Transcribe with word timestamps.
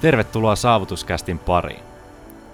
Tervetuloa 0.00 0.56
Saavutuskästin 0.56 1.38
pariin. 1.38 1.80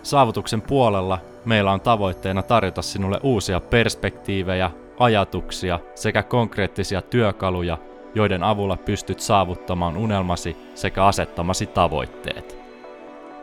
Saavutuksen 0.03 0.63
puolella 0.63 1.19
meillä 1.45 1.73
on 1.73 1.81
tavoitteena 1.81 2.43
tarjota 2.43 2.83
sinulle 2.83 3.21
uusia 3.23 3.61
perspektiivejä, 3.61 4.71
ajatuksia 4.99 5.81
sekä 5.95 6.23
konkreettisia 6.23 7.03
työkaluja, 7.03 7.79
joiden 8.15 8.43
avulla 8.43 8.77
pystyt 8.77 9.21
saavuttamaan 9.21 9.97
unelmasi 9.97 10.57
sekä 10.75 11.05
asettamasi 11.05 11.67
tavoitteet. 11.67 12.59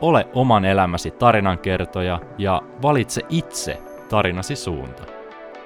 Ole 0.01 0.27
oman 0.33 0.65
elämäsi 0.65 1.11
tarinankertoja 1.11 2.19
ja 2.37 2.61
valitse 2.81 3.21
itse 3.29 3.81
tarinasi 4.09 4.55
suunta. 4.55 5.03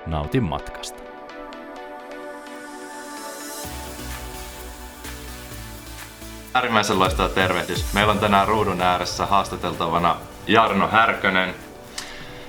Nautin 0.07 0.43
matkasta. 0.43 1.06
Äärimmäisen 6.57 6.99
loistava 6.99 7.29
tervehdys. 7.29 7.93
Meillä 7.93 8.11
on 8.11 8.19
tänään 8.19 8.47
ruudun 8.47 8.81
ääressä 8.81 9.25
haastateltavana 9.25 10.15
Jarno 10.47 10.87
Härkönen. 10.87 11.55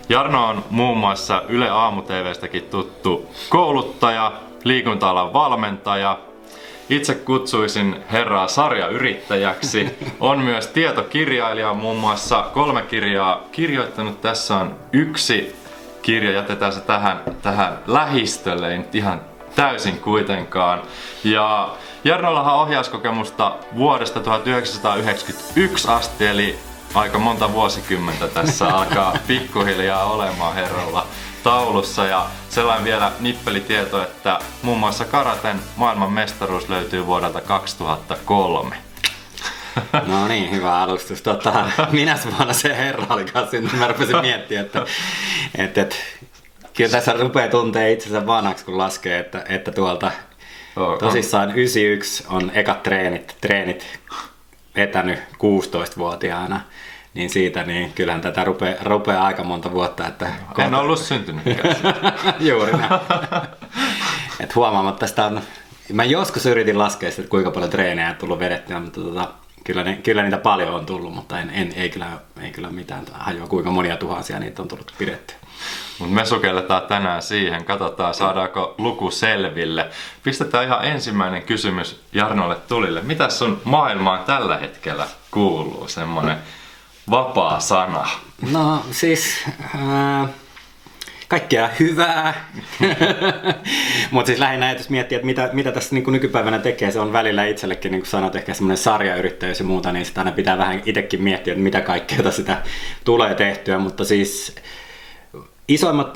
Jarno 0.08 0.48
on 0.48 0.64
muun 0.70 0.98
muassa 0.98 1.42
Yle 1.48 1.70
Aamu 1.70 2.02
TVstäkin 2.02 2.62
tuttu 2.62 3.30
kouluttaja, 3.48 4.32
liikunta-alan 4.64 5.32
valmentaja. 5.32 6.18
Itse 6.90 7.14
kutsuisin 7.14 7.96
herraa 8.12 8.48
sarjayrittäjäksi. 8.48 9.98
On 10.20 10.38
myös 10.38 10.66
tietokirjailija, 10.66 11.74
muun 11.74 11.96
muassa 11.96 12.42
kolme 12.54 12.82
kirjaa 12.82 13.40
kirjoittanut. 13.52 14.20
Tässä 14.20 14.56
on 14.56 14.76
yksi 14.92 15.56
kirja, 16.02 16.32
jätetään 16.32 16.72
se 16.72 16.80
tähän, 16.80 17.20
tähän 17.42 17.78
lähistölle, 17.86 18.70
ei 18.72 18.78
nyt 18.78 18.94
ihan 18.94 19.20
täysin 19.56 20.00
kuitenkaan. 20.00 20.82
Ja 21.24 21.68
Jarnollahan 22.08 22.54
on 22.54 22.60
ohjauskokemusta 22.60 23.56
vuodesta 23.76 24.20
1991 24.20 25.88
asti, 25.88 26.26
eli 26.26 26.58
aika 26.94 27.18
monta 27.18 27.52
vuosikymmentä 27.52 28.28
tässä 28.28 28.68
alkaa 28.76 29.16
pikkuhiljaa 29.26 30.04
olemaan 30.04 30.54
herralla 30.54 31.06
taulussa. 31.42 32.06
Ja 32.06 32.26
sellainen 32.48 32.84
vielä 32.84 33.12
nippelitieto, 33.20 34.02
että 34.02 34.38
muun 34.62 34.78
muassa 34.78 35.04
karaten 35.04 35.60
maailman 35.76 36.12
mestaruus 36.12 36.68
löytyy 36.68 37.06
vuodelta 37.06 37.40
2003. 37.40 38.76
No 40.06 40.28
niin, 40.28 40.50
hyvä 40.50 40.80
alustus. 40.82 41.22
Tota, 41.22 41.64
minä 41.90 42.18
vuonna 42.36 42.52
se 42.52 42.76
herra 42.76 43.06
oli 43.10 43.24
kanssa, 43.24 43.56
mä 43.76 43.88
rupesin 43.88 44.20
miettimään, 44.20 44.66
että, 44.66 44.86
että, 45.58 45.80
että 45.80 45.96
kyllä 46.76 46.90
tässä 46.90 47.12
rupeaa 47.12 47.48
tuntee 47.48 47.92
itsensä 47.92 48.26
vanhaksi, 48.26 48.64
kun 48.64 48.78
laskee, 48.78 49.18
että, 49.18 49.44
että 49.48 49.72
tuolta 49.72 50.10
Oh, 50.78 50.98
Tosissaan 50.98 51.50
91 51.50 52.24
on 52.30 52.50
ekat 52.54 52.82
treenit, 52.82 53.36
treenit 53.40 53.86
vetänyt 54.76 55.18
16-vuotiaana. 55.18 56.60
Niin 57.14 57.30
siitä, 57.30 57.62
niin 57.62 57.92
kyllähän 57.92 58.20
tätä 58.20 58.44
rupeaa, 58.44 58.74
rupeaa 58.82 59.26
aika 59.26 59.44
monta 59.44 59.72
vuotta. 59.72 60.06
Että 60.06 60.32
kohta... 60.46 60.64
En 60.64 60.74
ollut 60.74 60.98
syntynyt 60.98 61.42
Juuri 62.48 62.72
näin. 62.72 62.92
Et 64.40 64.54
huomaamatta 64.54 65.06
sitä 65.06 65.26
on... 65.26 65.40
Mä 65.92 66.04
joskus 66.04 66.46
yritin 66.46 66.78
laskea 66.78 67.10
sitä, 67.10 67.22
että 67.22 67.30
kuinka 67.30 67.50
paljon 67.50 67.70
treenejä 67.70 68.08
on 68.08 68.16
tullut 68.16 68.38
vedettyä, 68.38 68.80
mutta 68.80 69.00
tota, 69.00 69.28
kyllä, 69.64 69.84
ne, 69.84 69.96
kyllä 69.96 70.22
niitä 70.22 70.38
paljon 70.38 70.74
on 70.74 70.86
tullut, 70.86 71.14
mutta 71.14 71.40
en, 71.40 71.50
en, 71.50 71.72
ei, 71.76 71.90
kyllä, 71.90 72.18
ei 72.42 72.50
kyllä 72.50 72.70
mitään 72.70 73.04
hajoa, 73.12 73.46
kuinka 73.46 73.70
monia 73.70 73.96
tuhansia 73.96 74.38
niitä 74.38 74.62
on 74.62 74.68
tullut 74.68 74.94
pidettyä. 74.98 75.36
Mutta 75.98 76.14
me 76.14 76.24
sukelletaan 76.24 76.82
tänään 76.82 77.22
siihen, 77.22 77.64
katsotaan 77.64 78.14
saadaanko 78.14 78.74
luku 78.78 79.10
selville. 79.10 79.90
Pistetään 80.22 80.64
ihan 80.64 80.84
ensimmäinen 80.84 81.42
kysymys 81.42 82.00
Jarnolle 82.12 82.56
Tulille. 82.68 83.00
Mitä 83.02 83.28
sun 83.28 83.60
maailmaan 83.64 84.24
tällä 84.24 84.56
hetkellä 84.56 85.06
kuuluu, 85.30 85.88
semmonen 85.88 86.38
vapaa 87.10 87.60
sana? 87.60 88.08
No 88.52 88.84
siis... 88.90 89.44
Äh 89.74 90.28
kaikkea 91.28 91.68
hyvää. 91.80 92.50
Mutta 94.10 94.26
siis 94.26 94.38
lähinnä 94.38 94.72
jos 94.72 94.90
miettii, 94.90 95.16
että 95.16 95.26
mitä, 95.26 95.50
mitä 95.52 95.72
tässä 95.72 95.94
niin 95.94 96.12
nykypäivänä 96.12 96.58
tekee, 96.58 96.90
se 96.90 97.00
on 97.00 97.12
välillä 97.12 97.44
itsellekin, 97.44 97.92
niin 97.92 98.00
kuin 98.00 98.10
sanot, 98.10 98.36
ehkä 98.36 98.54
semmoinen 98.54 98.76
sarjayrittäjyys 98.76 99.58
ja 99.58 99.64
muuta, 99.64 99.92
niin 99.92 100.06
sitä 100.06 100.20
aina 100.20 100.32
pitää 100.32 100.58
vähän 100.58 100.82
itsekin 100.84 101.22
miettiä, 101.22 101.52
että 101.52 101.62
mitä 101.62 101.80
kaikkea 101.80 102.30
sitä 102.32 102.62
tulee 103.04 103.34
tehtyä. 103.34 103.78
Mutta 103.78 104.04
siis 104.04 104.56
Isoimmat 105.68 106.12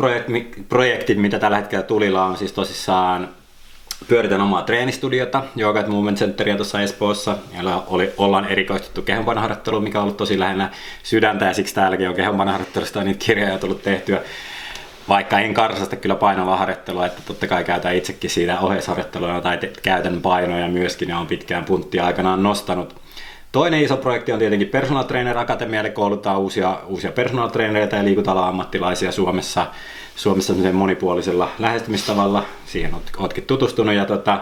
projektit, 0.68 1.18
mitä 1.18 1.38
tällä 1.38 1.56
hetkellä 1.56 1.82
tulilla 1.82 2.24
on 2.24 2.36
siis 2.36 2.52
tosissaan 2.52 3.28
pyöritän 4.08 4.40
omaa 4.40 4.62
treenistudiota, 4.62 5.42
Yoga 5.58 5.82
Movement 5.86 6.18
Centeria 6.18 6.56
tuossa 6.56 6.80
Espoossa, 6.80 7.36
jolla 7.56 7.84
oli, 7.86 8.12
ollaan 8.16 8.48
erikoistuttu 8.48 9.02
kehonpainoharjoitteluun, 9.02 9.82
mikä 9.82 9.98
on 9.98 10.02
ollut 10.02 10.16
tosi 10.16 10.38
lähinnä 10.38 10.70
sydäntä 11.02 11.44
ja 11.44 11.54
siksi 11.54 11.74
täälläkin 11.74 12.08
on 12.08 12.14
kehonpainoharjoittelusta 12.14 13.04
niitä 13.04 13.24
kirjoja 13.24 13.58
tullut 13.58 13.82
tehtyä. 13.82 14.20
Vaikka 15.08 15.38
en 15.38 15.54
karsasta 15.54 15.96
kyllä 15.96 16.14
painavaa 16.14 16.56
harjoittelua, 16.56 17.06
että 17.06 17.22
totta 17.26 17.46
kai 17.46 17.64
käytän 17.64 17.96
itsekin 17.96 18.30
siitä 18.30 18.60
ohjeisharjoittelua 18.60 19.40
tai 19.40 19.58
käytän 19.82 20.20
painoja 20.20 20.68
myöskin 20.68 21.08
ja 21.08 21.18
on 21.18 21.26
pitkään 21.26 21.64
punttia 21.64 22.06
aikanaan 22.06 22.42
nostanut. 22.42 23.02
Toinen 23.52 23.82
iso 23.82 23.96
projekti 23.96 24.32
on 24.32 24.38
tietenkin 24.38 24.68
Personal 24.68 25.02
Trainer 25.02 25.38
Akatemia, 25.38 25.80
eli 25.80 25.90
koulutetaan 25.90 26.38
uusia, 26.38 26.78
uusia 26.86 27.12
personal 27.12 27.48
trainereita 27.48 27.96
ja 27.96 28.04
liikunta 28.04 28.48
ammattilaisia 28.48 29.12
Suomessa, 29.12 29.66
Suomessa 30.16 30.54
monipuolisella 30.72 31.48
lähestymistavalla. 31.58 32.44
Siihen 32.66 32.94
oot, 32.94 33.02
ootkin 33.18 33.44
tutustunut. 33.44 33.94
Ja, 33.94 34.04
tota, 34.04 34.40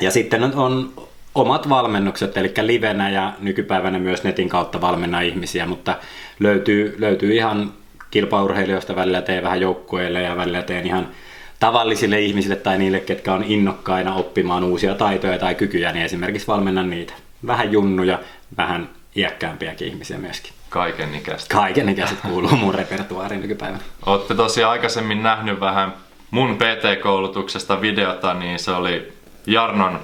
ja 0.00 0.10
sitten 0.10 0.44
on, 0.44 0.54
on 0.54 0.92
omat 1.34 1.68
valmennukset, 1.68 2.36
eli 2.36 2.52
livenä 2.62 3.10
ja 3.10 3.32
nykypäivänä 3.40 3.98
myös 3.98 4.24
netin 4.24 4.48
kautta 4.48 4.80
valmenna 4.80 5.20
ihmisiä, 5.20 5.66
mutta 5.66 5.96
löytyy, 6.40 6.96
löytyy 6.98 7.34
ihan 7.34 7.72
kilpaurheilijoista 8.10 8.96
välillä 8.96 9.22
teen 9.22 9.42
vähän 9.42 9.60
joukkueille 9.60 10.22
ja 10.22 10.36
välillä 10.36 10.62
teen 10.62 10.86
ihan 10.86 11.08
tavallisille 11.60 12.20
ihmisille 12.20 12.56
tai 12.56 12.78
niille, 12.78 13.00
ketkä 13.00 13.32
on 13.32 13.44
innokkaina 13.44 14.14
oppimaan 14.14 14.64
uusia 14.64 14.94
taitoja 14.94 15.38
tai 15.38 15.54
kykyjä, 15.54 15.92
niin 15.92 16.04
esimerkiksi 16.04 16.46
valmennan 16.46 16.90
niitä 16.90 17.23
vähän 17.46 17.72
junnuja, 17.72 18.18
vähän 18.56 18.88
iäkkäämpiäkin 19.16 19.88
ihmisiä 19.88 20.18
myöskin. 20.18 20.52
Kaiken 20.68 21.14
ikäiset. 21.14 21.48
Kaiken 21.48 21.88
ikäiset 21.88 22.20
kuuluu 22.28 22.56
mun 22.56 22.74
repertuaariin 22.74 23.40
nykypäivänä. 23.40 23.82
Olette 24.06 24.34
tosiaan 24.34 24.72
aikaisemmin 24.72 25.22
nähnyt 25.22 25.60
vähän 25.60 25.94
mun 26.30 26.56
PT-koulutuksesta 26.56 27.80
videota, 27.80 28.34
niin 28.34 28.58
se 28.58 28.70
oli 28.70 29.12
Jarnon 29.46 30.00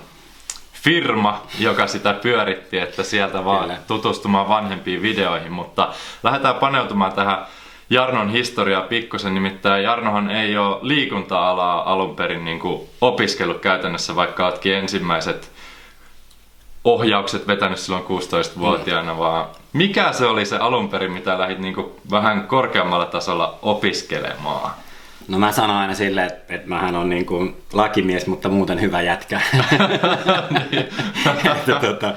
firma, 0.73 1.47
joka 1.59 1.87
sitä 1.87 2.13
pyöritti, 2.13 2.79
että 2.79 3.03
sieltä 3.03 3.45
vaan 3.45 3.65
Kyllä. 3.65 3.79
tutustumaan 3.87 4.49
vanhempiin 4.49 5.03
videoihin, 5.03 5.53
mutta 5.53 5.89
lähdetään 6.23 6.55
paneutumaan 6.55 7.13
tähän 7.13 7.47
Jarnon 7.91 8.29
historiaa 8.29 8.83
pikkusen, 8.83 9.35
nimittäin 9.35 9.85
Jarnohan 9.85 10.31
ei 10.31 10.57
ole 10.57 10.79
liikunta-alaa 10.83 11.93
alun 11.93 12.17
perin 12.17 12.45
niin 12.45 12.61
opiskellut 13.01 13.61
käytännössä, 13.61 14.17
vaikka 14.17 14.47
oletkin 14.47 14.75
ensimmäiset 14.75 15.51
ohjaukset 16.85 17.47
vetänyt 17.47 17.79
silloin 17.79 18.05
16-vuotiaana, 18.05 19.19
vaan 19.19 19.47
mikä 19.73 20.13
se 20.13 20.27
oli 20.27 20.47
se 20.47 20.57
alun 20.57 20.89
perin, 20.89 21.13
mitä 21.13 21.39
lähdit 21.39 21.59
niin 21.59 21.75
vähän 22.11 22.47
korkeammalla 22.47 23.07
tasolla 23.07 23.59
opiskelemaan? 23.63 24.71
No 25.29 25.39
mä 25.39 25.53
sanon 25.53 25.77
aina 25.77 25.95
silleen, 25.95 26.27
että, 26.27 26.55
että 26.55 26.69
mähän 26.69 26.97
on 26.97 27.09
niin 27.09 27.27
kuin 27.27 27.57
lakimies, 27.73 28.27
mutta 28.27 28.49
muuten 28.49 28.81
hyvä 28.81 29.03
jätkä. 29.03 29.41
että, 31.45 31.75
tota, 31.81 32.13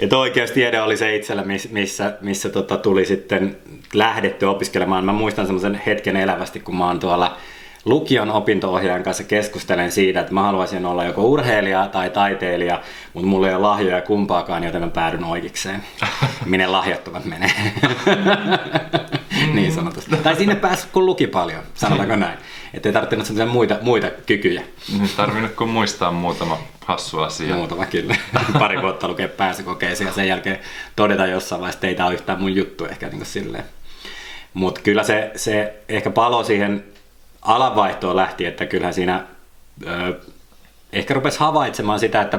että 0.00 0.18
oikeustiede 0.18 0.80
oli 0.80 0.96
se 0.96 1.16
itsellä, 1.16 1.44
missä, 1.70 2.12
missä 2.20 2.48
tota, 2.48 2.76
tuli 2.76 3.04
sitten 3.04 3.56
lähdetty 3.94 4.46
opiskelemaan. 4.46 5.04
Mä 5.04 5.12
muistan 5.12 5.46
semmoisen 5.46 5.82
hetken 5.86 6.16
elävästi, 6.16 6.60
kun 6.60 6.76
mä 6.76 6.86
oon 6.86 7.00
tuolla 7.00 7.36
lukion 7.84 8.30
opinto-ohjaajan 8.30 9.02
kanssa 9.02 9.24
keskustelen 9.24 9.92
siitä, 9.92 10.20
että 10.20 10.34
mä 10.34 10.42
haluaisin 10.42 10.86
olla 10.86 11.04
joko 11.04 11.22
urheilija 11.22 11.88
tai 11.88 12.10
taiteilija, 12.10 12.80
mutta 13.12 13.28
mulla 13.28 13.48
ei 13.48 13.54
ole 13.54 13.62
lahjoja 13.62 14.02
kumpaakaan, 14.02 14.64
joten 14.64 14.80
mä 14.80 14.88
päädyn 14.88 15.24
oikeikseen. 15.24 15.82
Minne 16.46 16.66
lahjattomat 16.66 17.24
menee. 17.24 17.52
niin 19.54 19.72
sanotusti. 19.72 20.16
Tai 20.16 20.36
sinne 20.36 20.54
pääsi, 20.54 20.86
kun 20.92 21.06
luki 21.06 21.26
paljon, 21.26 21.62
sanotaanko 21.74 22.16
näin. 22.16 22.38
Että 22.74 22.88
ei 22.88 22.92
tarvinnut 22.92 23.26
sellaisia 23.26 23.52
muita, 23.52 23.78
muita 23.82 24.10
kykyjä. 24.26 24.62
Niin 24.98 25.10
tarvinnut 25.16 25.52
kun 25.52 25.68
muistaa 25.68 26.10
muutama 26.10 26.58
hassu 26.84 27.18
asia. 27.18 27.54
Muutama 27.54 27.86
kyllä. 27.86 28.16
Pari 28.58 28.82
vuotta 28.82 29.08
lukea 29.08 29.28
pääsykokeisiin 29.28 30.06
ja 30.06 30.12
sen 30.12 30.28
jälkeen 30.28 30.58
todeta 30.96 31.26
jossain 31.26 31.60
vaiheessa, 31.60 31.76
että 31.76 31.86
ei 31.86 31.94
tämä 31.94 32.06
ole 32.06 32.14
yhtään 32.14 32.40
mun 32.40 32.54
juttu 32.54 32.84
ehkä 32.84 33.08
niin 33.08 33.26
silleen. 33.26 33.64
Mutta 34.54 34.80
kyllä 34.80 35.02
se, 35.02 35.30
se 35.36 35.74
ehkä 35.88 36.10
palo 36.10 36.44
siihen 36.44 36.84
alanvaihtoon 37.42 38.16
lähti, 38.16 38.44
että 38.46 38.66
kyllähän 38.66 38.94
siinä 38.94 39.26
ö, 39.86 40.20
ehkä 40.92 41.14
rupesi 41.14 41.38
havaitsemaan 41.38 42.00
sitä, 42.00 42.22
että, 42.22 42.38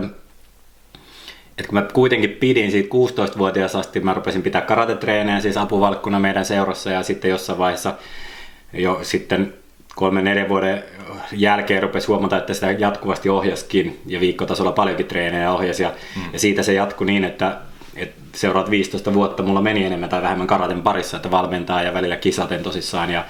että 1.57 1.69
kun 1.69 1.73
mä 1.73 1.81
kuitenkin 1.93 2.29
pidin 2.29 2.71
siitä 2.71 2.89
16-vuotiaasta 2.89 3.79
asti, 3.79 3.99
mä 3.99 4.13
rupesin 4.13 4.43
pitää 4.43 4.61
karatetreenejä 4.61 5.39
siis 5.39 5.57
apuvalkkuna 5.57 6.19
meidän 6.19 6.45
seurassa 6.45 6.91
ja 6.91 7.03
sitten 7.03 7.31
jossain 7.31 7.59
vaiheessa 7.59 7.93
jo 8.73 8.99
sitten 9.01 9.53
kolmen 9.95 10.23
neljän 10.23 10.49
vuoden 10.49 10.83
jälkeen 11.31 11.83
rupesi 11.83 12.07
huomata, 12.07 12.37
että 12.37 12.53
sitä 12.53 12.71
jatkuvasti 12.71 13.29
ohjaskin 13.29 14.01
ja 14.05 14.19
viikkotasolla 14.19 14.71
paljonkin 14.71 15.05
treenejä 15.05 15.51
ohjasi 15.51 15.83
ja, 15.83 15.93
mm. 16.15 16.21
ja 16.33 16.39
siitä 16.39 16.63
se 16.63 16.73
jatkui 16.73 17.07
niin, 17.07 17.23
että 17.23 17.57
et 17.95 18.11
seuraat 18.35 18.69
15 18.69 19.13
vuotta 19.13 19.43
mulla 19.43 19.61
meni 19.61 19.85
enemmän 19.85 20.09
tai 20.09 20.21
vähemmän 20.21 20.47
karaten 20.47 20.81
parissa, 20.81 21.17
että 21.17 21.31
valmentaa 21.31 21.83
ja 21.83 21.93
välillä 21.93 22.15
kisaten 22.15 22.63
tosissaan 22.63 23.09
ja, 23.09 23.25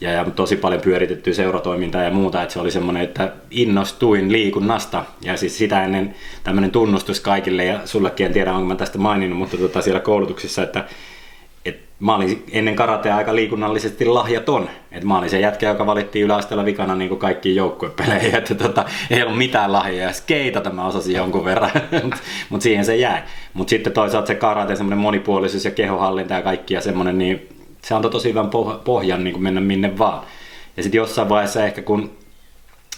ja, 0.00 0.12
ja 0.12 0.24
tosi 0.24 0.56
paljon 0.56 0.80
pyöritettyä 0.80 1.32
seuratoimintaa 1.32 2.02
ja 2.02 2.10
muuta, 2.10 2.42
että 2.42 2.52
se 2.52 2.60
oli 2.60 2.70
semmoinen, 2.70 3.02
että 3.02 3.32
innostuin 3.50 4.32
liikunnasta 4.32 5.04
ja 5.22 5.36
siis 5.36 5.58
sitä 5.58 5.84
ennen 5.84 6.14
tämmöinen 6.44 6.70
tunnustus 6.70 7.20
kaikille 7.20 7.64
ja 7.64 7.80
sullekin 7.84 8.26
en 8.26 8.32
tiedä 8.32 8.52
onko 8.52 8.66
mä 8.66 8.74
tästä 8.74 8.98
maininnut, 8.98 9.38
mutta 9.38 9.56
tota 9.56 9.82
siellä 9.82 10.00
koulutuksissa, 10.00 10.62
että 10.62 10.84
et 11.64 11.80
mä 12.00 12.14
olin 12.14 12.44
ennen 12.50 12.76
karatea 12.76 13.16
aika 13.16 13.34
liikunnallisesti 13.34 14.04
lahjaton. 14.06 14.70
Et 14.92 15.04
mä 15.04 15.18
olin 15.18 15.30
se 15.30 15.40
jätkä, 15.40 15.68
joka 15.68 15.86
valittiin 15.86 16.24
yläasteella 16.24 16.64
vikana 16.64 16.94
niin 16.94 17.08
kuin 17.08 17.18
kaikkiin 17.18 17.56
joukkuepeleihin. 17.56 18.34
Että 18.34 18.54
tota, 18.54 18.84
ei 19.10 19.22
ollut 19.22 19.38
mitään 19.38 19.72
lahjoja. 19.72 20.12
Skeitata 20.12 20.70
mä 20.70 20.86
osasin 20.86 21.16
jonkun 21.16 21.44
verran, 21.44 21.70
mutta 22.02 22.16
mut 22.48 22.62
siihen 22.62 22.84
se 22.84 22.96
jäi. 22.96 23.22
Mutta 23.54 23.70
sitten 23.70 23.92
toisaalta 23.92 24.26
se 24.26 24.34
karate, 24.34 24.76
semmoinen 24.76 24.98
monipuolisuus 24.98 25.64
ja 25.64 25.70
kehohallinta 25.70 26.34
ja 26.34 26.42
kaikki 26.42 26.74
ja 26.74 26.80
semmoinen, 26.80 27.18
niin 27.18 27.57
se 27.82 27.94
antoi 27.94 28.10
tosi 28.10 28.28
hyvän 28.28 28.50
pohjan 28.84 29.24
niin 29.24 29.34
kuin 29.34 29.42
mennä 29.42 29.60
minne 29.60 29.98
vaan. 29.98 30.24
Ja 30.76 30.82
sitten 30.82 30.98
jossain 30.98 31.28
vaiheessa 31.28 31.64
ehkä 31.64 31.82
kun 31.82 32.10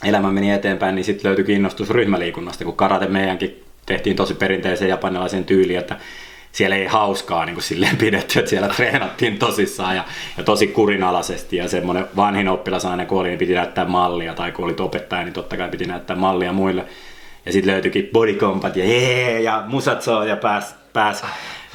elämä 0.04 0.30
meni 0.30 0.50
eteenpäin, 0.50 0.94
niin 0.94 1.04
sitten 1.04 1.28
löytyi 1.28 1.44
kiinnostus 1.44 1.90
ryhmäliikunnasta, 1.90 2.64
kun 2.64 2.76
karate 2.76 3.06
meidänkin 3.06 3.64
tehtiin 3.86 4.16
tosi 4.16 4.34
perinteisen 4.34 4.88
japanilaisen 4.88 5.44
tyyliin, 5.44 5.78
että 5.78 5.96
siellä 6.52 6.76
ei 6.76 6.86
hauskaa 6.86 7.44
niin 7.44 7.54
kuin 7.54 7.64
silleen 7.64 7.96
pidetty, 8.04 8.38
että 8.38 8.48
siellä 8.48 8.68
treenattiin 8.68 9.38
tosissaan 9.38 9.96
ja, 9.96 10.04
ja 10.38 10.44
tosi 10.44 10.66
kurinalaisesti 10.66 11.56
ja 11.56 11.68
semmoinen 11.68 12.06
vanhin 12.16 12.48
oppilas 12.48 12.84
aina 12.84 13.06
kun 13.06 13.20
oli, 13.20 13.28
niin 13.28 13.38
piti 13.38 13.54
näyttää 13.54 13.84
mallia 13.84 14.34
tai 14.34 14.52
kun 14.52 14.64
olit 14.64 14.80
opettaja, 14.80 15.24
niin 15.24 15.32
totta 15.32 15.56
kai 15.56 15.68
piti 15.68 15.84
näyttää 15.84 16.16
mallia 16.16 16.52
muille. 16.52 16.84
Ja 17.46 17.52
sitten 17.52 17.72
löytyikin 17.72 18.08
body 18.12 18.34
combat 18.34 18.76
ja 18.76 18.84
jee 18.84 19.40
ja 19.40 19.64
musatso 19.66 20.24
ja 20.24 20.36
pääs, 20.36 20.74
pääs 20.92 21.24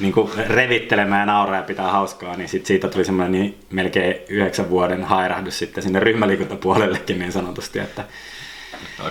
niin 0.00 0.12
kuin 0.12 0.30
revittelemään 0.48 1.20
ja 1.20 1.26
nauraa 1.26 1.56
ja 1.56 1.62
pitää 1.62 1.90
hauskaa, 1.90 2.36
niin 2.36 2.48
sit 2.48 2.66
siitä 2.66 2.88
tuli 2.88 3.04
semmoinen 3.04 3.32
niin 3.32 3.58
melkein 3.70 4.14
yhdeksän 4.28 4.70
vuoden 4.70 5.04
hairahdus 5.04 5.58
sitten 5.58 5.82
sinne 5.82 6.00
ryhmäliikuntapuolellekin 6.00 7.18
niin 7.18 7.32
sanotusti, 7.32 7.78
että 7.78 8.04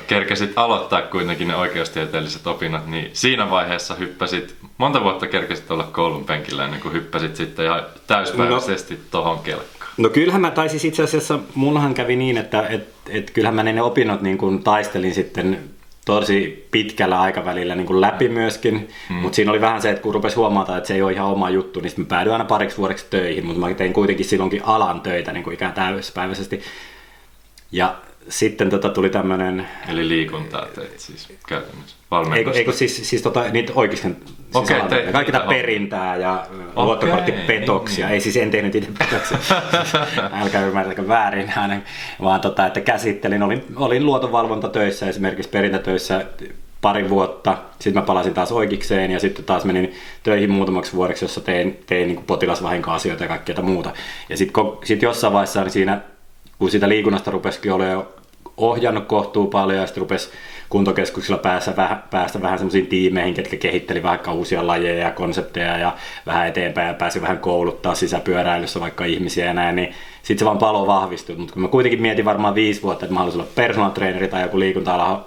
kerkesit 0.08 0.54
aloittaa 0.56 1.02
kuitenkin 1.02 1.48
ne 1.48 1.56
oikeustieteelliset 1.56 2.48
opinnot, 2.48 2.88
niin 2.88 3.10
siinä 3.14 3.50
vaiheessa 3.50 3.96
hyppäsit, 3.96 4.56
monta 4.78 5.04
vuotta 5.04 5.28
kerkesit 5.28 5.72
olla 5.72 5.84
koulun 5.84 6.26
penkillä 6.26 6.66
ennen 6.66 6.82
kuin 6.82 6.94
hyppäsit 6.94 7.36
sitten 7.36 7.66
ihan 7.66 7.84
täyspäiväisesti 8.08 8.94
no, 8.94 9.00
tohon 9.12 9.40
kelkkaan? 9.40 9.92
No 9.98 10.10
kyllähän 10.10 10.42
mä 10.42 10.52
taisin 10.52 10.88
itse 10.88 11.04
asiassa, 11.04 11.40
mullahan 11.56 11.94
kävi 11.94 12.16
niin, 12.16 12.38
että 12.38 12.68
et, 12.68 12.88
et 13.10 13.32
kyllähän 13.32 13.56
mä 13.56 13.64
ne 13.64 13.82
opinnot 13.82 14.22
niin 14.22 14.38
kuin 14.38 14.64
taistelin 14.64 15.14
sitten 15.14 15.75
tosi 16.06 16.68
pitkällä 16.72 17.22
aikavälillä 17.22 17.76
niin 17.76 17.88
kuin 17.88 18.02
läpi 18.02 18.30
myöskin, 18.30 18.90
mm. 19.10 19.16
mutta 19.16 19.36
siinä 19.36 19.52
oli 19.52 19.62
vähän 19.62 19.82
se, 19.82 19.90
että 19.90 20.02
kun 20.02 20.14
rupesi 20.14 20.36
huomata, 20.36 20.78
että 20.78 20.88
se 20.88 20.94
ei 20.94 21.02
ole 21.02 21.12
ihan 21.12 21.28
oma 21.28 21.50
juttu, 21.50 21.80
niin 21.80 21.94
mä 21.98 22.06
päädyin 22.06 22.34
aina 22.34 22.46
pariksi 22.46 22.78
vuodeksi 22.78 23.06
töihin, 23.10 23.46
mutta 23.46 23.60
mä 23.60 23.74
tein 23.74 23.94
kuitenkin 23.94 24.26
silloinkin 24.26 24.66
alan 24.66 25.02
töitä 25.02 25.32
niin 25.32 25.44
kuin 25.44 25.54
ikään 25.54 25.74
täyspäiväisesti. 25.74 26.62
Ja 27.72 27.96
sitten 28.30 28.70
tota 28.70 28.90
tuli 28.90 29.10
tämmöinen... 29.10 29.68
Eli 29.90 30.08
liikuntaa 30.08 30.66
teit 30.76 31.00
siis 31.00 31.28
käytännössä? 31.48 31.96
Eikö, 32.36 32.52
eikö 32.52 32.72
siis, 32.72 33.10
siis 33.10 33.22
tota, 33.22 33.44
niitä 33.52 33.74
oikeasti 33.76 34.08
okay, 34.54 34.80
siis 34.80 35.12
kaikki 35.12 35.32
tämä 35.32 35.46
perintää 35.48 36.18
ja 36.18 36.48
okay, 36.52 36.86
luottokorttipetoksia. 36.86 38.06
Niin. 38.06 38.14
Ei 38.14 38.20
siis 38.20 38.38
en 38.38 38.52
tehnyt 38.52 38.76
itse 38.76 38.90
petoksia. 39.00 39.38
Älkää 40.42 40.66
ymmärtäkö 40.66 41.08
väärin 41.08 41.50
hänen. 41.56 41.84
Vaan 42.22 42.42
tota, 42.42 42.68
että 42.68 42.82
käsittelin, 42.82 43.44
olin, 43.44 43.64
olin 43.76 44.06
luotonvalvontatöissä 44.06 45.10
esimerkiksi 45.10 45.50
perintätöissä 45.50 46.26
pari 46.82 47.10
vuotta. 47.10 47.58
Sitten 47.80 48.02
mä 48.02 48.06
palasin 48.06 48.34
taas 48.34 48.52
oikeikseen 48.52 49.12
ja 49.12 49.20
sitten 49.20 49.46
taas 49.46 49.66
menin 49.66 49.94
töihin 50.24 50.52
muutamaksi 50.52 50.94
vuodeksi, 50.94 51.26
jossa 51.26 51.42
tein, 51.42 51.80
tein 51.86 52.08
niin 52.08 52.24
potilasvahinkoasioita 52.28 53.24
ja 53.24 53.28
kaikkea 53.28 53.62
muuta. 53.62 53.92
Ja 54.30 54.38
sitten 54.38 54.64
sit 54.84 55.02
jossain 55.02 55.34
vaiheessa 55.34 55.62
niin 55.62 55.72
siinä 55.72 56.02
kun 56.60 56.72
sitä 56.72 56.90
liikunnasta 56.90 57.32
rupesikin 57.32 57.72
olemaan 57.72 58.08
ohjannut 58.58 59.06
kohtuu 59.06 59.48
paljon 59.48 59.80
ja 59.80 59.88
sitten 59.88 60.02
rupesi 60.02 60.30
kuntokeskuksilla 60.70 61.38
päästä 61.38 61.76
vähän, 61.76 62.04
päästä 62.12 62.42
vähän 62.42 62.58
semmoisiin 62.58 62.88
tiimeihin, 62.88 63.34
ketkä 63.34 63.58
kehitteli 63.58 64.04
vaikka 64.04 64.34
uusia 64.34 64.68
lajeja 64.68 65.06
ja 65.06 65.12
konsepteja 65.12 65.78
ja 65.78 65.94
vähän 66.26 66.48
eteenpäin 66.48 66.88
ja 66.88 66.94
pääsi 66.94 67.22
vähän 67.22 67.40
kouluttaa 67.40 67.96
sisäpyöräilyssä 67.96 68.80
vaikka 68.80 69.06
ihmisiä 69.06 69.46
ja 69.46 69.54
näin, 69.54 69.76
niin 69.76 69.94
sitten 70.24 70.40
se 70.40 70.46
vaan 70.46 70.58
palo 70.58 70.88
vahvistui. 70.88 71.36
Mutta 71.36 71.54
kun 71.54 71.62
mä 71.62 71.68
kuitenkin 71.68 72.02
mietin 72.02 72.26
varmaan 72.26 72.56
viisi 72.56 72.82
vuotta, 72.82 73.06
että 73.06 73.14
mä 73.14 73.20
haluaisin 73.20 73.42
olla 73.42 73.52
personal 73.56 73.90
traineri 73.90 74.28
tai 74.28 74.42
joku 74.42 74.60
liikunta 74.60 75.20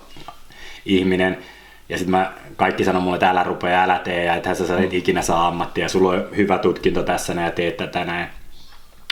ihminen, 0.86 1.38
ja 1.88 1.98
sitten 1.98 2.10
mä 2.10 2.32
kaikki 2.56 2.84
sanoi 2.84 3.02
mulle, 3.02 3.16
että 3.16 3.30
älä 3.30 3.42
rupea, 3.42 3.82
älä 3.82 4.00
tee, 4.04 4.24
ja 4.24 4.34
että 4.34 4.54
sä 4.54 4.66
sä 4.66 4.78
et 4.78 4.94
ikinä 4.94 5.22
saa 5.22 5.46
ammattia, 5.46 5.84
ja 5.84 5.88
sulla 5.88 6.10
on 6.10 6.28
hyvä 6.36 6.58
tutkinto 6.58 7.02
tässä 7.02 7.32
ja 7.32 7.50
teet 7.50 7.76
tätä 7.76 8.04
näin. 8.04 8.26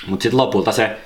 Mutta 0.07 0.23
sitten 0.23 0.39
lopulta 0.39 0.73
se 0.73 0.97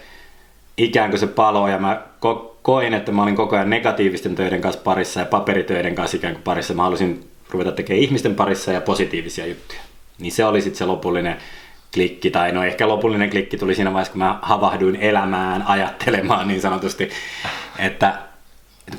ikään 0.85 1.11
kuin 1.11 1.21
se 1.21 1.27
palo 1.27 1.69
ja 1.69 1.79
mä 1.79 2.03
ko- 2.27 2.57
koin, 2.63 2.95
että 2.95 3.13
mä 3.13 3.23
olin 3.23 3.37
koko 3.37 3.57
ajan 3.57 3.71
negatiivisten 3.71 4.35
töiden 4.35 4.61
kanssa 4.61 4.81
parissa 4.85 5.21
ja 5.21 5.27
paperitöiden 5.27 5.95
kanssa 5.95 6.17
ikään 6.17 6.35
kuin 6.35 6.43
parissa. 6.43 6.75
Mä 6.75 6.83
halusin 6.83 7.25
ruveta 7.51 7.73
tekemään 7.73 8.03
ihmisten 8.03 8.35
parissa 8.35 8.73
ja 8.73 8.81
positiivisia 8.81 9.47
juttuja. 9.47 9.81
Niin 10.19 10.33
se 10.33 10.45
oli 10.45 10.61
sitten 10.61 10.79
se 10.79 10.85
lopullinen 10.85 11.37
klikki, 11.95 12.31
tai 12.31 12.53
no 12.53 12.65
ehkä 12.65 12.89
lopullinen 12.89 13.31
klikki 13.31 13.57
tuli 13.57 13.75
siinä 13.75 13.93
vaiheessa, 13.93 14.13
kun 14.13 14.19
mä 14.19 14.39
havahduin 14.43 14.97
elämään, 14.97 15.63
ajattelemaan 15.63 16.49
niin 16.49 16.61
sanotusti, 16.61 17.11
että 17.79 18.30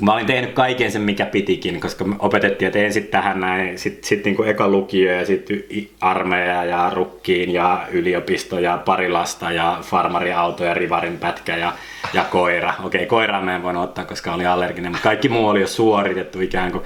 mä 0.00 0.14
olin 0.14 0.26
tehnyt 0.26 0.52
kaiken 0.52 0.92
sen, 0.92 1.02
mikä 1.02 1.26
pitikin, 1.26 1.80
koska 1.80 2.04
me 2.04 2.16
opetettiin, 2.18 2.66
että 2.66 2.78
ensin 2.78 3.06
tähän 3.06 3.40
näin, 3.40 3.78
sitten 3.78 4.04
sit 4.04 4.24
niin 4.24 4.44
eka 4.46 4.68
lukio 4.68 5.12
ja 5.12 5.26
sitten 5.26 5.64
armeija 6.00 6.64
ja 6.64 6.90
rukkiin 6.94 7.52
ja 7.52 7.86
yliopisto 7.90 8.58
ja 8.58 8.82
pari 8.84 9.08
lasta 9.08 9.52
ja 9.52 9.78
farmariauto 9.82 10.64
ja 10.64 10.74
rivarin 10.74 11.18
pätkä 11.18 11.56
ja, 11.56 11.72
ja 12.14 12.24
koira. 12.24 12.74
Okei, 12.82 13.06
koiraa 13.06 13.42
mä 13.42 13.56
en 13.56 13.62
voinut 13.62 13.84
ottaa, 13.84 14.04
koska 14.04 14.34
oli 14.34 14.46
allerginen, 14.46 14.92
mutta 14.92 15.04
kaikki 15.04 15.28
muu 15.28 15.48
oli 15.48 15.60
jo 15.60 15.66
suoritettu 15.66 16.40
ikään 16.40 16.72
kuin. 16.72 16.84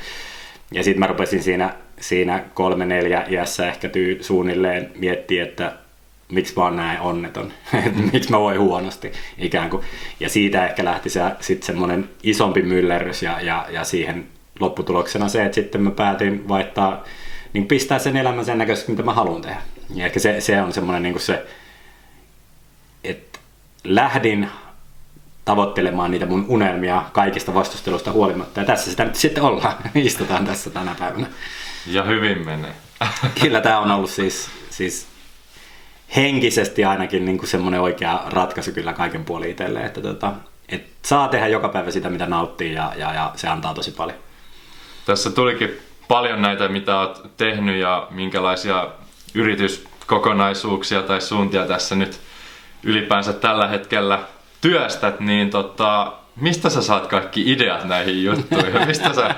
Ja 0.72 0.82
sitten 0.82 1.00
mä 1.00 1.06
rupesin 1.06 1.42
siinä, 1.42 1.74
siinä 2.00 2.44
kolme 2.54 2.86
neljä 2.86 3.24
iässä 3.30 3.68
ehkä 3.68 3.88
tyy, 3.88 4.22
suunnilleen 4.22 4.90
miettiä, 4.98 5.42
että 5.42 5.72
miksi 6.28 6.54
mä 6.56 6.62
oon 6.62 6.76
näin 6.76 7.00
onneton, 7.00 7.52
miksi 8.12 8.30
mä 8.30 8.40
voin 8.40 8.60
huonosti 8.60 9.12
ikään 9.38 9.70
kuin. 9.70 9.82
Ja 10.20 10.28
siitä 10.28 10.66
ehkä 10.66 10.84
lähti 10.84 11.10
se, 11.10 11.20
sitten 11.40 11.66
semmoinen 11.66 12.08
isompi 12.22 12.62
myllerrys 12.62 13.22
ja, 13.22 13.40
ja, 13.40 13.66
ja 13.70 13.84
siihen 13.84 14.26
lopputuloksena 14.60 15.28
se, 15.28 15.44
että 15.44 15.54
sitten 15.54 15.82
mä 15.82 15.90
päätin 15.90 16.48
vaihtaa, 16.48 17.04
niin 17.52 17.66
pistää 17.66 17.98
sen 17.98 18.16
elämän 18.16 18.44
sen 18.44 18.58
näköisesti, 18.58 18.92
mitä 18.92 19.02
mä 19.02 19.14
haluan 19.14 19.42
tehdä. 19.42 19.60
Ja 19.94 20.06
ehkä 20.06 20.20
se, 20.20 20.40
se 20.40 20.62
on 20.62 20.72
semmoinen 20.72 21.02
niin 21.02 21.20
se, 21.20 21.46
että 23.04 23.38
lähdin 23.84 24.48
tavoittelemaan 25.44 26.10
niitä 26.10 26.26
mun 26.26 26.44
unelmia 26.48 27.04
kaikista 27.12 27.54
vastustelusta 27.54 28.12
huolimatta. 28.12 28.60
Ja 28.60 28.66
tässä 28.66 28.90
sitä 28.90 29.04
nyt 29.04 29.14
sitten 29.14 29.42
ollaan. 29.42 29.74
Istutaan 29.94 30.46
tässä 30.46 30.70
tänä 30.70 30.94
päivänä. 30.98 31.26
Ja 31.86 32.02
hyvin 32.02 32.44
menee. 32.44 32.72
Kyllä 33.40 33.60
tämä 33.60 33.78
on 33.78 33.90
ollut 33.90 34.10
siis, 34.10 34.50
siis 34.70 35.06
henkisesti 36.16 36.84
ainakin 36.84 37.24
niin 37.24 37.38
kuin 37.38 37.48
semmoinen 37.48 37.80
oikea 37.80 38.22
ratkaisu 38.26 38.72
kyllä 38.72 38.92
kaiken 38.92 39.24
puolin 39.24 39.50
itselle, 39.50 39.80
että 39.80 40.00
tota, 40.00 40.32
et 40.68 40.86
saa 41.02 41.28
tehdä 41.28 41.46
joka 41.46 41.68
päivä 41.68 41.90
sitä, 41.90 42.10
mitä 42.10 42.26
nauttii 42.26 42.72
ja, 42.72 42.92
ja, 42.96 43.14
ja 43.14 43.32
se 43.36 43.48
antaa 43.48 43.74
tosi 43.74 43.90
paljon. 43.90 44.18
Tässä 45.06 45.30
tulikin 45.30 45.78
paljon 46.08 46.42
näitä, 46.42 46.68
mitä 46.68 47.00
olet 47.00 47.18
tehnyt 47.36 47.80
ja 47.80 48.06
minkälaisia 48.10 48.88
yrityskokonaisuuksia 49.34 51.02
tai 51.02 51.20
suuntia 51.20 51.66
tässä 51.66 51.94
nyt 51.94 52.20
ylipäänsä 52.82 53.32
tällä 53.32 53.68
hetkellä 53.68 54.18
työstät, 54.60 55.20
niin 55.20 55.50
tota, 55.50 56.12
mistä 56.36 56.70
sä 56.70 56.82
saat 56.82 57.06
kaikki 57.06 57.52
ideat 57.52 57.84
näihin 57.84 58.24
juttuihin? 58.24 58.86
Mistä 58.88 59.12
sä 59.14 59.34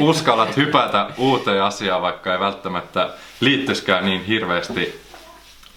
uskallat 0.00 0.56
hypätä 0.56 1.06
uuteen 1.16 1.62
asiaan, 1.62 2.02
vaikka 2.02 2.32
ei 2.32 2.40
välttämättä 2.40 3.10
liittyiskään 3.40 4.04
niin 4.04 4.24
hirveästi 4.24 5.03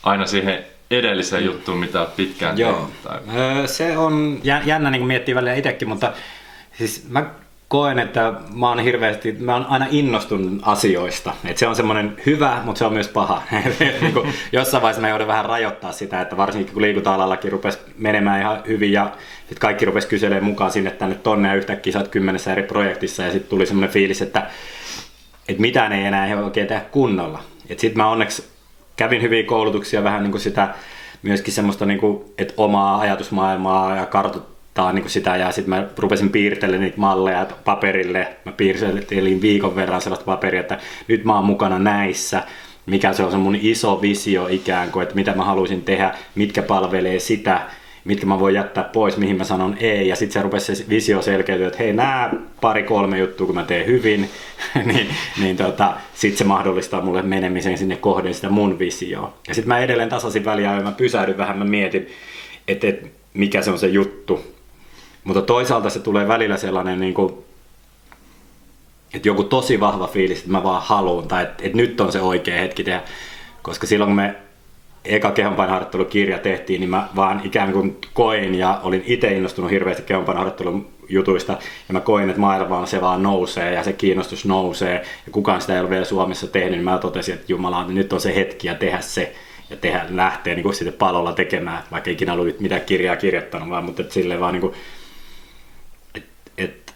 aina 0.08 0.26
siihen 0.26 0.66
edelliseen 0.92 1.44
mm. 1.44 1.48
juttuun, 1.48 1.78
mitä 1.78 2.08
pitkään 2.16 2.58
Joo. 2.58 2.74
tehnyt? 2.74 3.04
Tai... 3.04 3.68
Se 3.68 3.98
on 3.98 4.40
jännä 4.66 4.90
niin 4.90 5.08
miettiä 5.08 5.36
välillä 5.36 5.54
itsekin, 5.54 5.90
mutta 5.90 6.14
siis 6.78 7.06
mä 7.10 7.26
koen, 7.68 8.00
että 8.00 8.34
mä 8.54 8.70
oon 8.70 8.80
hirveästi, 8.80 9.32
mä 9.32 9.54
oon 9.54 9.66
aina 9.70 9.88
innostunut 9.92 10.62
asioista. 10.62 11.34
Et 11.46 11.58
se 11.58 11.68
on 11.68 11.76
semmoinen 11.76 12.18
hyvä, 12.26 12.62
mutta 12.64 12.80
se 12.80 12.86
on 12.86 12.94
myös 12.94 13.08
paha. 13.08 13.44
Niinku 14.02 14.28
jossain 14.52 14.82
vaiheessa 14.82 15.02
mä 15.02 15.10
joudun 15.10 15.28
vähän 15.28 15.46
rajoittaa 15.46 15.92
sitä, 15.92 16.22
että 16.22 16.38
varsinkin 16.38 16.74
kun 16.74 16.82
liikunta-alallakin 16.82 17.52
rupesi 17.52 17.80
menemään 17.98 18.42
ihan 18.42 18.64
hyvin 18.68 18.92
ja 18.92 19.12
sitten 19.40 19.58
kaikki 19.60 19.86
rupesi 19.86 20.08
kyselemään 20.08 20.44
mukaan 20.44 20.72
sinne 20.72 20.92
tänne 20.92 21.16
tonne 21.16 21.50
ja 21.50 21.56
yhtäkkiä 21.56 21.94
sä 21.94 22.00
oot 22.00 22.08
kymmenessä 22.08 22.52
eri 22.52 22.64
projektissa 22.64 23.24
ja 23.24 23.32
sitten 23.32 23.50
tuli 23.50 23.66
semmoinen 23.66 23.94
fiilis, 23.94 24.22
että, 24.22 24.48
että 25.50 25.62
mitään 25.62 25.94
ei 25.94 26.06
enää 26.06 26.44
oikein 26.44 26.68
tehdä 26.68 26.82
kunnolla. 26.82 27.40
Sitten 27.68 27.98
mä 27.98 28.10
onneksi 28.10 28.57
kävin 28.98 29.22
hyviä 29.22 29.44
koulutuksia, 29.44 30.04
vähän 30.04 30.24
niin 30.24 30.32
kuin 30.32 30.42
sitä 30.42 30.70
myöskin 31.24 31.54
semmoista, 31.54 31.86
niin 31.86 32.00
kuin, 32.00 32.26
että 32.38 32.54
omaa 32.58 33.00
ajatusmaailmaa 33.00 33.96
ja 33.96 34.06
kartoittaa 34.06 34.94
niin 34.94 35.04
kuin 35.04 35.12
sitä 35.12 35.36
ja 35.36 35.52
sitten 35.52 35.70
mä 35.70 35.88
rupesin 35.98 36.30
piirtelemään 36.30 36.82
niitä 36.82 36.98
malleja 36.98 37.48
paperille. 37.66 38.28
Mä 38.46 38.52
piirtelin 38.52 39.42
viikon 39.42 39.76
verran 39.76 40.02
sellaista 40.02 40.26
paperia, 40.26 40.62
että 40.62 40.80
nyt 41.08 41.24
mä 41.24 41.36
oon 41.36 41.46
mukana 41.46 41.80
näissä 41.80 42.44
mikä 42.88 43.14
se 43.14 43.24
on 43.24 43.32
se 43.32 43.38
mun 43.38 43.56
iso 43.56 44.02
visio 44.02 44.48
ikään 44.48 44.92
kuin, 44.92 45.04
että 45.04 45.16
mitä 45.16 45.34
mä 45.34 45.44
haluaisin 45.44 45.82
tehdä, 45.82 46.16
mitkä 46.36 46.62
palvelee 46.62 47.20
sitä, 47.20 47.62
mitkä 48.08 48.26
mä 48.26 48.40
voin 48.40 48.56
jättää 48.56 48.84
pois, 48.84 49.18
mihin 49.18 49.38
mä 49.38 49.44
sanon 49.44 49.78
ei, 49.80 50.08
ja 50.08 50.16
sitten 50.16 50.34
se 50.34 50.42
rupesi 50.42 50.76
se 50.76 50.86
visio 50.90 51.22
selkeytyä, 51.22 51.68
että 51.68 51.80
hei, 51.80 51.94
nämä 51.94 52.32
pari-kolme 52.62 53.18
juttua, 53.18 53.46
kun 53.46 53.56
mä 53.56 53.64
teen 53.64 53.86
hyvin, 53.86 54.30
niin, 54.86 55.08
niin 55.42 55.58
tota, 55.58 55.94
sitten 56.14 56.38
se 56.38 56.44
mahdollistaa 56.44 57.02
mulle 57.02 57.22
menemisen 57.22 57.78
sinne 57.78 57.96
kohden 57.96 58.34
sitä 58.34 58.50
mun 58.50 58.80
visioa. 58.80 59.34
Ja 59.48 59.56
sitten 59.56 59.68
mä 59.68 59.80
edelleen 59.80 60.10
tasaisin 60.10 60.46
väliä, 60.46 60.76
ja 60.76 60.82
mä 60.82 60.92
pysähdyn 60.92 61.38
vähän, 61.38 61.58
mä 61.58 61.66
mietin, 61.66 62.08
että, 62.68 62.88
että 62.88 63.08
mikä 63.34 63.62
se 63.62 63.72
on 63.72 63.80
se 63.80 63.88
juttu. 63.88 64.46
Mutta 65.24 65.42
toisaalta 65.42 65.90
se 65.90 66.00
tulee 66.00 66.28
välillä 66.28 66.58
sellainen, 66.58 67.00
niin 67.00 67.14
kuin, 67.14 67.34
että 69.14 69.28
joku 69.28 69.44
tosi 69.44 69.80
vahva 69.80 70.08
fiilis, 70.08 70.40
että 70.40 70.52
mä 70.52 70.64
vaan 70.64 70.82
haluan, 70.86 71.28
tai 71.28 71.44
että, 71.44 71.64
että 71.64 71.78
nyt 71.78 72.02
on 72.02 72.12
se 72.12 72.22
oikea 72.22 72.62
hetki 72.62 72.84
tehdä. 72.84 73.04
Koska 73.62 73.88
silloin 73.88 74.10
kun 74.10 74.16
me 74.16 74.36
eka 75.08 75.32
kehonpainoharjoittelukirja 75.32 76.40
tehtiin, 76.40 76.80
niin 76.80 76.90
mä 76.90 77.08
vaan 77.16 77.42
ikään 77.44 77.74
kuin 77.74 77.98
koin 78.14 78.56
ja 78.56 78.80
olin 78.84 79.04
itse 79.06 79.28
innostunut 79.28 79.72
hirveästi 79.72 80.04
kehonpainoharjoittelun 80.04 80.88
jutuista 81.10 81.58
ja 81.88 81.94
mä 81.94 82.00
koin, 82.00 82.30
että 82.30 82.42
maailma 82.42 82.86
se 82.86 83.02
vaan 83.02 83.24
nousee 83.24 83.74
ja 83.74 83.84
se 83.84 83.94
kiinnostus 83.94 84.46
nousee. 84.46 84.94
Ja 85.26 85.32
kukaan 85.32 85.62
sitä 85.62 85.74
ei 85.74 85.80
ole 85.80 85.90
vielä 85.90 86.06
Suomessa 86.06 86.48
tehnyt, 86.48 86.72
niin 86.72 86.84
mä 86.84 86.98
totesin, 86.98 87.34
että 87.34 87.46
Jumala, 87.52 87.88
nyt 87.88 88.14
on 88.14 88.22
se 88.22 88.36
hetki 88.36 88.68
ja 88.68 88.76
tehdä 88.76 89.02
se. 89.02 89.36
Ja 89.70 89.78
tehdä, 89.78 90.06
lähteä 90.10 90.56
niin 90.56 90.74
sitten 90.74 90.94
palolla 90.94 91.34
tekemään, 91.34 91.84
vaikka 91.92 92.12
ikinä 92.12 92.34
ollut 92.34 92.60
mitään 92.60 92.82
kirjaa 92.82 93.16
kirjoittanut, 93.16 93.70
vaan 93.70 93.84
mutta 93.84 94.02
että 94.02 94.14
silleen 94.14 94.40
vaan 94.40 94.54
niin 94.54 94.62
kuin, 94.62 94.74
että, 96.16 96.52
että 96.58 96.94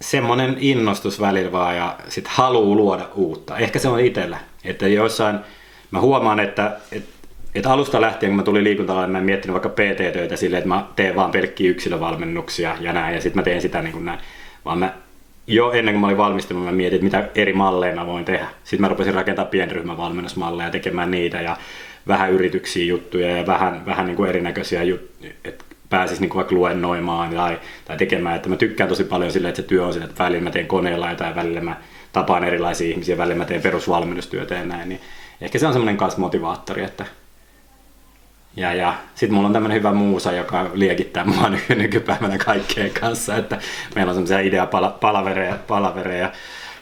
semmoinen 0.00 0.56
innostus 0.60 1.20
välillä 1.20 1.52
vaan 1.52 1.76
ja 1.76 1.96
sitten 2.08 2.32
haluu 2.36 2.76
luoda 2.76 3.08
uutta. 3.14 3.58
Ehkä 3.58 3.78
se 3.78 3.88
on 3.88 4.00
itsellä, 4.00 4.38
että 4.64 4.88
joissain, 4.88 5.38
mä 5.90 6.00
huomaan, 6.00 6.40
että, 6.40 6.76
että 6.92 7.19
et 7.54 7.66
alusta 7.66 8.00
lähtien, 8.00 8.30
kun 8.30 8.36
mä 8.36 8.42
tulin 8.42 8.64
liikuntalalle, 8.64 9.06
mä 9.06 9.18
en 9.18 9.24
miettinyt 9.24 9.52
vaikka 9.52 9.68
PT-töitä 9.68 10.36
silleen, 10.36 10.58
että 10.58 10.68
mä 10.68 10.86
teen 10.96 11.16
vaan 11.16 11.30
pelkkiä 11.30 11.70
yksilövalmennuksia 11.70 12.76
ja 12.80 12.92
näin, 12.92 13.14
ja 13.14 13.20
sitten 13.20 13.40
mä 13.40 13.44
teen 13.44 13.60
sitä 13.60 13.82
niin 13.82 13.92
kuin 13.92 14.04
näin. 14.04 14.18
Vaan 14.64 14.78
mä 14.78 14.92
jo 15.46 15.72
ennen 15.72 15.94
kuin 15.94 16.00
mä 16.00 16.06
olin 16.06 16.16
valmistunut, 16.16 16.64
mä 16.64 16.72
mietin, 16.72 17.04
mitä 17.04 17.28
eri 17.34 17.52
malleja 17.52 17.94
mä 17.94 18.06
voin 18.06 18.24
tehdä. 18.24 18.46
Sitten 18.64 18.80
mä 18.80 18.88
rupesin 18.88 19.14
rakentaa 19.14 19.44
pienryhmävalmennusmalleja 19.44 20.66
ja 20.66 20.72
tekemään 20.72 21.10
niitä 21.10 21.40
ja 21.40 21.56
vähän 22.08 22.32
yrityksiä 22.32 22.84
juttuja 22.84 23.36
ja 23.36 23.46
vähän, 23.46 23.86
vähän 23.86 24.06
niin 24.06 24.16
kuin 24.16 24.28
erinäköisiä 24.28 24.82
juttuja, 24.82 25.30
että 25.44 25.64
pääsis 25.90 26.20
niin 26.20 26.28
kuin 26.28 26.36
vaikka 26.36 26.54
luennoimaan 26.54 27.34
tai, 27.34 27.58
tai 27.84 27.96
tekemään. 27.96 28.36
Että 28.36 28.48
mä 28.48 28.56
tykkään 28.56 28.88
tosi 28.88 29.04
paljon 29.04 29.32
sille, 29.32 29.48
että 29.48 29.62
se 29.62 29.68
työ 29.68 29.86
on 29.86 29.92
sille, 29.92 30.06
että 30.06 30.24
välillä 30.24 30.44
mä 30.44 30.50
teen 30.50 30.66
koneella 30.66 31.10
jotain, 31.10 31.34
välillä 31.34 31.60
mä 31.60 31.76
tapaan 32.12 32.44
erilaisia 32.44 32.90
ihmisiä, 32.90 33.18
välillä 33.18 33.38
mä 33.38 33.44
teen 33.44 33.62
perusvalmennustyötä 33.62 34.54
ja 34.54 34.64
näin. 34.64 34.88
Niin 34.88 35.00
ehkä 35.40 35.58
se 35.58 35.66
on 35.66 35.72
semmoinen 35.72 35.96
kanssa 35.96 36.20
motivaattori, 36.20 36.82
että 36.82 37.04
ja, 38.56 38.74
ja 38.74 38.94
sitten 39.14 39.34
mulla 39.34 39.46
on 39.46 39.52
tämmöinen 39.52 39.78
hyvä 39.78 39.92
muusa, 39.92 40.32
joka 40.32 40.70
liekittää 40.74 41.24
mua 41.24 41.50
nykypäivänä 41.76 42.38
kaikkeen 42.38 42.90
kanssa, 43.00 43.36
että 43.36 43.58
meillä 43.94 44.10
on 44.10 44.14
semmoisia 44.14 44.40
ideapalavereja 44.40 45.56
palavereja 45.68 46.32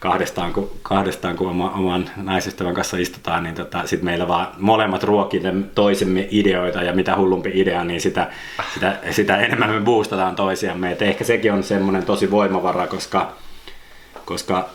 kahdestaan, 0.01 0.53
kun, 0.53 0.71
kahdestaan, 0.83 1.37
kun 1.37 1.49
oma, 1.49 1.71
oman 1.71 2.11
naisystävän 2.17 2.75
kanssa 2.75 2.97
istutaan, 2.97 3.43
niin 3.43 3.55
tota, 3.55 3.87
sitten 3.87 4.05
meillä 4.05 4.29
vaan 4.29 4.47
molemmat 4.59 5.03
ruokille 5.03 5.55
toisemme 5.75 6.29
ideoita 6.31 6.83
ja 6.83 6.93
mitä 6.93 7.17
hullumpi 7.17 7.51
idea, 7.55 7.85
niin 7.85 8.01
sitä, 8.01 8.31
sitä, 8.75 8.99
sitä 9.11 9.37
enemmän 9.37 9.71
me 9.71 9.81
boostataan 9.81 10.37
toisiamme. 10.37 10.93
Et 10.93 11.03
ehkä 11.03 11.25
sekin 11.25 11.53
on 11.53 11.63
semmoinen 11.63 12.03
tosi 12.03 12.31
voimavara, 12.31 12.87
koska, 12.87 13.33
koska 14.25 14.69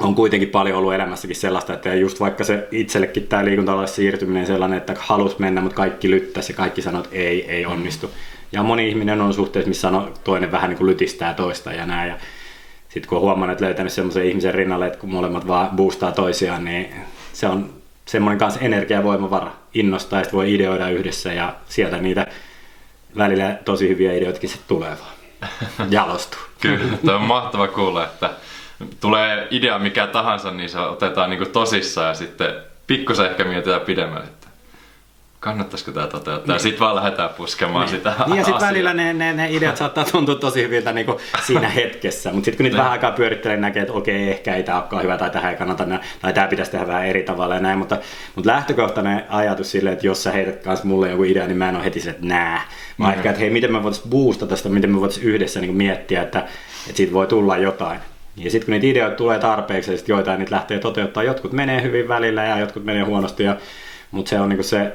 on 0.00 0.14
kuitenkin 0.14 0.48
paljon 0.48 0.78
ollut 0.78 0.94
elämässäkin 0.94 1.36
sellaista, 1.36 1.74
että 1.74 1.94
just 1.94 2.20
vaikka 2.20 2.44
se 2.44 2.68
itsellekin 2.70 3.26
tämä 3.26 3.44
liikuntalalle 3.44 3.86
siirtyminen 3.86 4.46
sellainen, 4.46 4.78
että 4.78 4.94
halus 4.98 5.38
mennä, 5.38 5.60
mutta 5.60 5.76
kaikki 5.76 6.10
lyttäisi 6.10 6.52
ja 6.52 6.56
kaikki 6.56 6.82
sanoo, 6.82 7.02
että 7.02 7.16
ei, 7.16 7.50
ei 7.50 7.66
onnistu. 7.66 8.10
Ja 8.52 8.62
moni 8.62 8.88
ihminen 8.88 9.20
on 9.20 9.34
suhteessa, 9.34 9.68
missä 9.68 9.80
sanoo, 9.80 10.10
toinen 10.24 10.52
vähän 10.52 10.70
niin 10.70 10.78
kuin 10.78 10.90
lytistää 10.90 11.34
toista 11.34 11.72
ja 11.72 11.86
näin. 11.86 12.08
Ja 12.08 12.18
sitten 12.88 13.08
kun 13.08 13.18
on 13.18 13.22
huomannut, 13.22 13.52
että 13.52 13.64
löytänyt 13.64 13.92
semmoisen 13.92 14.26
ihmisen 14.26 14.54
rinnalle, 14.54 14.86
että 14.86 14.98
kun 14.98 15.10
molemmat 15.10 15.46
vaan 15.46 15.76
boostaa 15.76 16.12
toisiaan, 16.12 16.64
niin 16.64 16.94
se 17.32 17.46
on 17.46 17.70
semmoinen 18.06 18.38
kanssa 18.38 18.60
energiavoimavara 18.60 19.50
innostaa, 19.74 20.20
että 20.20 20.32
voi 20.32 20.54
ideoida 20.54 20.90
yhdessä 20.90 21.32
ja 21.32 21.54
sieltä 21.68 21.98
niitä 21.98 22.26
välillä 23.16 23.58
tosi 23.64 23.88
hyviä 23.88 24.12
ideoitakin 24.12 24.48
sitten 24.48 24.68
tulee 24.68 24.96
vaan 25.00 25.18
jalostuu. 25.90 26.40
Kyllä, 26.60 27.14
on 27.14 27.22
mahtava 27.22 27.68
kuulla, 27.68 28.04
että 28.04 28.30
tulee 29.00 29.46
idea 29.50 29.78
mikä 29.78 30.06
tahansa, 30.06 30.50
niin 30.50 30.68
se 30.68 30.78
otetaan 30.78 31.30
niin 31.30 31.50
tosissaan 31.52 32.08
ja 32.08 32.14
sitten 32.14 32.54
pikkusen 32.86 33.26
ehkä 33.26 33.44
mietitään 33.44 33.80
pidemmälle, 33.80 34.24
että 34.24 34.48
kannattaisiko 35.40 35.92
tämä 35.92 36.06
toteuttaa. 36.06 36.54
Niin. 36.54 36.62
Sitten 36.62 36.80
vaan 36.80 36.96
lähdetään 36.96 37.30
puskemaan 37.30 37.86
niin. 37.86 37.96
sitä 37.96 38.14
Niin 38.26 38.36
ja 38.36 38.44
sitten 38.44 38.66
välillä 38.66 38.94
ne, 38.94 39.12
ne, 39.12 39.32
ne 39.32 39.50
ideat 39.50 39.76
saattaa 39.76 40.04
tuntua 40.04 40.34
tosi 40.34 40.62
hyviltä 40.62 40.92
niin 40.92 41.06
siinä 41.46 41.68
hetkessä, 41.68 42.32
mutta 42.32 42.44
sitten 42.44 42.56
kun 42.56 42.64
niitä 42.64 42.74
niin. 42.74 42.78
vähän 42.78 42.92
aikaa 42.92 43.12
pyörittelee, 43.12 43.56
niin 43.56 43.62
näkee, 43.62 43.82
että 43.82 43.94
okei, 43.94 44.30
ehkä 44.30 44.54
ei 44.54 44.62
tämä 44.62 44.78
olekaan 44.78 45.02
hyvä 45.02 45.18
tai 45.18 45.30
tähän 45.30 45.52
ei 45.52 45.58
kannata, 45.58 45.84
tai 46.22 46.32
tämä 46.32 46.46
pitäisi 46.46 46.70
tehdä 46.70 46.86
vähän 46.86 47.06
eri 47.06 47.22
tavalla 47.22 47.54
ja 47.54 47.60
näin, 47.60 47.78
mutta, 47.78 47.98
mutta 48.34 48.50
lähtökohtainen 48.50 49.24
ajatus 49.28 49.70
silleen, 49.70 49.92
että 49.92 50.06
jos 50.06 50.22
sä 50.22 50.32
heität 50.32 50.62
kanssa 50.62 50.86
mulle 50.86 51.10
joku 51.10 51.24
idea, 51.24 51.46
niin 51.46 51.58
mä 51.58 51.68
en 51.68 51.76
ole 51.76 51.84
heti 51.84 52.00
se, 52.00 52.10
että 52.10 52.26
nää, 52.26 52.62
vaan 52.98 53.12
mm. 53.12 53.16
ehkä, 53.16 53.30
että 53.30 53.40
hei, 53.40 53.50
miten 53.50 53.72
me 53.72 53.82
voitaisiin 53.82 54.10
boostata 54.10 54.56
sitä, 54.56 54.68
miten 54.68 54.90
me 54.90 55.00
voitaisiin 55.00 55.26
yhdessä 55.26 55.60
niin 55.60 55.76
miettiä, 55.76 56.22
että, 56.22 56.38
että 56.38 56.96
siitä 56.96 57.12
voi 57.12 57.26
tulla 57.26 57.56
jotain. 57.56 58.00
Ja 58.38 58.50
sitten 58.50 58.66
kun 58.66 58.72
niitä 58.72 58.86
ideoita 58.86 59.16
tulee 59.16 59.38
tarpeeksi, 59.38 59.92
ja 59.92 59.98
joitain 60.06 60.38
niitä 60.38 60.54
lähtee 60.54 60.78
toteuttaa, 60.78 61.22
jotkut 61.22 61.52
menee 61.52 61.82
hyvin 61.82 62.08
välillä 62.08 62.44
ja 62.44 62.58
jotkut 62.58 62.84
menee 62.84 63.02
huonosti, 63.02 63.42
ja, 63.42 63.56
mutta 64.10 64.28
se 64.28 64.40
on 64.40 64.48
niin 64.48 64.64
se, 64.64 64.92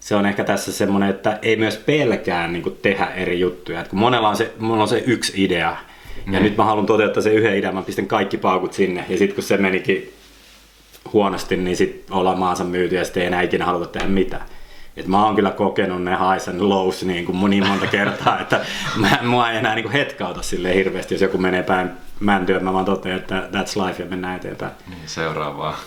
se 0.00 0.14
on 0.14 0.26
ehkä 0.26 0.44
tässä 0.44 0.72
semmoinen, 0.72 1.10
että 1.10 1.38
ei 1.42 1.56
myös 1.56 1.76
pelkää 1.76 2.48
niin 2.48 2.78
tehdä 2.82 3.06
eri 3.06 3.40
juttuja. 3.40 3.80
Et 3.80 3.88
kun 3.88 3.98
monella 3.98 4.28
on 4.28 4.36
se, 4.36 4.52
mulla 4.58 4.82
on 4.82 4.88
se 4.88 5.02
yksi 5.06 5.44
idea, 5.44 5.76
ja 6.32 6.38
mm. 6.38 6.42
nyt 6.42 6.56
mä 6.56 6.64
haluan 6.64 6.86
toteuttaa 6.86 7.22
se 7.22 7.34
yhden 7.34 7.56
idean, 7.58 7.74
mä 7.74 7.82
pistän 7.82 8.06
kaikki 8.06 8.36
paukut 8.36 8.72
sinne, 8.72 9.04
ja 9.08 9.18
sitten 9.18 9.34
kun 9.34 9.44
se 9.44 9.56
menikin 9.56 10.12
huonosti, 11.12 11.56
niin 11.56 11.76
sitten 11.76 12.16
ollaan 12.16 12.38
maansa 12.38 12.64
myyty 12.64 12.96
ja 12.96 13.04
sitten 13.04 13.20
ei 13.20 13.26
enää 13.26 13.42
ikinä 13.42 13.64
haluta 13.64 13.86
tehdä 13.86 14.08
mitään. 14.08 14.46
Et 14.96 15.06
mä 15.06 15.24
oon 15.24 15.34
kyllä 15.34 15.50
kokenut 15.50 16.02
ne 16.02 16.10
highs 16.10 16.48
and 16.48 16.60
lows 16.60 17.02
niin, 17.02 17.24
kuin 17.24 17.50
niin 17.50 17.66
monta 17.66 17.86
kertaa, 17.86 18.40
että 18.42 18.60
mä, 18.96 19.18
mua 19.22 19.50
ei 19.50 19.58
enää 19.58 19.74
niin 19.74 19.82
kuin 19.82 19.92
hetkauta 19.92 20.42
sille 20.42 20.74
hirveästi, 20.74 21.14
jos 21.14 21.22
joku 21.22 21.38
menee 21.38 21.62
päin 21.62 21.90
mäntyä, 22.20 22.60
mä 22.60 22.72
vaan 22.72 22.84
totean, 22.84 23.16
että 23.16 23.48
that's 23.52 23.86
life 23.86 24.02
ja 24.02 24.08
mennään 24.08 24.36
eteenpäin. 24.36 24.72
Niin, 24.88 25.02
seuraavaa 25.06 25.78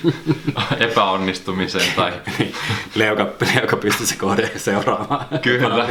epäonnistumiseen 0.80 1.92
tai... 1.96 2.12
leuka, 2.94 3.26
leuka 3.54 3.76
pystyisi 3.76 4.16
kohde 4.16 4.50
seuraamaan. 4.56 5.26
Kyllä. 5.42 5.86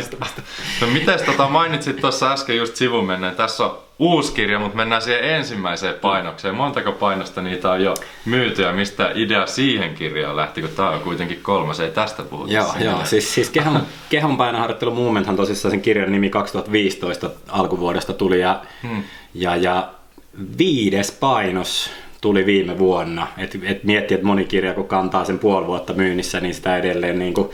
No 0.81 0.87
mites 0.87 1.21
tota, 1.21 1.47
mainitsit 1.47 2.01
tuossa 2.01 2.31
äsken 2.31 2.57
just 2.57 2.75
sivun 2.75 3.05
menneen, 3.05 3.35
tässä 3.35 3.65
on 3.65 3.87
uusi 3.99 4.33
kirja, 4.33 4.59
mutta 4.59 4.77
mennään 4.77 5.01
siihen 5.01 5.23
ensimmäiseen 5.23 5.95
painokseen. 5.95 6.55
Montako 6.55 6.91
painosta 6.91 7.41
niitä 7.41 7.71
on 7.71 7.83
jo 7.83 7.93
myyty 8.25 8.61
ja 8.61 8.73
mistä 8.73 9.11
idea 9.15 9.45
siihen 9.45 9.95
kirjaan 9.95 10.35
lähti, 10.35 10.61
kun 10.61 10.69
tämä 10.75 10.89
on 10.89 10.99
kuitenkin 10.99 11.39
kolmas, 11.41 11.79
ei 11.79 11.91
tästä 11.91 12.23
puhuta. 12.23 12.53
Joo, 12.53 12.73
joo. 12.79 13.05
siis, 13.05 13.33
siis 13.33 13.49
kehon, 13.49 13.81
kehon 14.09 14.37
painoharjoittelu 14.37 14.91
Movementhan 14.91 15.35
tosissaan 15.35 15.71
sen 15.71 15.81
kirjan 15.81 16.11
nimi 16.11 16.29
2015 16.29 17.29
alkuvuodesta 17.47 18.13
tuli 18.13 18.39
ja, 18.39 18.61
hmm. 18.83 19.03
ja, 19.33 19.55
ja 19.55 19.89
viides 20.57 21.11
painos 21.11 21.89
tuli 22.21 22.45
viime 22.45 22.77
vuonna. 22.77 23.27
Et, 23.37 23.59
et 23.63 23.83
miettii, 23.83 24.15
että 24.15 24.27
moni 24.27 24.45
kirja 24.45 24.73
kun 24.73 24.87
kantaa 24.87 25.25
sen 25.25 25.39
puoli 25.39 25.67
vuotta 25.67 25.93
myynnissä, 25.93 26.39
niin 26.39 26.53
sitä 26.53 26.77
edelleen 26.77 27.19
niin 27.19 27.33
kuin 27.33 27.49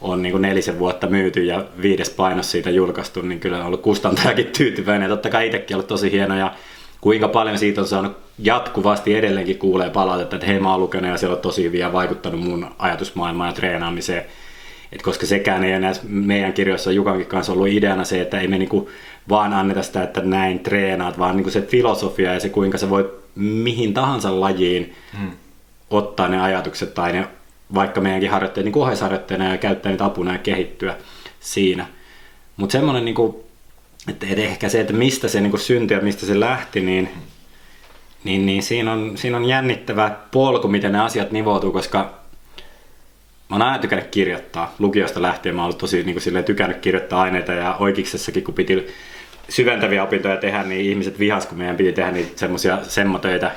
on 0.00 0.22
niin 0.22 0.30
kuin 0.30 0.42
nelisen 0.42 0.78
vuotta 0.78 1.06
myyty 1.06 1.44
ja 1.44 1.64
viides 1.82 2.10
painos 2.10 2.50
siitä 2.50 2.70
julkaistu, 2.70 3.22
niin 3.22 3.40
kyllä 3.40 3.58
on 3.58 3.66
ollut 3.66 3.82
kustantajakin 3.82 4.46
tyytyväinen. 4.58 5.08
Totta 5.08 5.30
kai 5.30 5.46
itsekin 5.46 5.76
ollut 5.76 5.88
tosi 5.88 6.12
hieno 6.12 6.36
ja 6.36 6.54
kuinka 7.00 7.28
paljon 7.28 7.58
siitä 7.58 7.80
on 7.80 7.86
saanut 7.86 8.16
jatkuvasti 8.38 9.14
edelleenkin 9.14 9.58
kuulee 9.58 9.90
palautetta, 9.90 10.36
että 10.36 10.46
hei 10.46 10.60
mä 10.60 10.70
oon 10.70 10.80
lukenut 10.80 11.10
ja 11.10 11.16
siellä 11.16 11.36
on 11.36 11.42
tosi 11.42 11.62
hyviä 11.62 11.92
vaikuttanut 11.92 12.40
mun 12.40 12.70
ajatusmaailmaan 12.78 13.48
ja 13.48 13.54
treenaamiseen. 13.54 14.24
Et 14.92 15.02
koska 15.02 15.26
sekään 15.26 15.64
ei 15.64 15.80
näissä 15.80 16.02
meidän 16.08 16.52
kirjoissa 16.52 16.92
Jukankin 16.92 17.26
kanssa 17.26 17.52
ollut 17.52 17.68
ideana 17.68 18.04
se, 18.04 18.20
että 18.20 18.40
ei 18.40 18.48
me 18.48 18.58
niinku 18.58 18.90
vaan 19.28 19.52
anneta 19.52 19.82
sitä, 19.82 20.02
että 20.02 20.20
näin 20.20 20.58
treenaat, 20.58 21.18
vaan 21.18 21.36
niinku 21.36 21.50
se 21.50 21.62
filosofia 21.62 22.34
ja 22.34 22.40
se 22.40 22.48
kuinka 22.48 22.78
sä 22.78 22.90
voit 22.90 23.06
mihin 23.34 23.94
tahansa 23.94 24.40
lajiin 24.40 24.94
hmm. 25.18 25.30
ottaa 25.90 26.28
ne 26.28 26.42
ajatukset 26.42 26.94
tai 26.94 27.12
ne 27.12 27.26
vaikka 27.74 28.00
meidänkin 28.00 28.30
harjoitteet 28.30 28.64
niin 28.64 28.78
ohjeisharjoitteena 28.78 29.50
ja 29.50 29.58
käyttää 29.58 29.92
niitä 29.92 30.04
apuna 30.04 30.32
ja 30.32 30.38
kehittyä 30.38 30.96
siinä. 31.40 31.86
Mutta 32.56 32.72
semmoinen, 32.72 33.04
niin 33.04 33.14
kuin, 33.14 33.36
että 34.08 34.26
ehkä 34.26 34.68
se, 34.68 34.80
että 34.80 34.92
mistä 34.92 35.28
se 35.28 35.40
niin 35.40 35.58
syntyi 35.58 35.96
ja 35.96 36.02
mistä 36.02 36.26
se 36.26 36.40
lähti, 36.40 36.80
niin, 36.80 37.08
niin, 38.24 38.46
niin 38.46 38.62
siinä, 38.62 38.92
on, 38.92 39.12
siinä 39.16 39.36
on 39.36 39.44
jännittävä 39.44 40.16
polku, 40.30 40.68
miten 40.68 40.92
ne 40.92 41.00
asiat 41.00 41.32
nivoutuu, 41.32 41.72
koska 41.72 41.98
mä 43.48 43.56
oon 43.56 43.62
aina 43.62 43.78
tykännyt 43.78 44.10
kirjoittaa. 44.10 44.74
Lukiosta 44.78 45.22
lähtien 45.22 45.54
mä 45.54 45.62
oon 45.62 45.66
ollut 45.66 45.78
tosi 45.78 46.02
niin 46.02 46.16
kuin, 46.22 46.44
tykännyt 46.44 46.78
kirjoittaa 46.78 47.22
aineita 47.22 47.52
ja 47.52 47.76
oikeiksessakin, 47.80 48.44
kun 48.44 48.54
piti 48.54 48.86
syventäviä 49.48 50.02
opintoja 50.02 50.36
tehdä, 50.36 50.62
niin 50.62 50.80
ihmiset 50.80 51.18
vihas, 51.18 51.46
kun 51.46 51.58
meidän 51.58 51.76
piti 51.76 51.92
tehdä 51.92 52.10
niitä 52.10 52.38
semmoisia 52.38 52.78
semmotöitä 52.82 53.50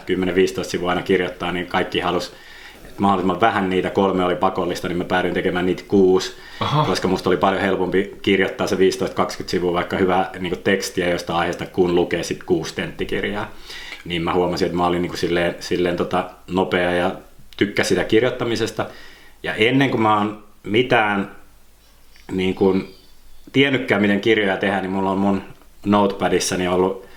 10-15 0.61 0.63
sivua 0.63 0.89
aina 0.89 1.01
kirjoittaa, 1.01 1.51
niin 1.51 1.67
kaikki 1.67 1.99
halus 1.99 2.33
mahdollisimman 2.99 3.41
vähän 3.41 3.69
niitä, 3.69 3.89
kolme 3.89 4.23
oli 4.23 4.35
pakollista, 4.35 4.87
niin 4.87 4.97
mä 4.97 5.03
päädyin 5.03 5.33
tekemään 5.33 5.65
niitä 5.65 5.83
kuusi, 5.87 6.33
Aha. 6.59 6.85
koska 6.85 7.07
musta 7.07 7.29
oli 7.29 7.37
paljon 7.37 7.61
helpompi 7.61 8.15
kirjoittaa 8.21 8.67
se 8.67 8.75
15-20 8.75 8.79
sivua 9.45 9.73
vaikka 9.73 9.97
hyvää 9.97 10.31
niin 10.39 10.59
tekstiä 10.63 11.09
josta 11.09 11.37
aiheesta, 11.37 11.65
kun 11.65 11.95
lukee 11.95 12.23
sitten 12.23 12.45
kuusi 12.45 12.75
tenttikirjaa. 12.75 13.51
Niin 14.05 14.21
mä 14.21 14.33
huomasin, 14.33 14.65
että 14.65 14.77
mä 14.77 14.87
olin 14.87 15.01
niin 15.01 15.09
kuin 15.09 15.19
silleen, 15.19 15.55
silleen 15.59 15.97
tota 15.97 16.29
nopea 16.47 16.91
ja 16.91 17.11
tykkäsin 17.57 17.89
sitä 17.97 18.03
kirjoittamisesta. 18.07 18.85
Ja 19.43 19.53
ennen 19.53 19.89
kuin 19.89 20.01
mä 20.01 20.17
oon 20.17 20.43
mitään 20.63 21.31
niin 22.31 22.55
kuin, 22.55 22.95
tiennytkään, 23.53 24.01
miten 24.01 24.21
kirjoja 24.21 24.57
tehdään, 24.57 24.81
niin 24.81 24.91
mulla 24.91 25.11
on 25.11 25.17
mun 25.17 25.41
notepadissani 25.85 26.67
ollut 26.67 27.08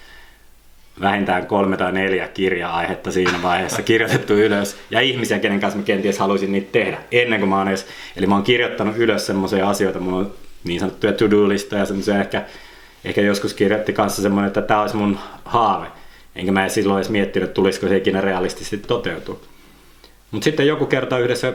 vähintään 1.01 1.47
kolme 1.47 1.77
tai 1.77 1.93
neljä 1.93 2.29
kirja-aihetta 2.29 3.13
siinä 3.13 3.43
vaiheessa 3.43 3.83
kirjoitettu 3.83 4.33
ylös 4.33 4.77
ja 4.91 5.01
ihmisiä, 5.01 5.39
kenen 5.39 5.61
kanssa 5.61 5.79
mä 5.79 5.85
kenties 5.85 6.19
haluaisin 6.19 6.53
niitä 6.53 6.73
tehdä 6.73 6.99
ennen 7.13 7.41
kuin 7.41 7.49
mä 7.49 7.59
oon 7.59 7.69
edes, 7.69 7.87
eli 8.17 8.27
mä 8.27 8.35
oon 8.35 8.45
kirjoittanut 8.45 8.97
ylös 8.97 9.27
semmoisia 9.27 9.69
asioita, 9.69 10.01
mulla 10.01 10.19
on 10.19 10.35
niin 10.65 10.81
sanottuja 10.81 11.13
to-do-listoja, 11.13 11.87
semmoisia 11.87 12.21
ehkä, 12.21 12.43
ehkä 13.05 13.21
joskus 13.21 13.55
kirjoitti 13.55 13.93
kanssa 13.93 14.23
semmoinen, 14.23 14.47
että 14.47 14.63
tämä 14.63 14.81
olisi 14.81 14.97
mun 14.97 15.19
haave, 15.45 15.87
enkä 16.37 16.53
mä 16.53 16.69
silloin 16.69 16.99
edes 16.99 17.11
miettinyt, 17.11 17.49
että 17.49 17.55
tulisiko 17.55 17.89
se 17.89 17.97
ikinä 17.97 18.21
realistisesti 18.21 18.79
toteutua. 18.79 19.41
Mutta 20.31 20.45
sitten 20.45 20.67
joku 20.67 20.87
kerta 20.87 21.19
yhdessä 21.19 21.53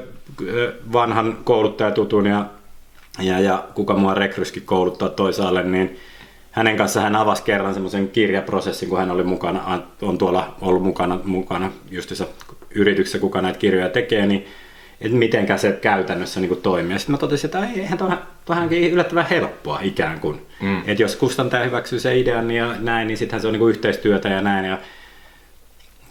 vanhan 0.94 1.38
kouluttajatutun 1.44 2.26
ja, 2.26 2.46
ja, 3.20 3.40
ja 3.40 3.64
kuka 3.74 3.94
mua 3.94 4.14
rekryskin 4.14 4.66
kouluttaa 4.66 5.10
toisaalle, 5.10 5.64
niin 5.64 6.00
hänen 6.58 6.78
kanssa 6.78 7.02
hän 7.02 7.16
avasi 7.16 7.44
kerran 7.44 7.74
semmoisen 7.74 8.08
kirjaprosessin, 8.08 8.90
kun 8.90 9.00
hän 9.00 9.12
oli 9.12 9.24
mukana, 9.24 9.82
on 10.02 10.18
tuolla 10.18 10.56
ollut 10.62 10.84
mukana, 10.84 11.20
mukana 11.24 11.72
justissa 11.92 12.26
yrityksessä, 12.72 13.20
kuka 13.20 13.42
näitä 13.42 13.60
kirjoja 13.60 13.90
tekee, 13.90 14.26
niin 14.26 14.46
että 15.02 15.18
miten 15.18 15.60
se 15.60 15.72
käytännössä 15.72 16.40
niin 16.40 16.50
kuin 16.50 16.62
toimii. 16.62 16.94
Ja 16.94 17.00
sitten 17.00 17.14
mä 17.14 17.18
totesin, 17.18 17.48
että 17.48 17.68
eihän 17.76 17.98
ainakin 18.50 18.92
yllättävän 18.92 19.26
helppoa 19.30 19.80
ikään 19.82 20.20
kuin. 20.20 20.42
Mm. 20.62 20.78
Että 20.88 21.04
jos 21.04 21.16
kustantaja 21.16 21.64
hyväksyy 21.64 22.00
se 22.00 22.20
idean 22.20 22.52
ja 22.52 22.76
näin, 22.80 23.08
niin 23.08 23.18
sittenhän 23.18 23.42
se 23.42 23.48
on 23.48 23.54
niin 23.54 23.60
kuin 23.60 23.70
yhteistyötä 23.70 24.30
ja 24.30 24.42
näin. 24.42 24.66
Ja, 24.66 24.78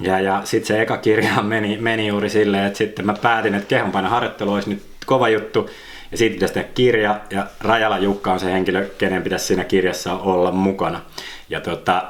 ja, 0.00 0.21
ja 0.21 0.41
sitten 0.45 0.67
se 0.67 0.83
eka 0.83 0.97
kirja 0.97 1.43
meni, 1.53 1.79
meni 1.81 2.07
juuri 2.07 2.31
silleen, 2.31 2.67
että 2.67 2.79
sitten 2.79 3.07
mä 3.07 3.15
päätin, 3.23 3.55
että 3.55 3.69
kehonpainoharjoittelu 3.69 4.53
olisi 4.53 4.71
nyt 4.71 4.83
kova 5.07 5.29
juttu. 5.29 5.71
Ja 6.10 6.18
siitä 6.18 6.34
pitäisi 6.34 6.54
tehdä 6.54 6.68
kirja, 6.75 7.20
ja 7.30 7.46
Rajala 7.60 7.98
Jukka 7.98 8.32
on 8.32 8.40
se 8.40 8.52
henkilö, 8.52 8.90
kenen 8.98 9.22
pitäisi 9.22 9.46
siinä 9.46 9.64
kirjassa 9.64 10.14
olla 10.14 10.52
mukana. 10.52 11.00
Ja 11.48 11.60
tota, 11.60 12.04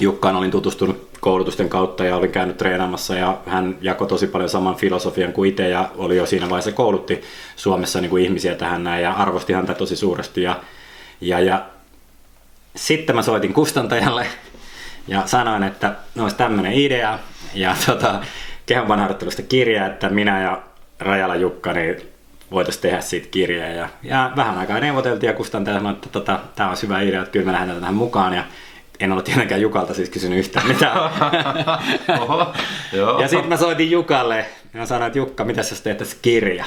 Jukkaan 0.00 0.36
olin 0.36 0.50
tutustunut 0.50 1.08
koulutusten 1.20 1.68
kautta 1.68 2.04
ja 2.04 2.16
olin 2.16 2.32
käynyt 2.32 2.56
treenaamassa 2.56 3.14
ja 3.14 3.38
hän 3.46 3.76
jakoi 3.80 4.08
tosi 4.08 4.26
paljon 4.26 4.50
saman 4.50 4.76
filosofian 4.76 5.32
kuin 5.32 5.50
itse 5.50 5.68
ja 5.68 5.90
oli 5.96 6.16
jo 6.16 6.26
siinä 6.26 6.50
vaiheessa 6.50 6.72
koulutti 6.72 7.22
Suomessa 7.56 8.00
niin 8.00 8.10
kuin 8.10 8.24
ihmisiä 8.24 8.54
tähän 8.54 8.84
näin 8.84 9.02
ja 9.02 9.12
arvosti 9.12 9.52
häntä 9.52 9.74
tosi 9.74 9.96
suuresti. 9.96 10.42
Ja, 10.42 10.60
ja, 11.20 11.40
ja 11.40 11.66
sitten 12.76 13.16
mä 13.16 13.22
soitin 13.22 13.52
kustantajalle 13.52 14.26
ja 15.08 15.26
sanoin, 15.26 15.62
että 15.62 15.94
no 16.14 16.22
olisi 16.22 16.36
tämmöinen 16.36 16.72
idea 16.72 17.18
ja 17.54 17.76
tota, 17.86 18.20
kehonpanharjoittelusta 18.66 19.42
kirja, 19.42 19.86
että 19.86 20.08
minä 20.08 20.42
ja 20.42 20.62
Rajala 20.98 21.36
Jukka 21.36 21.72
niin 21.72 21.96
voitaisiin 22.50 22.82
tehdä 22.82 23.00
siitä 23.00 23.28
kirjaa. 23.30 23.68
Ja, 23.68 23.88
ja 24.02 24.32
vähän 24.36 24.58
aikaa 24.58 24.80
neuvoteltiin 24.80 25.28
ja 25.28 25.34
kustantaja 25.34 25.76
sanoi, 25.76 25.92
että 25.92 26.08
tota, 26.08 26.40
tämä 26.56 26.70
on 26.70 26.76
hyvä 26.82 27.00
idea, 27.00 27.20
että 27.20 27.32
kyllä 27.32 27.46
me 27.46 27.52
lähdetään 27.52 27.80
tähän 27.80 27.94
mukaan. 27.94 28.34
Ja 28.34 28.44
en 29.00 29.12
ole 29.12 29.22
tietenkään 29.22 29.60
Jukalta 29.60 29.94
siis 29.94 30.10
kysynyt 30.10 30.38
yhtään 30.38 30.66
mitään. 30.66 30.96
Oho, 32.20 32.52
ja 33.20 33.28
sitten 33.28 33.48
mä 33.48 33.56
soitin 33.56 33.90
Jukalle 33.90 34.46
ja 34.74 34.86
sanoin, 34.86 35.06
että 35.06 35.18
Jukka, 35.18 35.44
mitä 35.44 35.62
sä 35.62 35.84
teet 35.84 35.98
tässä 35.98 36.16
kirja? 36.22 36.64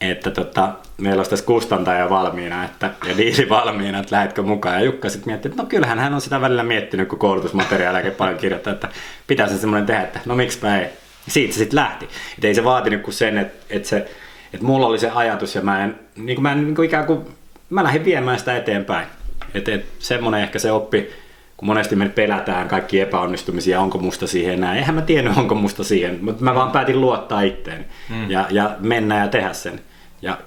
Että 0.00 0.30
tota, 0.30 0.68
meillä 0.98 1.20
olisi 1.20 1.30
tässä 1.30 1.46
kustantaja 1.46 2.10
valmiina 2.10 2.64
että, 2.64 2.90
ja 3.08 3.16
diili 3.16 3.48
valmiina, 3.48 3.98
että 3.98 4.16
lähdetkö 4.16 4.42
mukaan. 4.42 4.74
Ja 4.74 4.80
Jukka 4.80 5.08
sitten 5.08 5.32
mietti, 5.32 5.48
että 5.48 5.62
no 5.62 5.68
kyllähän 5.68 5.98
hän 5.98 6.14
on 6.14 6.20
sitä 6.20 6.40
välillä 6.40 6.62
miettinyt, 6.62 7.08
kun 7.08 7.18
koulutusmateriaalia 7.18 8.10
paljon 8.10 8.38
kirjoittaa, 8.38 8.72
että 8.72 8.88
pitää 9.26 9.48
se 9.48 9.58
semmoinen 9.58 9.86
tehdä, 9.86 10.02
että 10.02 10.20
no 10.26 10.34
miksipä 10.34 10.78
ei. 10.78 10.86
Siitä 11.28 11.52
se 11.52 11.58
sitten 11.58 11.76
lähti. 11.76 12.08
Et 12.38 12.44
ei 12.44 12.54
se 12.54 12.64
vaatinut 12.64 13.02
kuin 13.02 13.14
sen, 13.14 13.38
että, 13.38 13.64
että 13.70 13.88
se 13.88 14.10
että 14.52 14.66
mulla 14.66 14.86
oli 14.86 14.98
se 14.98 15.10
ajatus 15.10 15.54
ja 15.54 15.60
mä 15.60 15.84
en, 15.84 15.98
niin 16.16 16.36
kuin 16.36 16.42
mä 16.42 16.52
en 16.52 16.64
niin 16.64 16.74
kuin 16.74 16.86
ikään 16.86 17.06
kuin, 17.06 17.20
mä 17.70 17.84
lähdin 17.84 18.04
viemään 18.04 18.38
sitä 18.38 18.56
eteenpäin. 18.56 19.06
Että 19.54 19.74
et, 19.74 19.86
semmoinen 19.98 20.40
ehkä 20.40 20.58
se 20.58 20.72
oppi, 20.72 21.10
kun 21.56 21.66
monesti 21.66 21.96
me 21.96 22.08
pelätään 22.08 22.68
kaikki 22.68 23.00
epäonnistumisia, 23.00 23.80
onko 23.80 23.98
musta 23.98 24.26
siihen 24.26 24.60
näin. 24.60 24.78
Eihän 24.78 24.94
mä 24.94 25.02
tiennyt, 25.02 25.38
onko 25.38 25.54
musta 25.54 25.84
siihen, 25.84 26.18
mutta 26.22 26.44
mä 26.44 26.54
vaan 26.54 26.70
päätin 26.70 27.00
luottaa 27.00 27.40
itteen 27.40 27.86
mm. 28.08 28.30
ja, 28.30 28.46
ja 28.50 28.76
mennä 28.80 29.18
ja 29.18 29.28
tehdä 29.28 29.52
sen. 29.52 29.80
Ja 30.22 30.38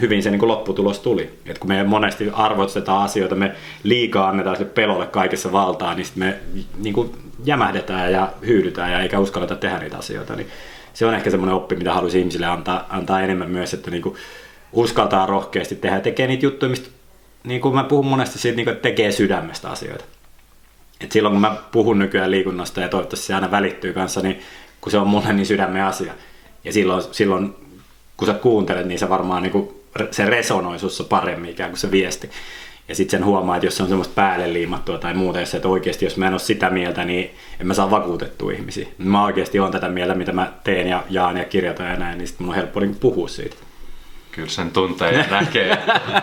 hyvin 0.00 0.22
se 0.22 0.30
niin 0.30 0.38
kuin 0.38 0.48
lopputulos 0.48 0.98
tuli. 0.98 1.38
Et 1.46 1.58
kun 1.58 1.68
me 1.68 1.84
monesti 1.84 2.30
arvostetaan 2.32 3.02
asioita, 3.02 3.34
me 3.34 3.52
liikaa 3.82 4.28
annetaan 4.28 4.56
sille 4.56 4.70
pelolle 4.70 5.06
kaikessa 5.06 5.52
valtaa, 5.52 5.94
niin 5.94 6.04
sitten 6.04 6.24
me 6.24 6.36
niin 6.78 6.94
kuin 6.94 7.10
jämähdetään 7.44 8.12
ja 8.12 8.32
hyydytään 8.46 8.92
ja 8.92 9.00
eikä 9.00 9.18
uskalleta 9.18 9.56
tehdä 9.56 9.78
niitä 9.78 9.98
asioita. 9.98 10.36
Niin 10.36 10.48
se 10.94 11.06
on 11.06 11.14
ehkä 11.14 11.30
semmoinen 11.30 11.54
oppi, 11.54 11.76
mitä 11.76 11.94
haluaisin 11.94 12.18
ihmisille 12.18 12.46
antaa, 12.46 12.86
antaa 12.88 13.20
enemmän 13.20 13.50
myös, 13.50 13.74
että 13.74 13.90
niinku 13.90 14.16
uskaltaa 14.72 15.26
rohkeasti 15.26 15.74
tehdä 15.74 15.96
ja 15.96 16.02
tekee 16.02 16.26
niitä 16.26 16.46
juttuja, 16.46 16.70
mistä 16.70 16.88
niin 17.44 17.60
kuin 17.60 17.74
mä 17.74 17.84
puhun 17.84 18.06
monesti 18.06 18.38
siitä, 18.38 18.56
niin 18.56 18.64
kuin, 18.64 18.76
tekee 18.76 19.12
sydämestä 19.12 19.70
asioita. 19.70 20.04
Et 21.00 21.12
silloin 21.12 21.32
kun 21.32 21.40
mä 21.40 21.56
puhun 21.72 21.98
nykyään 21.98 22.30
liikunnasta 22.30 22.80
ja 22.80 22.88
toivottavasti 22.88 23.26
se 23.26 23.34
aina 23.34 23.50
välittyy 23.50 23.92
kanssa, 23.92 24.20
niin 24.20 24.40
kun 24.80 24.92
se 24.92 24.98
on 24.98 25.06
mulle 25.06 25.32
niin 25.32 25.46
sydämen 25.46 25.84
asia. 25.84 26.12
Ja 26.64 26.72
silloin, 26.72 27.02
silloin 27.12 27.54
kun 28.16 28.28
sä 28.28 28.34
kuuntelet, 28.34 28.86
niin 28.86 28.98
se 28.98 29.08
varmaan 29.08 29.42
niin 29.42 29.52
kuin, 29.52 29.68
se 30.10 30.24
resonoi 30.26 30.78
sussa 30.78 31.04
paremmin 31.04 31.50
ikään 31.50 31.70
kuin 31.70 31.78
se 31.78 31.90
viesti. 31.90 32.30
Ja 32.92 32.96
sitten 32.96 33.18
sen 33.20 33.26
huomaa, 33.26 33.56
että 33.56 33.66
jos 33.66 33.76
se 33.76 33.82
on 33.82 33.88
semmoista 33.88 34.14
päälle 34.14 34.52
liimattua 34.52 34.98
tai 34.98 35.14
muuta, 35.14 35.40
jos 35.40 35.54
että 35.54 35.68
oikeasti 35.68 36.04
jos 36.04 36.16
mä 36.16 36.26
en 36.26 36.32
ole 36.32 36.40
sitä 36.40 36.70
mieltä, 36.70 37.04
niin 37.04 37.34
en 37.60 37.66
mä 37.66 37.74
saa 37.74 37.90
vakuutettua 37.90 38.52
ihmisiä. 38.52 38.88
Mä 38.98 39.24
oikeasti 39.24 39.60
on 39.60 39.72
tätä 39.72 39.88
mieltä, 39.88 40.14
mitä 40.14 40.32
mä 40.32 40.52
teen 40.64 40.88
ja 40.88 41.04
jaan 41.10 41.36
ja 41.36 41.44
kirjoitan 41.44 41.90
ja 41.90 41.96
näin, 41.96 42.18
niin 42.18 42.28
sitten 42.28 42.46
mun 42.46 42.54
on 42.54 42.56
helppo 42.56 42.80
niin 42.80 42.94
puhua 42.94 43.28
siitä. 43.28 43.56
Kyllä 44.32 44.48
sen 44.48 44.70
tuntee 44.70 45.12
ja 45.12 45.24
näkee. 45.30 45.78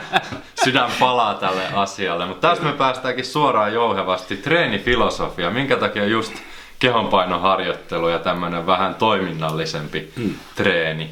Sydän 0.64 0.92
palaa 1.00 1.34
tälle 1.34 1.68
asialle. 1.74 2.26
Mutta 2.26 2.50
tässä 2.50 2.64
me 2.64 2.74
päästäänkin 2.74 3.26
suoraan 3.26 3.74
jouhevasti 3.74 4.38
treenifilosofia. 4.38 5.52
Minkä 5.52 5.76
takia 5.76 6.06
just 6.06 6.34
kehonpainoharjoittelu 6.80 8.10
ja 8.10 8.20
tämmöinen 8.20 8.66
vähän 8.66 8.96
toiminnallisempi 8.96 10.12
hmm. 10.16 10.36
treeni? 10.56 11.10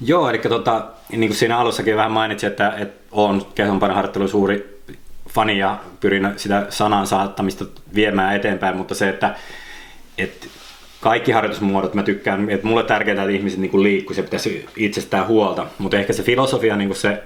Joo, 0.00 0.30
eli 0.30 0.38
tota, 0.38 0.86
niin 1.12 1.28
kuin 1.28 1.36
siinä 1.36 1.58
alussakin 1.58 1.96
vähän 1.96 2.12
mainitsin, 2.12 2.46
että, 2.46 2.74
että 2.78 3.04
olen 3.12 3.42
kehonpainoharjoittelun 3.54 4.28
suuri 4.28 4.82
fani 5.28 5.58
ja 5.58 5.78
pyrin 6.00 6.32
sitä 6.36 6.66
sanan 6.68 7.06
saattamista 7.06 7.64
viemään 7.94 8.36
eteenpäin, 8.36 8.76
mutta 8.76 8.94
se, 8.94 9.08
että, 9.08 9.34
että 10.18 10.46
kaikki 11.00 11.32
harjoitusmuodot 11.32 11.94
mä 11.94 12.02
tykkään, 12.02 12.50
että 12.50 12.66
mulle 12.66 12.82
tärkeää, 12.82 13.22
että 13.22 13.36
ihmiset 13.36 13.58
niin 13.58 13.82
liikkuisi 13.82 14.20
ja 14.20 14.24
pitäisi 14.24 14.66
itsestään 14.76 15.26
huolta, 15.26 15.66
mutta 15.78 15.96
ehkä 15.96 16.12
se 16.12 16.22
filosofia, 16.22 16.76
niin 16.76 16.88
kuin 16.88 16.96
se 16.96 17.22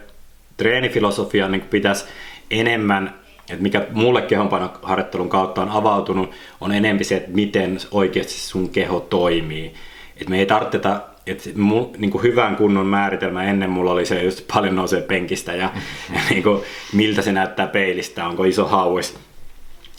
treenifilosofia 0.57 1.49
niin 1.49 1.61
kuin 1.61 1.71
pitäisi 1.71 2.05
enemmän, 2.51 3.15
että 3.51 3.63
mikä 3.63 3.87
mulle 3.93 4.23
kehonpainoharjoittelun 4.23 5.29
kautta 5.29 5.63
on 5.63 5.69
avautunut, 5.69 6.31
on 6.61 6.73
enemmän 6.73 7.05
se, 7.05 7.17
että 7.17 7.31
miten 7.31 7.79
oikeasti 7.91 8.33
sun 8.33 8.69
keho 8.69 9.01
toimii. 9.01 9.75
Että 10.17 10.31
me 10.31 10.39
ei 10.39 10.47
tarvita 10.47 11.01
et 11.27 11.57
mul, 11.57 11.85
niin 11.99 12.11
kuin 12.11 12.23
hyvän 12.23 12.57
kunnon 12.57 12.87
määritelmä 12.87 13.45
ennen 13.45 13.71
mulla 13.71 13.93
oli 13.93 14.07
se, 14.07 14.23
just 14.23 14.45
paljon 14.55 14.77
nousee 14.77 15.01
penkistä 15.01 15.53
ja, 15.53 15.73
ja 16.15 16.21
niin 16.31 16.43
kuin, 16.43 16.63
miltä 16.93 17.23
se 17.23 17.33
näyttää 17.33 17.67
peilistä, 17.67 18.27
onko 18.27 18.45
iso 18.45 18.67
hauis. 18.67 19.19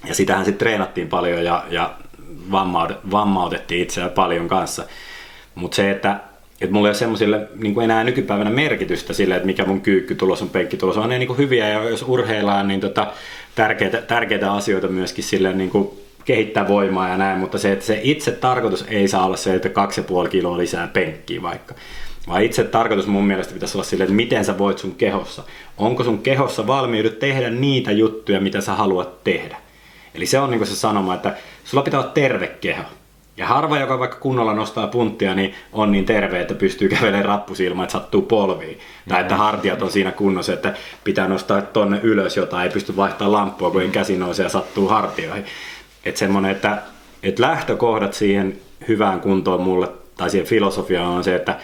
Ja 0.07 0.15
sitähän 0.15 0.45
sitten 0.45 0.59
treenattiin 0.59 1.07
paljon 1.07 1.43
ja, 1.43 1.65
ja 1.69 1.93
vammautettiin 3.11 3.81
itseä 3.81 4.09
paljon 4.09 4.47
kanssa. 4.47 4.83
Mutta 5.55 5.75
se, 5.75 5.91
että 5.91 6.19
että 6.61 6.73
mulla 6.73 6.87
ei 6.87 6.89
ole 6.89 6.97
semmoisille 6.97 7.47
niin 7.55 7.81
enää 7.81 8.03
nykypäivänä 8.03 8.49
merkitystä 8.49 9.13
sille, 9.13 9.35
että 9.35 9.45
mikä 9.45 9.65
mun 9.65 9.81
kyykkytulos 9.81 10.41
on, 10.41 10.49
penkkitulos 10.49 10.97
on 10.97 11.09
ne 11.09 11.19
niin 11.19 11.27
kuin 11.27 11.37
hyviä 11.37 11.69
ja 11.69 11.89
jos 11.89 12.05
urheillaan, 12.07 12.67
niin 12.67 12.79
tota, 12.79 13.07
tärkeitä, 13.55 14.01
tärkeitä 14.01 14.53
asioita 14.53 14.87
myöskin 14.87 15.23
sille 15.23 15.53
niin 15.53 15.69
kuin 15.69 15.89
kehittää 16.25 16.67
voimaa 16.67 17.09
ja 17.09 17.17
näin, 17.17 17.39
mutta 17.39 17.57
se, 17.57 17.71
että 17.71 17.85
se 17.85 17.99
itse 18.03 18.31
tarkoitus 18.31 18.85
ei 18.87 19.07
saa 19.07 19.25
olla 19.25 19.37
se, 19.37 19.55
että 19.55 19.69
2,5 20.23 20.29
kiloa 20.29 20.57
lisää 20.57 20.87
penkkiä 20.87 21.41
vaikka. 21.41 21.75
Vaan 22.27 22.43
itse 22.43 22.63
tarkoitus 22.63 23.07
mun 23.07 23.25
mielestä 23.25 23.53
pitäisi 23.53 23.77
olla 23.77 23.85
sille, 23.85 24.03
että 24.03 24.15
miten 24.15 24.45
sä 24.45 24.57
voit 24.57 24.77
sun 24.77 24.95
kehossa. 24.95 25.43
Onko 25.77 26.03
sun 26.03 26.19
kehossa 26.19 26.67
valmiudet 26.67 27.19
tehdä 27.19 27.49
niitä 27.49 27.91
juttuja, 27.91 28.41
mitä 28.41 28.61
sä 28.61 28.73
haluat 28.73 29.23
tehdä. 29.23 29.57
Eli 30.15 30.25
se 30.25 30.39
on 30.39 30.51
niin 30.51 30.65
se 30.65 30.75
sanoma, 30.75 31.15
että 31.15 31.35
sulla 31.63 31.83
pitää 31.83 31.99
olla 31.99 32.11
terve 32.11 32.47
keho. 32.47 32.83
Ja 33.37 33.47
harva, 33.47 33.79
joka 33.79 33.99
vaikka 33.99 34.17
kunnolla 34.17 34.53
nostaa 34.53 34.87
punttia, 34.87 35.35
niin 35.35 35.53
on 35.73 35.91
niin 35.91 36.05
terve, 36.05 36.41
että 36.41 36.53
pystyy 36.53 36.89
kävelemään 36.89 37.25
rappusilma, 37.25 37.83
että 37.83 37.91
sattuu 37.93 38.21
polviin. 38.21 38.79
Tai 39.09 39.21
että 39.21 39.35
hartiat 39.35 39.81
on 39.81 39.91
siinä 39.91 40.11
kunnossa, 40.11 40.53
että 40.53 40.73
pitää 41.03 41.27
nostaa 41.27 41.61
tonne 41.61 41.99
ylös 42.03 42.37
jotain, 42.37 42.63
ei 42.63 42.69
pysty 42.69 42.95
vaihtamaan 42.95 43.31
lamppua, 43.31 43.71
kun 43.71 43.81
ei 43.81 43.89
käsi 43.89 44.17
nousee 44.17 44.43
ja 44.43 44.49
sattuu 44.49 44.87
hartioihin. 44.87 45.45
Että 46.05 46.19
semmoinen, 46.19 46.51
että, 46.51 46.81
että 47.23 47.41
lähtökohdat 47.41 48.13
siihen 48.13 48.57
hyvään 48.87 49.21
kuntoon 49.21 49.61
mulle 49.61 49.89
tai 50.17 50.29
siihen 50.29 50.47
filosofiaan 50.47 51.11
on 51.11 51.23
se, 51.23 51.35
että 51.35 51.59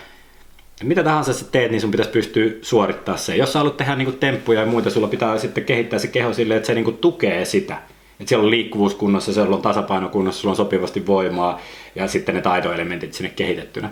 mitä 0.83 1.03
tahansa 1.03 1.33
sä 1.33 1.45
teet, 1.51 1.71
niin 1.71 1.81
sun 1.81 1.91
pitäisi 1.91 2.11
pystyä 2.11 2.51
suorittamaan 2.61 3.19
se. 3.19 3.35
Jos 3.35 3.53
sä 3.53 3.59
haluat 3.59 3.77
tehdä 3.77 3.95
niin 3.95 4.17
temppuja 4.17 4.59
ja 4.59 4.65
muita, 4.65 4.89
sulla 4.89 5.07
pitää 5.07 5.37
sitten 5.37 5.65
kehittää 5.65 5.99
se 5.99 6.07
keho 6.07 6.33
silleen, 6.33 6.57
että 6.57 6.67
se 6.67 6.73
niin 6.73 6.97
tukee 6.97 7.45
sitä. 7.45 7.77
Että 8.19 8.29
siellä 8.29 8.43
on 8.43 8.51
liikkuvuus 8.51 8.95
kunnossa, 8.95 9.33
siellä 9.33 9.55
on 9.55 9.61
tasapaino 9.61 10.09
kunnossa, 10.09 10.41
sulla 10.41 10.51
on 10.51 10.57
sopivasti 10.57 11.07
voimaa 11.07 11.61
ja 11.95 12.07
sitten 12.07 12.35
ne 12.35 12.41
taitoelementit 12.41 13.13
sinne 13.13 13.29
kehitettynä. 13.29 13.89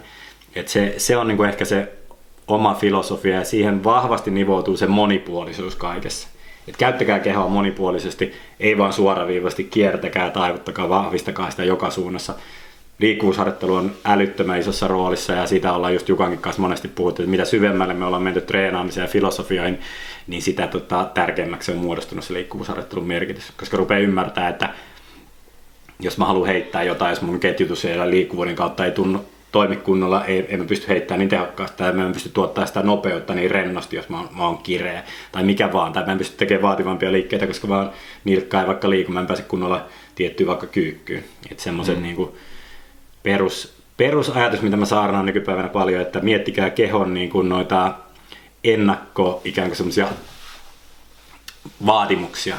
Et 0.56 0.68
se, 0.68 0.94
se 0.98 1.18
on 1.18 1.28
niin 1.28 1.38
kuin 1.38 1.50
ehkä 1.50 1.66
se 1.66 1.94
oma 2.48 2.74
filosofia 2.74 3.36
ja 3.36 3.46
siihen 3.46 3.84
vahvasti 3.84 4.32
nivoutuu 4.32 4.78
se 4.78 4.88
monipuolisuus 4.88 5.76
kaikessa. 5.76 6.28
Et 6.68 6.78
käyttäkää 6.78 7.20
kehoa 7.20 7.50
monipuolisesti, 7.50 8.34
ei 8.60 8.78
vaan 8.78 8.94
suoraviivasti, 8.94 9.64
kiertäkää, 9.64 10.30
taivuttakaa, 10.30 10.90
vahvistakaa 10.90 11.52
sitä 11.52 11.64
joka 11.64 11.90
suunnassa. 11.90 12.34
Liikkuvuusharjoittelu 13.00 13.76
on 13.76 13.92
älyttömän 14.06 14.60
isossa 14.60 14.88
roolissa 14.88 15.34
ja 15.34 15.48
siitä 15.48 15.74
ollaan 15.74 15.94
just 15.94 16.10
Jukankin 16.10 16.40
kanssa 16.40 16.62
monesti 16.62 16.88
puhuttu, 16.88 17.22
että 17.22 17.32
mitä 17.32 17.46
syvemmälle 17.46 17.94
me 17.94 18.06
ollaan 18.06 18.24
menty 18.24 18.42
treenaamiseen 18.42 19.06
ja 19.06 19.12
filosofiaan, 19.12 19.78
niin 20.28 20.42
sitä 20.42 20.68
tota, 20.68 21.10
tärkeämmäksi 21.14 21.72
on 21.72 21.78
muodostunut 21.78 22.26
se 22.26 22.34
liikkuvuusharjoittelun 22.34 23.08
merkitys, 23.08 23.52
koska 23.58 23.78
rupeaa 23.78 24.00
ymmärtää, 24.00 24.50
että 24.50 24.70
jos 26.00 26.18
mä 26.18 26.26
haluan 26.26 26.48
heittää 26.48 26.84
jotain, 26.84 27.10
jos 27.10 27.22
mun 27.22 27.40
ketjutus 27.40 27.84
ja 27.84 28.10
liikkuvuuden 28.10 28.56
kautta 28.56 28.86
ei 28.86 28.92
tunnu, 28.92 29.26
toimi 29.56 29.76
kunnolla, 29.76 30.26
ei, 30.26 30.46
en 30.50 30.60
mä 30.60 30.66
pysty 30.66 30.88
heittämään 30.88 31.20
niin 31.20 31.30
tehokkaasti, 31.30 31.78
tai 31.78 31.92
mä 31.92 32.06
en 32.06 32.12
pysty 32.12 32.30
tuottamaan 32.30 32.68
sitä 32.68 32.82
nopeutta 32.82 33.34
niin 33.34 33.52
rennosti, 33.52 33.96
jos 33.96 34.10
mä 34.10 34.18
oon, 34.18 34.30
mä 34.38 34.48
oon 34.48 34.58
kireä, 34.58 35.04
tai 35.32 35.44
mikä 35.44 35.74
vaan, 35.74 35.94
tai 35.94 36.06
mä 36.06 36.12
en 36.12 36.18
pysty 36.18 36.38
tekemään 36.38 36.62
vaativampia 36.62 37.12
liikkeitä, 37.12 37.48
koska 37.48 37.68
vaan 37.68 37.92
nilkka 38.24 38.62
ei 38.62 38.68
vaikka 38.68 38.90
liiku, 38.90 39.12
mä 39.12 39.20
en 39.20 39.28
pääse 39.28 39.44
kunnolla 39.44 39.86
tiettyä 40.16 40.48
vaikka 40.48 40.68
kyykkyyn. 40.68 41.24
Että 41.52 41.64
semmoisen 41.64 41.96
mm. 41.96 42.04
niin 42.04 42.16
kuin 42.16 42.32
perus, 43.24 43.74
perusajatus, 43.98 44.62
mitä 44.62 44.78
mä 44.78 44.86
saarnaan 44.86 45.26
nykypäivänä 45.26 45.68
paljon, 45.68 46.02
että 46.02 46.20
miettikää 46.20 46.70
kehon 46.70 47.14
niin 47.14 47.30
kuin 47.30 47.50
noita 47.50 47.94
ennakko 48.64 49.42
ikään 49.46 49.68
kuin 49.68 49.78
semmoisia 49.78 50.08
vaatimuksia. 51.86 52.56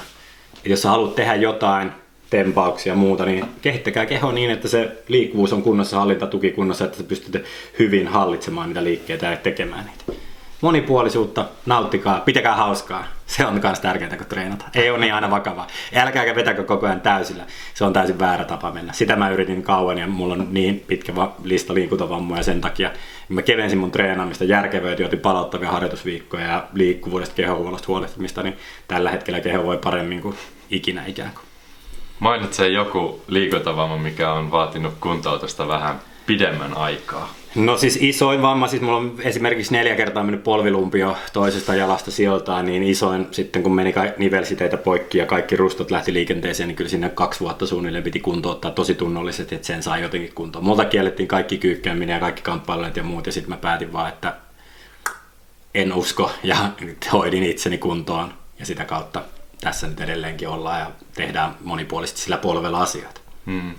Et 0.65 0.71
jos 0.71 0.83
sä 0.83 0.89
haluat 0.89 1.15
tehdä 1.15 1.35
jotain, 1.35 1.93
tempauksia 2.31 2.93
ja 2.93 2.97
muuta, 2.97 3.25
niin 3.25 3.45
kehittäkää 3.63 4.07
keho 4.07 4.33
niin, 4.33 4.51
että 4.51 4.69
se 4.69 5.03
liikkuvuus 5.09 5.53
on 5.53 5.63
kunnossa, 5.63 5.99
hallintatuki 5.99 6.51
kunnossa, 6.51 6.85
että 6.85 7.03
pystytte 7.03 7.43
hyvin 7.79 8.09
hallitsemaan 8.09 8.69
niitä 8.69 8.85
liikkeitä 8.85 9.27
ja 9.27 9.37
tekemään 9.37 9.85
niitä. 9.85 10.23
Monipuolisuutta, 10.61 11.45
nauttikaa, 11.67 12.21
pitäkää 12.21 12.55
hauskaa. 12.55 13.05
Se 13.27 13.47
on 13.47 13.61
myös 13.63 13.81
tärkeintä, 13.81 14.17
kun 14.17 14.27
treenata. 14.27 14.65
Ei 14.75 14.91
ole 14.91 14.99
niin 14.99 15.15
aina 15.15 15.31
vakavaa. 15.31 15.67
Älkääkä 15.95 16.35
vetäkö 16.35 16.65
koko 16.65 16.87
ajan 16.87 17.01
täysillä. 17.01 17.47
Se 17.75 17.85
on 17.85 17.93
täysin 17.93 18.19
väärä 18.19 18.45
tapa 18.45 18.73
mennä. 18.73 18.93
Sitä 18.93 19.17
mä 19.17 19.31
yritin 19.31 19.63
kauan 19.63 19.99
ja 19.99 20.07
mulla 20.07 20.35
on 20.35 20.49
niin 20.51 20.85
pitkä 20.87 21.13
lista 21.45 21.75
liikuntavammoja 21.75 22.43
sen 22.43 22.61
takia. 22.61 22.91
Mä 23.29 23.43
kevensin 23.43 23.79
mun 23.79 23.91
treenaamista, 23.91 24.45
järkevöitin, 24.45 25.07
otin 25.07 25.21
palauttavia 25.21 25.71
harjoitusviikkoja 25.71 26.47
ja 26.47 26.69
liikkuvuudesta, 26.75 27.35
kehohuollosta 27.35 27.89
huolehtimista, 27.89 28.43
niin 28.43 28.57
tällä 28.89 29.11
hetkellä 29.11 29.41
keho 29.41 29.65
voi 29.65 29.79
paremmin 29.79 30.23
kuin 30.23 30.37
ikinä 30.71 31.07
ikään 31.07 31.31
kuin. 31.35 31.46
Mainitsee 32.21 32.69
joku 32.69 33.23
liikuntavamma, 33.29 33.99
mikä 33.99 34.33
on 34.33 34.51
vaatinut 34.51 34.95
kuntoutusta 35.01 35.69
vähän 35.69 36.01
pidemmän 36.27 36.77
aikaa? 36.77 37.35
No 37.55 37.79
siis 37.79 37.99
isoin 38.01 38.43
vamma, 38.43 38.69
siis 38.69 38.83
mulla 38.83 38.97
on 38.97 39.15
esimerkiksi 39.19 39.73
neljä 39.73 39.97
kertaa 39.97 40.23
mennyt 40.23 40.45
polvilumpio 40.45 41.17
toisesta 41.33 41.75
jalasta 41.75 42.11
sijoiltaan, 42.11 42.67
niin 42.67 42.83
isoin 42.83 43.29
sitten 43.31 43.63
kun 43.63 43.75
meni 43.75 43.95
nivelsiteitä 44.19 44.77
poikki 44.77 45.19
ja 45.19 45.27
kaikki 45.27 45.57
rustot 45.57 45.91
lähti 45.91 46.13
liikenteeseen, 46.13 46.69
niin 46.69 46.77
kyllä 46.77 46.91
sinne 46.91 47.09
kaksi 47.09 47.41
vuotta 47.41 47.67
suunnilleen 47.67 48.05
piti 48.05 48.21
kuntouttaa 48.21 48.71
tosi 48.71 48.95
tunnollisesti, 48.95 49.55
että 49.55 49.67
sen 49.67 49.83
sai 49.83 50.03
jotenkin 50.03 50.33
kuntoon. 50.35 50.65
Multa 50.65 50.85
kiellettiin 50.85 51.29
kaikki 51.29 51.59
kyykkääminen 51.59 52.15
ja 52.15 52.21
kaikki 52.21 52.43
kamppailijat 52.43 52.97
ja 52.97 53.03
muut 53.03 53.27
ja 53.27 53.33
sitten 53.33 53.51
mä 53.51 53.57
päätin 53.57 53.93
vaan, 53.93 54.09
että 54.09 54.35
en 55.75 55.93
usko 55.93 56.31
ja 56.43 56.57
hoidin 57.13 57.43
itseni 57.43 57.79
kuntoon 57.79 58.35
ja 58.59 58.67
sitä 58.67 58.85
kautta 58.85 59.23
tässä 59.61 59.87
nyt 59.87 60.01
edelleenkin 60.01 60.49
ollaan 60.49 60.81
ja 60.81 60.91
tehdään 61.15 61.55
monipuolisesti 61.65 62.21
sillä 62.21 62.37
polvella 62.37 62.83
asioita. 62.83 63.21
Hmm. 63.47 63.75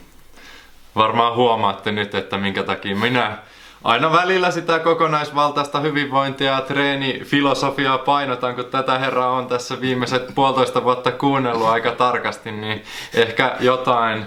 Varmaan 0.95 1.35
huomaatte 1.35 1.91
nyt, 1.91 2.15
että 2.15 2.37
minkä 2.37 2.63
takia 2.63 2.95
minä 2.95 3.37
aina 3.83 4.11
välillä 4.11 4.51
sitä 4.51 4.79
kokonaisvaltaista 4.79 5.79
hyvinvointia 5.79 6.51
ja 6.51 6.61
treenifilosofiaa 6.61 7.97
painotan, 7.97 8.55
kun 8.55 8.65
tätä 8.65 8.99
herraa 8.99 9.31
on 9.31 9.47
tässä 9.47 9.81
viimeiset 9.81 10.35
puolitoista 10.35 10.83
vuotta 10.83 11.11
kuunnellut 11.11 11.67
aika 11.67 11.91
tarkasti, 11.91 12.51
niin 12.51 12.83
ehkä 13.13 13.55
jotain 13.59 14.25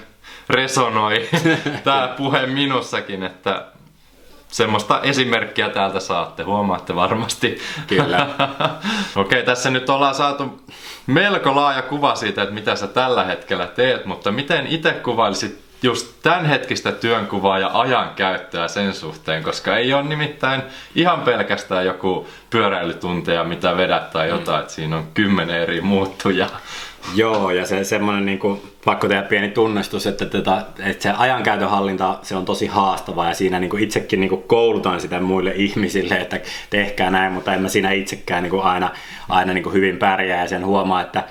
resonoi 0.50 1.28
tämä 1.84 2.14
puhe 2.16 2.46
minussakin, 2.46 3.22
että 3.22 3.66
semmoista 4.50 5.00
esimerkkiä 5.02 5.68
täältä 5.68 6.00
saatte, 6.00 6.42
huomaatte 6.42 6.94
varmasti. 6.94 7.58
Kyllä. 7.86 8.26
Okei, 9.16 9.42
tässä 9.42 9.70
nyt 9.70 9.90
ollaan 9.90 10.14
saatu 10.14 10.60
melko 11.06 11.56
laaja 11.56 11.82
kuva 11.82 12.14
siitä, 12.14 12.42
että 12.42 12.54
mitä 12.54 12.76
sä 12.76 12.86
tällä 12.86 13.24
hetkellä 13.24 13.66
teet, 13.66 14.04
mutta 14.04 14.32
miten 14.32 14.66
itse 14.66 14.92
kuvailisit 14.92 15.70
just 15.82 16.06
tämänhetkistä 16.22 16.92
työnkuvaa 16.92 17.58
ja 17.58 17.70
ajan 17.72 18.10
käyttöä 18.16 18.68
sen 18.68 18.94
suhteen, 18.94 19.42
koska 19.42 19.76
ei 19.76 19.94
ole 19.94 20.02
nimittäin 20.02 20.62
ihan 20.94 21.20
pelkästään 21.20 21.86
joku 21.86 22.28
pyöräilytunteja, 22.50 23.44
mitä 23.44 23.76
vedät 23.76 24.10
tai 24.10 24.28
jotain, 24.28 24.58
mm. 24.58 24.60
että 24.60 24.72
siinä 24.72 24.96
on 24.96 25.06
kymmenen 25.14 25.62
eri 25.62 25.80
muuttujaa. 25.80 26.60
Joo, 27.14 27.50
ja 27.50 27.66
se 27.66 27.84
semmoinen 27.84 28.26
niin 28.26 28.38
kuin, 28.38 28.60
pakko 28.84 29.08
tehdä 29.08 29.22
pieni 29.22 29.48
tunnistus, 29.48 30.06
että, 30.06 30.26
tätä, 30.26 30.64
että 30.78 31.02
se 31.02 31.10
ajankäytön 31.10 31.70
hallinta 31.70 32.18
se 32.22 32.36
on 32.36 32.44
tosi 32.44 32.66
haastavaa 32.66 33.28
ja 33.28 33.34
siinä 33.34 33.60
niin 33.60 33.70
kuin 33.70 33.82
itsekin 33.82 34.20
niin 34.20 34.28
kuin 34.28 34.42
koulutan 34.42 35.00
sitä 35.00 35.20
muille 35.20 35.52
ihmisille, 35.56 36.14
että 36.14 36.40
tehkää 36.70 37.10
näin, 37.10 37.32
mutta 37.32 37.54
en 37.54 37.62
mä 37.62 37.68
siinä 37.68 37.90
itsekään 37.90 38.42
niin 38.42 38.50
kuin 38.50 38.62
aina, 38.62 38.90
aina 39.28 39.52
niin 39.52 39.64
kuin 39.64 39.72
hyvin 39.72 39.96
pärjää 39.96 40.42
ja 40.42 40.48
sen 40.48 40.66
huomaa, 40.66 41.00
että 41.00 41.24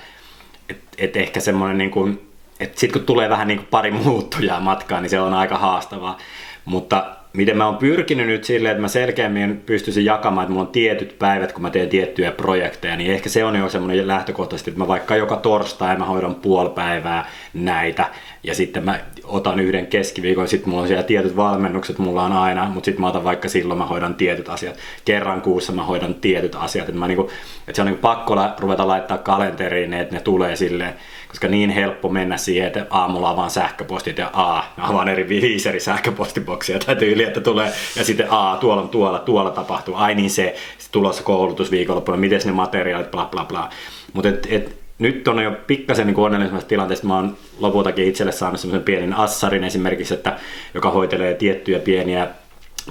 et, 0.70 0.80
et 0.98 1.18
ehkä 1.18 1.40
semmoinen 1.40 1.78
niin 1.78 1.92
kuin, 1.92 2.30
että 2.60 2.80
sitten 2.80 3.00
kun 3.00 3.06
tulee 3.06 3.30
vähän 3.30 3.48
niin 3.48 3.60
kuin 3.60 3.68
pari 3.72 3.92
muuttujaa 4.06 4.60
matkaan, 4.60 5.04
niin 5.04 5.10
se 5.10 5.20
on 5.20 5.34
aika 5.34 5.58
haastavaa. 5.58 6.18
Mutta 6.66 7.06
miten 7.40 7.58
mä 7.58 7.66
oon 7.66 7.78
pyrkinyt 7.78 8.28
nyt 8.28 8.44
silleen, 8.44 8.72
että 8.72 8.82
mä 8.82 8.88
selkeämmin 8.88 9.62
pystyisin 9.66 10.06
jakamaan, 10.06 10.44
että 10.44 10.54
mulla 10.54 10.66
on 10.66 10.72
tietyt 10.72 11.16
päivät, 11.20 11.52
kun 11.52 11.62
mä 11.62 11.70
teen 11.70 11.90
tiettyjä 11.90 12.32
projekteja, 12.32 12.96
niin 12.96 13.12
ehkä 13.12 13.30
se 13.30 13.44
on 13.44 13.56
jo 13.56 13.70
semmoinen 13.70 14.08
lähtökohtaisesti, 14.08 14.72
että 14.72 14.80
mä 14.80 14.88
vaikka 14.88 15.16
joka 15.16 15.36
torstai 15.36 15.98
mä 15.98 16.06
hoidan 16.06 16.36
puoli 16.36 16.70
päivää 16.70 17.30
näitä, 17.54 18.06
ja 18.44 18.56
sitten 18.56 18.86
mä 18.86 19.00
otan 19.24 19.60
yhden 19.60 19.88
keskiviikon, 19.88 20.48
sitten 20.48 20.70
mulla 20.70 20.82
on 20.82 20.88
siellä 20.88 21.04
tietyt 21.04 21.36
valmennukset, 21.36 21.98
mulla 21.98 22.24
on 22.24 22.32
aina, 22.32 22.66
mutta 22.66 22.86
sitten 22.86 23.02
mä 23.02 23.08
otan 23.08 23.24
vaikka 23.24 23.50
silloin 23.50 23.78
mä 23.78 23.86
hoidan 23.86 24.16
tietyt 24.16 24.50
asiat. 24.50 24.76
Kerran 25.06 25.42
kuussa 25.42 25.74
mä 25.74 25.84
hoidan 25.84 26.14
tietyt 26.16 26.56
asiat, 26.56 26.90
että, 26.90 27.00
mä 27.00 27.08
niinku, 27.08 27.30
että 27.68 27.74
se 27.76 27.82
on 27.82 27.86
niinku 27.86 28.02
pakko 28.02 28.36
ruveta 28.60 28.88
laittaa 28.88 29.18
kalenteriin, 29.18 29.94
että 29.94 30.16
ne 30.16 30.22
tulee 30.22 30.56
silleen, 30.56 30.94
koska 31.30 31.48
niin 31.48 31.70
helppo 31.70 32.10
mennä 32.10 32.38
siihen, 32.38 32.68
että 32.68 32.86
aamulla 32.90 33.30
avaan 33.30 33.50
sähköpostit 33.50 34.18
ja 34.18 34.30
a, 34.34 34.64
avaan 34.78 35.10
eri 35.10 35.30
viisi 35.30 35.70
eri 35.70 35.80
sähköpostiboksia 35.80 36.80
tai 36.80 36.96
tyyli, 36.96 37.24
että 37.24 37.42
tulee 37.42 37.72
ja 37.96 38.04
sitten 38.04 38.32
a, 38.32 38.58
tuolla 38.62 38.88
tuolla, 38.88 39.20
tuolla 39.20 39.52
tapahtuu, 39.52 39.96
ai 39.96 40.16
niin 40.16 40.30
se, 40.30 40.56
tulossa 40.92 41.24
koulutus 41.24 41.72
viikonloppuna, 41.72 42.18
miten 42.18 42.42
ne 42.46 42.52
materiaalit, 42.52 43.12
bla 43.12 43.26
bla 43.26 43.46
bla. 43.46 43.70
Mutta 44.14 44.30
et, 44.30 44.48
et, 44.50 44.80
nyt 45.00 45.28
on 45.28 45.44
jo 45.44 45.52
pikkasen 45.68 46.08
niin 46.08 46.18
onnellisemmassa 46.18 46.68
tilanteessa, 46.68 47.08
mä 47.08 47.16
oon 47.16 47.38
lopultakin 47.60 48.06
itselle 48.06 48.32
saanut 48.32 48.60
semmoisen 48.60 48.84
pienen 48.84 49.14
assarin 49.14 49.64
esimerkiksi, 49.64 50.14
että, 50.14 50.38
joka 50.74 50.92
hoitelee 50.92 51.34
tiettyjä 51.34 51.80
pieniä 51.80 52.28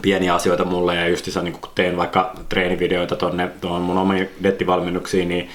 pieniä 0.03 0.35
asioita 0.35 0.65
mulle 0.65 0.95
ja 0.95 1.09
just 1.09 1.29
niin 1.43 1.53
kun 1.53 1.71
teen 1.75 1.97
vaikka 1.97 2.33
treenivideoita 2.49 3.17
tonne 3.17 3.51
tuon 3.61 3.83
mun 3.83 3.99
omiin 3.99 4.29
nettivalmennuksiin, 4.41 5.29
niin 5.29 5.49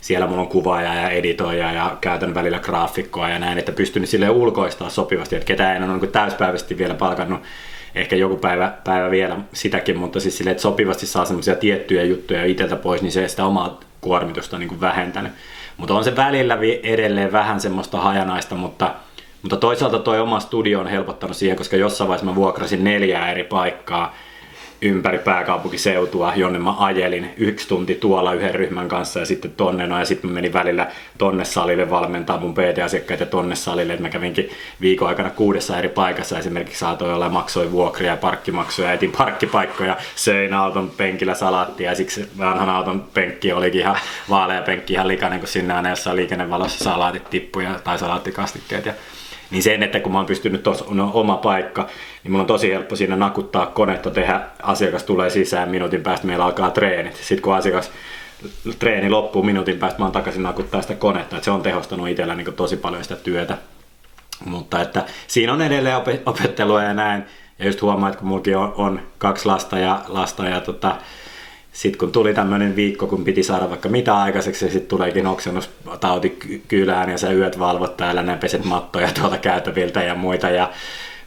siellä 0.00 0.26
mulla 0.26 0.40
on 0.40 0.48
kuvaaja 0.48 0.94
ja 0.94 1.10
editoija 1.10 1.72
ja 1.72 1.96
käytän 2.00 2.34
välillä 2.34 2.58
graafikkoa 2.58 3.28
ja 3.28 3.38
näin, 3.38 3.58
että 3.58 3.72
pystyn 3.72 4.06
sille 4.06 4.30
ulkoistaa 4.30 4.90
sopivasti, 4.90 5.36
että 5.36 5.46
ketään 5.46 5.76
en 5.76 5.90
ole 5.90 6.00
niin 6.00 6.12
täyspäiväisesti 6.12 6.78
vielä 6.78 6.94
palkannut 6.94 7.40
ehkä 7.94 8.16
joku 8.16 8.36
päivä, 8.36 8.72
päivä 8.84 9.10
vielä 9.10 9.36
sitäkin, 9.52 9.98
mutta 9.98 10.20
siis 10.20 10.38
silleen, 10.38 10.52
että 10.52 10.62
sopivasti 10.62 11.06
saa 11.06 11.24
semmoisia 11.24 11.54
tiettyjä 11.54 12.04
juttuja 12.04 12.44
itseltä 12.44 12.76
pois, 12.76 13.02
niin 13.02 13.12
se 13.12 13.28
sitä 13.28 13.44
omaa 13.44 13.80
kuormitusta 14.00 14.58
niin 14.58 14.68
kuin 14.68 14.80
vähentänyt. 14.80 15.32
Mutta 15.76 15.94
on 15.94 16.04
se 16.04 16.16
välillä 16.16 16.58
edelleen 16.82 17.32
vähän 17.32 17.60
semmoista 17.60 17.98
hajanaista, 17.98 18.54
mutta, 18.54 18.94
mutta 19.42 19.56
toisaalta 19.56 19.98
toi 19.98 20.20
oma 20.20 20.40
studio 20.40 20.80
on 20.80 20.86
helpottanut 20.86 21.36
siihen, 21.36 21.56
koska 21.56 21.76
jossain 21.76 22.08
vaiheessa 22.08 22.26
mä 22.26 22.34
vuokrasin 22.34 22.84
neljää 22.84 23.30
eri 23.30 23.44
paikkaa, 23.44 24.14
ympäri 24.82 25.18
pääkaupunkiseutua, 25.18 26.32
jonne 26.36 26.58
mä 26.58 26.74
ajelin 26.78 27.30
yksi 27.36 27.68
tunti 27.68 27.94
tuolla 27.94 28.32
yhden 28.32 28.54
ryhmän 28.54 28.88
kanssa 28.88 29.20
ja 29.20 29.26
sitten 29.26 29.50
tonne, 29.50 29.86
no 29.86 29.98
ja 29.98 30.04
sitten 30.04 30.30
mä 30.30 30.34
menin 30.34 30.52
välillä 30.52 30.86
tonne 31.18 31.44
salille 31.44 31.90
valmentaa 31.90 32.38
mun 32.38 32.54
PT-asiakkaita 32.54 33.26
tonne 33.26 33.54
salille, 33.54 33.92
että 33.92 34.02
mä 34.02 34.08
kävinkin 34.08 34.50
viikon 34.80 35.08
aikana 35.08 35.30
kuudessa 35.30 35.78
eri 35.78 35.88
paikassa. 35.88 36.38
Esimerkiksi 36.38 36.78
saatoin 36.78 37.14
olla 37.14 37.28
maksoi 37.28 37.72
vuokria 37.72 38.10
ja 38.10 38.16
parkkimaksuja, 38.16 38.92
etin 38.92 39.12
parkkipaikkoja, 39.18 39.96
söin 40.16 40.54
auton 40.54 40.90
penkillä 40.90 41.34
salaattia 41.34 41.90
ja 41.90 41.96
siksi 41.96 42.28
vanhan 42.38 42.68
auton 42.68 43.04
penkki 43.14 43.52
olikin 43.52 43.80
ihan 43.80 43.98
vaalea 44.30 44.62
penkki 44.62 44.92
ihan 44.92 45.08
likainen, 45.08 45.38
kun 45.38 45.48
sinne 45.48 45.74
aina 45.74 45.90
jossain 45.90 46.16
liikennevalossa 46.16 46.84
salaatit 46.84 47.30
tippuja 47.30 47.80
tai 47.84 47.98
salaattikastikkeet 47.98 48.86
ja 48.86 48.92
Niin 49.50 49.62
sen, 49.62 49.82
että 49.82 50.00
kun 50.00 50.12
mä 50.12 50.18
oon 50.18 50.26
pystynyt 50.26 50.62
tuossa 50.62 50.84
on 50.88 51.00
oma 51.00 51.36
paikka, 51.36 51.88
niin 52.24 52.32
mulla 52.32 52.42
on 52.42 52.46
tosi 52.46 52.70
helppo 52.72 52.96
siinä 52.96 53.16
nakuttaa 53.16 53.66
konetta, 53.66 54.10
tehdä, 54.10 54.40
asiakas 54.62 55.04
tulee 55.04 55.30
sisään, 55.30 55.68
minuutin 55.68 56.02
päästä 56.02 56.26
meillä 56.26 56.44
alkaa 56.44 56.70
treenit. 56.70 57.16
Sitten 57.16 57.42
kun 57.42 57.54
asiakas 57.54 57.90
treeni 58.78 59.10
loppuu 59.10 59.42
minuutin 59.42 59.78
päästä, 59.78 59.98
mä 59.98 60.04
oon 60.04 60.12
takaisin 60.12 60.42
nakuttaa 60.42 60.82
sitä 60.82 60.94
konetta. 60.94 61.36
Et 61.36 61.44
se 61.44 61.50
on 61.50 61.62
tehostanut 61.62 62.08
itsellä 62.08 62.34
niin 62.34 62.54
tosi 62.54 62.76
paljon 62.76 63.02
sitä 63.02 63.16
työtä. 63.16 63.58
Mutta 64.44 64.80
että 64.80 65.04
siinä 65.26 65.52
on 65.52 65.62
edelleen 65.62 65.96
opettelua 66.26 66.82
ja 66.82 66.94
näin. 66.94 67.24
Ja 67.58 67.66
just 67.66 67.82
huomaa, 67.82 68.08
että 68.08 68.18
kun 68.18 68.28
mullakin 68.28 68.56
on, 68.56 68.72
on 68.76 69.02
kaksi 69.18 69.46
lasta 69.46 69.78
ja, 69.78 70.00
lasta 70.08 70.48
ja 70.48 70.60
tota, 70.60 70.96
sitten 71.72 71.98
kun 71.98 72.12
tuli 72.12 72.34
tämmöinen 72.34 72.76
viikko, 72.76 73.06
kun 73.06 73.24
piti 73.24 73.42
saada 73.42 73.68
vaikka 73.68 73.88
mitä 73.88 74.16
aikaiseksi, 74.16 74.64
ja 74.64 74.70
sitten 74.70 74.88
tuleekin 74.88 75.26
oksennustauti 75.26 76.38
kylään 76.68 77.10
ja 77.10 77.18
sä 77.18 77.32
yöt 77.32 77.58
valvot 77.58 77.96
täällä, 77.96 78.22
nämä 78.22 78.38
peset 78.38 78.64
mattoja 78.64 79.08
tuolta 79.20 79.38
käytäviltä 79.38 80.02
ja 80.02 80.14
muita 80.14 80.50
ja 80.50 80.70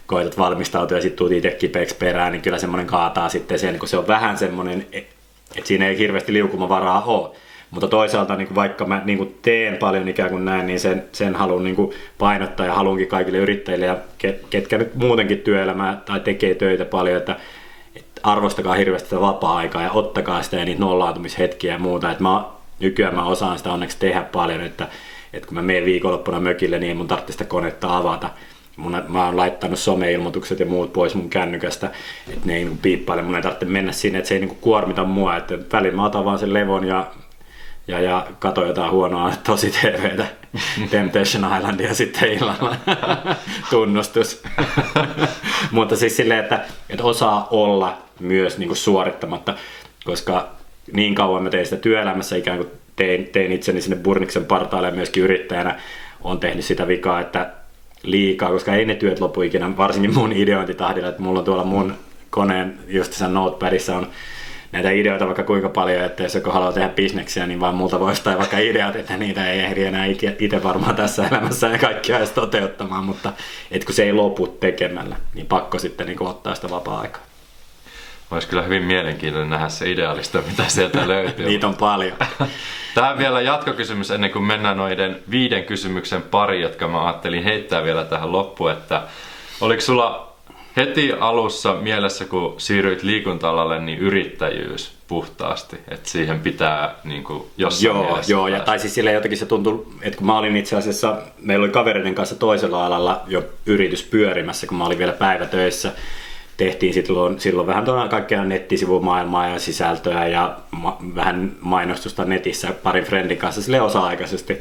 koetat 0.06 0.38
valmistautua 0.38 0.98
ja 0.98 1.02
sitten 1.02 1.18
tuut 1.18 1.32
itse 1.32 1.50
kipeäksi 1.50 1.96
perään, 1.96 2.32
niin 2.32 2.42
kyllä 2.42 2.58
semmoinen 2.58 2.86
kaataa 2.86 3.28
sitten 3.28 3.58
sen, 3.58 3.78
kun 3.78 3.88
se 3.88 3.96
on 3.96 4.06
vähän 4.06 4.38
semmoinen, 4.38 4.86
että 4.92 5.14
siinä 5.64 5.88
ei 5.88 5.98
hirveästi 5.98 6.32
liukumavaraa 6.32 7.02
ole. 7.02 7.30
Mutta 7.70 7.88
toisaalta 7.88 8.36
niin 8.36 8.46
kuin 8.46 8.54
vaikka 8.54 8.84
mä 8.84 9.02
niin 9.04 9.18
kuin 9.18 9.38
teen 9.42 9.76
paljon 9.76 10.08
ikään 10.08 10.30
kuin 10.30 10.44
näin, 10.44 10.66
niin 10.66 10.80
sen, 10.80 11.04
sen 11.12 11.34
haluan 11.34 11.64
niin 11.64 11.76
kuin 11.76 11.92
painottaa 12.18 12.66
ja 12.66 12.74
haluankin 12.74 13.08
kaikille 13.08 13.38
yrittäjille 13.38 13.86
ja 13.86 13.96
ketkä 14.50 14.78
nyt 14.78 14.94
muutenkin 14.94 15.38
työelämää 15.38 16.02
tai 16.06 16.20
tekee 16.20 16.54
töitä 16.54 16.84
paljon, 16.84 17.16
että 17.16 17.36
arvostakaa 18.24 18.74
hirveästi 18.74 19.08
sitä 19.08 19.20
vapaa-aikaa 19.20 19.82
ja 19.82 19.90
ottakaa 19.90 20.42
sitä 20.42 20.56
ja 20.56 20.64
niitä 20.64 20.80
nollaantumishetkiä 20.80 21.72
ja 21.72 21.78
muuta. 21.78 22.10
Että 22.10 22.22
mä, 22.22 22.44
nykyään 22.80 23.14
mä 23.14 23.24
osaan 23.24 23.58
sitä 23.58 23.72
onneksi 23.72 23.98
tehdä 23.98 24.22
paljon, 24.22 24.60
että, 24.60 24.88
että 25.32 25.46
kun 25.46 25.54
mä 25.54 25.62
menen 25.62 25.84
viikonloppuna 25.84 26.40
mökille, 26.40 26.78
niin 26.78 26.96
mun 26.96 27.08
tarvitsee 27.08 27.32
sitä 27.32 27.44
konetta 27.44 27.96
avata. 27.96 28.30
Mun, 28.76 29.02
mä 29.08 29.26
oon 29.26 29.36
laittanut 29.36 29.78
someilmoitukset 29.78 30.60
ja 30.60 30.66
muut 30.66 30.92
pois 30.92 31.14
mun 31.14 31.30
kännykästä, 31.30 31.90
että 32.28 32.46
ne 32.46 32.56
ei 32.56 32.64
niin 32.64 32.78
piippaile, 32.78 33.22
mun 33.22 33.36
ei 33.36 33.42
tarvitse 33.42 33.66
mennä 33.66 33.92
sinne, 33.92 34.18
että 34.18 34.28
se 34.28 34.34
ei 34.34 34.40
niin 34.40 34.58
kuormita 34.60 35.04
mua, 35.04 35.36
että 35.36 35.58
välillä 35.72 35.96
mä 35.96 36.04
otan 36.04 36.24
vaan 36.24 36.38
sen 36.38 36.54
levon 36.54 36.86
ja 36.86 37.06
ja, 37.88 38.00
ja 38.00 38.26
kato 38.38 38.66
jotain 38.66 38.90
huonoa 38.90 39.32
tosi 39.46 39.70
TVtä, 39.70 40.26
Temptation 40.90 41.56
Islandia 41.58 41.94
sitten 41.94 42.32
illalla, 42.32 42.76
tunnustus. 43.70 44.42
Mutta 45.70 45.96
siis 45.96 46.16
silleen, 46.16 46.40
että, 46.40 46.60
että 46.90 47.04
osaa 47.04 47.48
olla 47.50 47.98
myös 48.20 48.58
niin 48.58 48.68
kuin 48.68 48.76
suorittamatta, 48.76 49.54
koska 50.04 50.48
niin 50.92 51.14
kauan 51.14 51.42
mä 51.42 51.50
tein 51.50 51.64
sitä 51.64 51.76
työelämässä 51.76 52.36
ikään 52.36 52.58
kuin 52.58 52.70
tein, 52.96 53.26
tein 53.26 53.52
itseni 53.52 53.80
sinne 53.80 53.96
Burniksen 53.96 54.44
partaalle 54.44 54.90
myöskin 54.90 55.22
yrittäjänä, 55.22 55.80
on 56.22 56.40
tehnyt 56.40 56.64
sitä 56.64 56.88
vikaa, 56.88 57.20
että 57.20 57.50
liikaa, 58.02 58.50
koska 58.50 58.74
ei 58.74 58.84
ne 58.84 58.94
työt 58.94 59.20
lopu 59.20 59.42
ikinä, 59.42 59.76
varsinkin 59.76 60.14
mun 60.14 60.32
ideointitahdilla, 60.42 61.08
että 61.08 61.22
mulla 61.22 61.38
on 61.38 61.44
tuolla 61.44 61.64
mun 61.64 61.94
koneen, 62.30 62.78
just 62.88 63.10
tässä 63.10 63.28
notepadissa 63.28 63.96
on 63.96 64.06
näitä 64.74 64.90
ideoita 64.90 65.26
vaikka 65.26 65.42
kuinka 65.42 65.68
paljon, 65.68 66.04
että 66.04 66.22
jos 66.22 66.34
joku 66.34 66.50
haluaa 66.50 66.72
tehdä 66.72 66.88
bisneksiä, 66.88 67.46
niin 67.46 67.60
vaan 67.60 67.74
multa 67.74 68.00
voisi 68.00 68.22
tai 68.22 68.38
vaikka 68.38 68.58
ideat, 68.58 68.96
että 68.96 69.16
niitä 69.16 69.52
ei 69.52 69.60
ehdi 69.60 69.84
enää 69.84 70.06
itse 70.38 70.62
varmaan 70.62 70.96
tässä 70.96 71.28
elämässä 71.28 71.66
ja 71.68 71.78
kaikkia 71.78 72.18
edes 72.18 72.30
toteuttamaan, 72.30 73.04
mutta 73.04 73.32
et 73.70 73.84
kun 73.84 73.94
se 73.94 74.02
ei 74.04 74.12
lopu 74.12 74.46
tekemällä, 74.46 75.16
niin 75.34 75.46
pakko 75.46 75.78
sitten 75.78 76.06
niin 76.06 76.22
ottaa 76.22 76.54
sitä 76.54 76.70
vapaa-aikaa. 76.70 77.22
Olisi 78.30 78.48
kyllä 78.48 78.62
hyvin 78.62 78.82
mielenkiintoinen 78.82 79.50
nähdä 79.50 79.68
se 79.68 79.90
idealista, 79.90 80.38
mitä 80.50 80.68
sieltä 80.68 81.08
löytyy. 81.08 81.46
Niitä 81.46 81.66
on 81.66 81.74
paljon. 81.74 82.16
Tähän 82.94 83.18
vielä 83.18 83.40
jatkokysymys 83.40 84.10
ennen 84.10 84.30
kuin 84.30 84.44
mennään 84.44 84.76
noiden 84.76 85.22
viiden 85.30 85.64
kysymyksen 85.64 86.22
pari, 86.22 86.62
jotka 86.62 86.88
mä 86.88 87.04
ajattelin 87.04 87.44
heittää 87.44 87.84
vielä 87.84 88.04
tähän 88.04 88.32
loppuun, 88.32 88.72
että 88.72 89.02
oliko 89.60 89.80
sulla 89.80 90.33
heti 90.76 91.12
alussa 91.20 91.74
mielessä, 91.74 92.24
kun 92.24 92.54
siirryit 92.58 93.02
liikunta-alalle, 93.02 93.80
niin 93.80 93.98
yrittäjyys 93.98 94.94
puhtaasti, 95.08 95.76
että 95.88 96.10
siihen 96.10 96.40
pitää 96.40 96.94
niin 97.04 97.24
kuin, 97.24 97.44
jossain 97.56 97.84
Joo, 97.84 98.18
joo 98.28 98.48
ja, 98.48 98.60
tai 98.60 98.78
siis 98.78 98.94
sille 98.94 99.12
jotenkin 99.12 99.38
se 99.38 99.46
tuntui, 99.46 99.86
että 100.02 100.18
kun 100.18 100.26
mä 100.26 100.38
olin 100.38 100.56
itse 100.56 100.76
asiassa, 100.76 101.22
meillä 101.38 101.64
oli 101.64 101.72
kavereiden 101.72 102.14
kanssa 102.14 102.34
toisella 102.34 102.86
alalla 102.86 103.22
jo 103.26 103.44
yritys 103.66 104.02
pyörimässä, 104.02 104.66
kun 104.66 104.78
mä 104.78 104.86
olin 104.86 104.98
vielä 104.98 105.12
päivätöissä, 105.12 105.92
tehtiin 106.56 106.94
silloin, 106.94 107.40
silloin 107.40 107.66
vähän 107.66 107.84
tuona 107.84 108.08
kaikkea 108.08 108.44
nettisivumaailmaa 108.44 109.48
ja 109.48 109.58
sisältöä 109.58 110.26
ja 110.26 110.56
ma- 110.70 110.98
vähän 111.14 111.52
mainostusta 111.60 112.24
netissä 112.24 112.68
parin 112.82 113.04
friendin 113.04 113.38
kanssa 113.38 113.62
sille 113.62 113.80
osa-aikaisesti. 113.80 114.60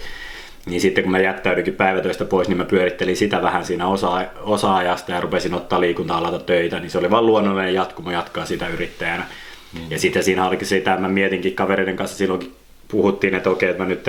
Niin 0.65 0.81
sitten 0.81 1.03
kun 1.03 1.11
mä 1.11 1.19
jättäydynkin 1.19 1.75
päivätöistä 1.75 2.25
pois, 2.25 2.47
niin 2.47 2.57
mä 2.57 2.65
pyörittelin 2.65 3.17
sitä 3.17 3.41
vähän 3.41 3.65
siinä 3.65 3.87
osa- 3.87 4.25
osa-ajasta 4.41 5.11
ja 5.11 5.21
rupesin 5.21 5.53
ottaa 5.53 5.81
liikunta-alalta 5.81 6.39
töitä, 6.39 6.79
niin 6.79 6.89
se 6.89 6.97
oli 6.97 7.11
vaan 7.11 7.25
luonnollinen 7.25 7.73
jatkumo 7.73 8.11
jatkaa 8.11 8.45
sitä 8.45 8.67
yrittäjänä. 8.67 9.25
Mm. 9.73 9.79
Ja 9.89 9.99
sitten 9.99 10.23
siinä 10.23 10.47
olikin 10.47 10.67
sitä, 10.67 10.91
että 10.93 11.01
mä 11.01 11.09
mietinkin 11.09 11.55
kavereiden 11.55 11.95
kanssa 11.95 12.17
silloinkin 12.17 12.55
puhuttiin, 12.87 13.35
että 13.35 13.49
okei, 13.49 13.69
että 13.69 13.83
mä 13.83 13.89
nyt 13.89 14.07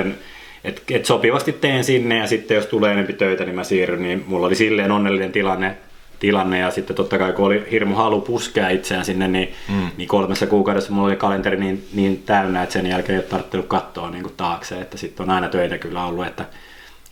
että 0.64 0.82
et 0.90 1.06
sopivasti 1.06 1.52
teen 1.52 1.84
sinne 1.84 2.18
ja 2.18 2.26
sitten 2.26 2.54
jos 2.54 2.66
tulee 2.66 2.92
enempi 2.92 3.12
töitä, 3.12 3.44
niin 3.44 3.54
mä 3.54 3.64
siirryn, 3.64 4.02
niin 4.02 4.24
mulla 4.26 4.46
oli 4.46 4.54
silleen 4.54 4.92
onnellinen 4.92 5.32
tilanne, 5.32 5.76
tilanne 6.24 6.58
ja 6.58 6.70
sitten 6.70 6.96
totta 6.96 7.18
kai 7.18 7.32
kun 7.32 7.44
oli 7.44 7.66
hirmu 7.70 7.94
halu 7.94 8.20
puskea 8.20 8.68
itseään 8.68 9.04
sinne, 9.04 9.28
niin, 9.28 9.54
mm. 9.68 9.90
niin 9.96 10.08
kolmessa 10.08 10.46
kuukaudessa 10.46 10.92
mulla 10.92 11.08
oli 11.08 11.16
kalenteri 11.16 11.56
niin, 11.56 11.88
niin 11.94 12.22
täynnä, 12.26 12.62
että 12.62 12.72
sen 12.72 12.86
jälkeen 12.86 13.14
ei 13.14 13.22
ole 13.22 13.30
tarvittanut 13.30 13.66
katsoa 13.66 14.10
niin 14.10 14.22
kuin 14.22 14.34
taakse, 14.36 14.80
että 14.80 14.96
sitten 14.98 15.24
on 15.24 15.30
aina 15.30 15.48
töitä 15.48 15.78
kyllä 15.78 16.04
ollut, 16.04 16.26
että, 16.26 16.44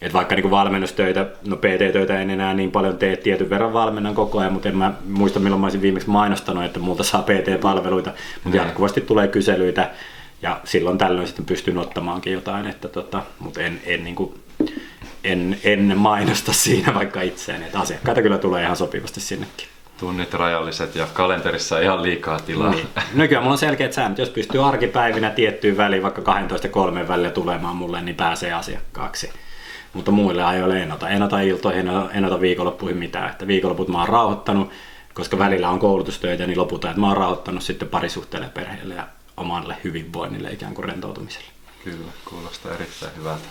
että 0.02 0.12
vaikka 0.12 0.34
niin 0.34 0.42
kuin 0.42 0.50
valmennustöitä, 0.50 1.26
no 1.46 1.56
PT-töitä 1.56 2.20
en 2.20 2.30
enää 2.30 2.54
niin 2.54 2.70
paljon 2.70 2.98
tee, 2.98 3.16
tietyn 3.16 3.50
verran 3.50 3.72
valmennan 3.72 4.14
koko 4.14 4.38
ajan, 4.38 4.52
mutta 4.52 4.68
en 4.68 4.76
mä 4.76 4.92
muista 5.08 5.40
milloin 5.40 5.60
mä 5.60 5.66
olisin 5.66 5.82
viimeksi 5.82 6.10
mainostanut, 6.10 6.64
että 6.64 6.78
multa 6.78 7.04
saa 7.04 7.22
PT-palveluita, 7.22 8.10
mutta 8.44 8.58
mm. 8.58 8.64
jatkuvasti 8.64 9.00
tulee 9.00 9.28
kyselyitä 9.28 9.90
ja 10.42 10.60
silloin 10.64 10.98
tällöin 10.98 11.26
sitten 11.26 11.46
pystyn 11.46 11.78
ottamaankin 11.78 12.32
jotain, 12.32 12.66
että 12.66 12.88
tota, 12.88 13.22
mutta 13.38 13.60
en, 13.60 13.80
en 13.86 14.04
niin 14.04 14.14
kuin 14.14 14.34
en, 15.24 15.60
en 15.64 15.98
mainosta 15.98 16.52
siinä 16.52 16.94
vaikka 16.94 17.22
itseäni, 17.22 17.64
että 17.64 17.80
asiakkaita 17.80 18.22
kyllä 18.22 18.38
tulee 18.38 18.62
ihan 18.62 18.76
sopivasti 18.76 19.20
sinnekin. 19.20 19.68
Tunnit 19.98 20.34
rajalliset 20.34 20.94
ja 20.94 21.06
kalenterissa 21.12 21.80
ihan 21.80 22.02
liikaa 22.02 22.40
tilaa. 22.40 22.70
Niin. 22.70 22.88
Nykyään 23.14 23.44
mulla 23.44 23.52
on 23.52 23.58
selkeät 23.58 23.92
säännöt. 23.92 24.18
Jos 24.18 24.30
pystyy 24.30 24.68
arkipäivinä 24.68 25.30
tiettyyn 25.30 25.76
väliin, 25.76 26.02
vaikka 26.02 26.22
12 26.22 26.66
ja 26.66 26.70
3 26.70 27.08
välillä 27.08 27.30
tulemaan 27.30 27.76
mulle, 27.76 28.02
niin 28.02 28.16
pääsee 28.16 28.52
asiakkaaksi. 28.52 29.30
Mutta 29.92 30.10
muille 30.10 30.44
ajoille 30.44 30.82
en 30.82 30.92
ota. 30.92 31.08
En 31.08 31.22
ota 31.22 31.40
iltoihin, 31.40 31.90
en 32.12 32.24
ota 32.24 32.40
viikonloppuihin 32.40 32.98
mitään. 32.98 33.30
Että 33.30 33.46
viikonloput 33.46 33.88
mä 33.88 33.98
oon 33.98 34.08
rauhoittanut, 34.08 34.70
koska 35.14 35.38
välillä 35.38 35.70
on 35.70 35.78
koulutustöitä, 35.78 36.46
niin 36.46 36.58
loputaan, 36.58 36.92
että 36.92 37.00
mä 37.00 37.08
oon 37.08 37.16
rauhoittanut 37.16 37.62
sitten 37.62 37.88
parisuhteelle, 37.88 38.48
perheelle 38.48 38.94
ja 38.94 39.06
omalle 39.36 39.76
hyvinvoinnille 39.84 40.52
ikään 40.52 40.74
kuin 40.74 40.84
rentoutumiselle. 40.84 41.48
Kyllä, 41.84 42.12
kuulostaa 42.24 42.74
erittäin 42.74 43.12
hyvältä. 43.16 43.44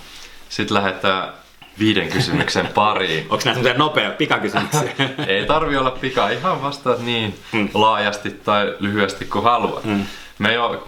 Sitten 0.49 0.75
lähdetään 0.75 1.34
viiden 1.81 2.09
kysymyksen 2.09 2.67
pariin. 2.67 3.23
Onko 3.29 3.41
nämä 3.45 3.53
semmoisia 3.53 3.77
nopea 3.77 4.11
pikakysymyksiä? 4.11 4.91
Ei 5.27 5.45
tarvi 5.45 5.77
olla 5.77 5.91
pika, 5.91 6.29
ihan 6.29 6.61
vastaat 6.61 6.99
niin 6.99 7.35
mm. 7.51 7.69
laajasti 7.73 8.29
tai 8.29 8.75
lyhyesti 8.79 9.25
kuin 9.25 9.43
haluat. 9.43 9.83
Mm. 9.83 10.05
Me 10.39 10.53
jo 10.53 10.87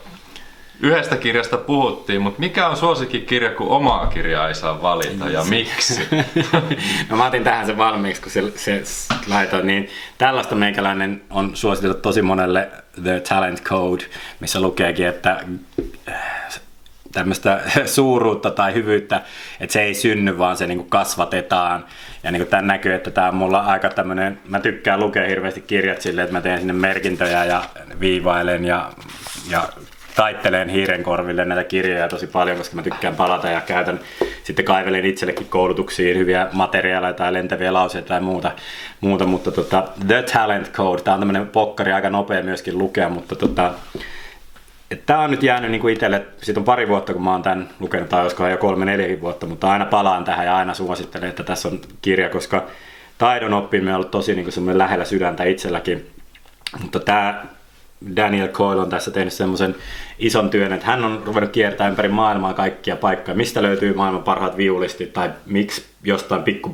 yhdestä 0.81 1.17
kirjasta 1.17 1.57
puhuttiin, 1.57 2.21
mutta 2.21 2.39
mikä 2.39 2.67
on 2.67 2.77
suosikkikirja, 2.77 3.49
kun 3.51 3.67
omaa 3.67 4.07
kirjaa 4.07 4.47
ei 4.47 4.55
saa 4.55 4.81
valita 4.81 5.29
ja 5.29 5.43
miksi? 5.43 6.07
no 7.09 7.17
mä 7.17 7.25
otin 7.25 7.43
tähän 7.43 7.65
sen 7.65 7.77
valmiiksi, 7.77 8.21
kun 8.21 8.31
se, 8.31 8.51
se 8.55 8.83
laitoin, 9.27 9.67
niin 9.67 9.89
tällaista 10.17 10.55
meikäläinen 10.55 11.21
on 11.29 11.55
suositeltu 11.55 11.99
tosi 12.01 12.21
monelle 12.21 12.69
The 13.03 13.19
Talent 13.19 13.63
Code, 13.63 14.03
missä 14.39 14.61
lukeekin, 14.61 15.07
että 15.07 15.43
tämmöistä 17.13 17.61
suuruutta 17.85 18.51
tai 18.51 18.73
hyvyyttä, 18.73 19.21
että 19.59 19.73
se 19.73 19.81
ei 19.81 19.93
synny, 19.93 20.37
vaan 20.37 20.57
se 20.57 20.67
niinku 20.67 20.83
kasvatetaan. 20.83 21.85
Ja 22.23 22.31
niinku 22.31 22.49
tämän 22.49 22.67
näkyy, 22.67 22.93
että 22.93 23.11
tämä 23.11 23.27
on 23.27 23.35
mulla 23.35 23.59
aika 23.59 23.89
tämmöinen, 23.89 24.39
mä 24.45 24.59
tykkään 24.59 24.99
lukea 24.99 25.27
hirveästi 25.27 25.61
kirjat 25.61 26.01
silleen, 26.01 26.23
että 26.25 26.37
mä 26.37 26.41
teen 26.41 26.59
sinne 26.59 26.73
merkintöjä 26.73 27.45
ja 27.45 27.63
viivailen 27.99 28.65
ja, 28.65 28.91
ja 29.49 29.69
taittelen 30.15 30.69
hiiren 30.69 31.03
korville 31.03 31.45
näitä 31.45 31.63
kirjoja 31.63 32.07
tosi 32.07 32.27
paljon, 32.27 32.57
koska 32.57 32.75
mä 32.75 32.81
tykkään 32.81 33.15
palata 33.15 33.49
ja 33.49 33.61
käytän, 33.61 33.99
sitten 34.43 34.65
kaivelen 34.65 35.05
itsellekin 35.05 35.47
koulutuksiin 35.49 36.17
hyviä 36.17 36.47
materiaaleja 36.51 37.13
tai 37.13 37.33
lentäviä 37.33 37.73
lauseita 37.73 38.07
tai 38.07 38.21
muuta, 38.21 38.51
muuta 39.01 39.25
mutta 39.25 39.51
tota, 39.51 39.87
The 40.07 40.23
Talent 40.33 40.71
Code, 40.71 41.01
tämä 41.01 41.13
on 41.13 41.21
tämmöinen 41.21 41.47
pokkari, 41.47 41.93
aika 41.93 42.09
nopea 42.09 42.43
myöskin 42.43 42.77
lukea, 42.77 43.09
mutta 43.09 43.35
tota, 43.35 43.73
Tämä 44.95 45.19
on 45.19 45.31
nyt 45.31 45.43
jäänyt 45.43 45.71
niin 45.71 45.81
kuin 45.81 45.93
itselle, 45.93 46.25
siitä 46.41 46.59
on 46.59 46.63
pari 46.63 46.87
vuotta 46.87 47.13
kun 47.13 47.23
mä 47.23 47.31
oon 47.31 47.43
tämän 47.43 47.69
lukenut, 47.79 48.09
tai 48.09 48.21
olisiko 48.21 48.47
jo 48.47 48.57
kolme 48.57 48.85
neljäkin 48.85 49.21
vuotta, 49.21 49.45
mutta 49.45 49.71
aina 49.71 49.85
palaan 49.85 50.23
tähän 50.23 50.45
ja 50.45 50.57
aina 50.57 50.73
suosittelen, 50.73 51.29
että 51.29 51.43
tässä 51.43 51.67
on 51.67 51.79
kirja, 52.01 52.29
koska 52.29 52.67
taidon 53.17 53.53
oppiminen 53.53 53.93
on 53.93 53.95
ollut 53.95 54.11
tosi 54.11 54.35
niin 54.35 54.47
kuin 54.53 54.77
lähellä 54.77 55.05
sydäntä 55.05 55.43
itselläkin. 55.43 56.09
Mutta 56.81 56.99
tämä 56.99 57.43
Daniel 58.15 58.47
Coyle 58.47 58.81
on 58.81 58.89
tässä 58.89 59.11
tehnyt 59.11 59.33
semmoisen 59.33 59.75
ison 60.19 60.49
työn, 60.49 60.73
että 60.73 60.85
hän 60.85 61.05
on 61.05 61.23
ruvennut 61.25 61.51
kiertämään 61.51 61.91
ympäri 61.91 62.09
maailmaa 62.09 62.53
kaikkia 62.53 62.95
paikkoja, 62.95 63.37
mistä 63.37 63.63
löytyy 63.63 63.93
maailman 63.93 64.23
parhaat 64.23 64.57
viulistit 64.57 65.13
tai 65.13 65.29
miksi 65.45 65.85
jostain 66.03 66.43
pikku 66.43 66.71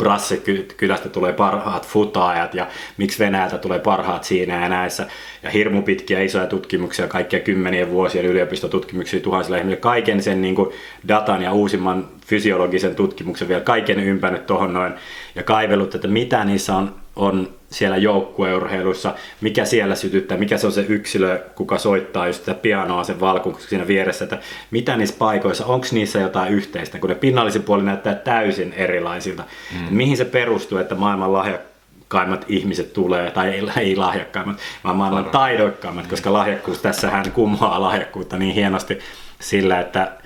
kylästä 0.78 1.10
tulee 1.10 1.34
parhaat 1.34 1.88
futaajat 1.88 2.54
ja 2.54 2.68
miksi 2.98 3.20
Venäjältä 3.20 3.58
tulee 3.58 3.80
parhaat 3.80 4.24
siinä 4.24 4.62
ja 4.62 4.70
näissä. 4.70 5.08
Ja 5.44 5.50
hirmu 5.50 5.82
pitkiä 5.82 6.22
isoja 6.22 6.48
tutkimuksia, 6.48 7.08
kaikkia 7.08 7.40
kymmenien 7.40 7.92
vuosien 7.92 8.26
yliopistotutkimuksia 8.26 9.20
tuhansilla 9.20 9.58
ihmisillä. 9.58 9.82
Kaiken 9.82 10.24
sen 10.24 10.42
niin 10.42 10.56
kuin 10.56 10.70
datan 11.08 11.42
ja 11.42 11.54
uusimman 11.54 12.08
fysiologisen 12.28 12.96
tutkimuksen 12.96 13.48
vielä 13.48 13.62
kaiken 13.62 14.00
ympännyt 14.00 14.46
tuohon 14.46 14.74
noin 14.74 14.94
ja 15.36 15.44
kaivellut, 15.44 15.96
että 15.96 16.08
mitä 16.08 16.44
niissä 16.44 16.76
on, 16.76 16.96
on 17.16 17.59
siellä 17.70 17.98
joukkueurheilussa, 17.98 19.14
mikä 19.42 19.66
siellä 19.66 19.96
sytyttää, 19.96 20.38
mikä 20.38 20.58
se 20.58 20.68
on 20.68 20.72
se 20.72 20.86
yksilö, 20.90 21.40
kuka 21.56 21.78
soittaa 21.78 22.28
just 22.28 22.40
sitä 22.40 22.54
pianoa 22.54 23.04
sen 23.04 23.20
valkun 23.20 23.58
siinä 23.60 23.88
vieressä, 23.88 24.26
että 24.26 24.40
mitä 24.72 24.98
niissä 24.98 25.16
paikoissa, 25.20 25.66
onko 25.66 25.88
niissä 25.92 26.20
jotain 26.20 26.54
yhteistä, 26.54 27.00
kun 27.00 27.10
ne 27.10 27.16
pinnallisen 27.16 27.64
puoli 27.64 27.84
näyttää 27.84 28.16
täysin 28.16 28.74
erilaisilta. 28.74 29.44
Mm. 29.74 29.96
Mihin 29.96 30.18
se 30.18 30.26
perustuu, 30.26 30.78
että 30.78 30.96
maailman 30.96 31.34
lahjakkaimmat 31.34 32.46
ihmiset 32.48 32.94
tulee, 32.94 33.32
tai 33.32 33.50
ei, 33.50 33.64
ei 33.86 33.96
lahjakkaimmat, 33.96 34.58
vaan 34.84 34.96
maailman 34.96 35.26
taidoikkaimmat, 35.26 36.08
koska 36.08 36.34
lahjakkuus, 36.34 36.82
tässähän 36.82 37.32
kummaa 37.32 37.82
lahjakkuutta 37.82 38.38
niin 38.38 38.56
hienosti 38.56 39.00
sillä, 39.40 39.80
että 39.80 40.19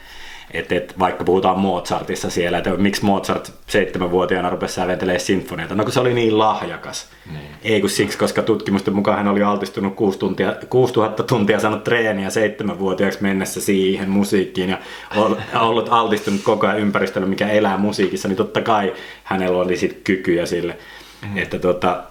et, 0.54 0.72
et, 0.72 1.00
vaikka 1.00 1.24
puhutaan 1.24 1.60
Mozartissa 1.60 2.30
siellä, 2.30 2.58
että 2.58 2.70
miksi 2.70 3.06
Mozart 3.06 3.54
seitsemänvuotiaana 3.68 4.50
rupesi 4.50 4.74
säventelemään 4.74 5.20
sinfoniata, 5.20 5.76
no 5.76 5.84
kun 5.84 5.94
se 5.94 6.00
oli 6.00 6.13
niin 6.13 6.38
lahjakas. 6.38 7.08
Niin. 7.32 7.50
Ei 7.63 7.82
kun 7.82 7.89
siksi, 7.89 8.18
koska 8.18 8.42
tutkimusten 8.42 8.96
mukaan 8.96 9.18
hän 9.18 9.28
oli 9.28 9.44
altistunut 9.44 9.96
6 9.96 10.20
tuntia, 10.20 10.56
6000 10.70 11.24
tuntia 11.24 11.60
saanut 11.60 11.84
treeniä 11.84 12.30
seitsemänvuotiaaksi 12.30 13.22
mennessä 13.22 13.62
siihen 13.62 14.10
musiikkiin 14.10 14.70
ja 14.70 14.78
ollut 15.62 15.88
altistunut 15.89 16.42
koko 16.44 16.68
ajan 16.68 16.80
ympäristölle, 16.80 17.28
mikä 17.28 17.50
elää 17.50 17.78
musiikissa, 17.78 18.28
niin 18.28 18.38
totta 18.38 18.62
kai 18.62 18.94
hänellä 19.24 19.58
oli 19.58 19.78
sitten 19.78 20.04
kykyjä 20.04 20.46
sille. 20.46 20.78
Mm. 21.22 21.38
Että 21.38 21.60
tota, 21.60 22.04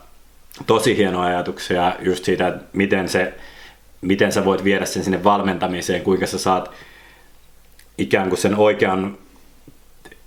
tosi 0.66 0.96
hienoja 0.96 1.28
ajatuksia 1.36 1.92
just 2.00 2.24
siitä, 2.24 2.48
että 2.48 2.64
miten, 2.72 3.08
se, 3.08 3.34
miten 4.00 4.32
sä 4.32 4.44
voit 4.44 4.64
viedä 4.64 4.84
sen 4.84 5.04
sinne 5.04 5.24
valmentamiseen, 5.24 6.02
kuinka 6.02 6.26
sä 6.26 6.38
saat 6.38 6.70
ikään 7.98 8.28
kuin 8.28 8.38
sen 8.38 8.56
oikean 8.56 9.18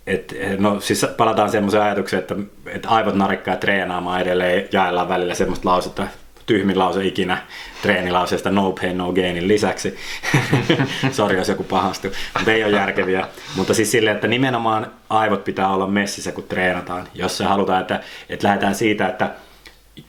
et, 0.08 0.36
no 0.58 0.80
siis 0.80 1.06
palataan 1.18 1.50
semmoiseen 1.50 1.84
ajatukseen, 1.84 2.20
että, 2.20 2.36
että 2.66 2.90
aivot 2.90 3.16
narikkaa 3.16 3.56
treenaamaan 3.56 4.22
edelleen 4.22 4.68
jaellaan 4.72 5.10
välillä 5.10 5.36
semmoista 5.36 5.70
lausetta, 5.70 6.08
tyhmin 6.46 6.80
lause 6.80 7.06
ikinä 7.06 7.38
treenilauseesta 7.82 8.52
no 8.52 8.72
pain 8.82 8.98
no 8.98 9.14
gainin 9.14 9.48
lisäksi. 9.48 9.96
Sori, 11.12 11.38
jos 11.38 11.50
joku 11.50 11.64
pahastuu, 11.64 12.12
mutta 12.38 12.52
ei 12.52 12.64
ole 12.64 12.76
järkeviä. 12.76 13.28
Mutta 13.56 13.74
siis 13.74 13.92
silleen, 13.92 14.16
että 14.16 14.28
nimenomaan 14.28 14.92
aivot 15.10 15.44
pitää 15.44 15.74
olla 15.74 15.88
messissä, 15.88 16.32
kun 16.32 16.44
treenataan. 16.44 17.08
Jos 17.14 17.38
se 17.38 17.44
halutaan, 17.44 17.82
että, 17.82 18.00
että 18.30 18.48
lähdetään 18.48 18.76
siitä, 18.76 19.08
että 19.08 19.32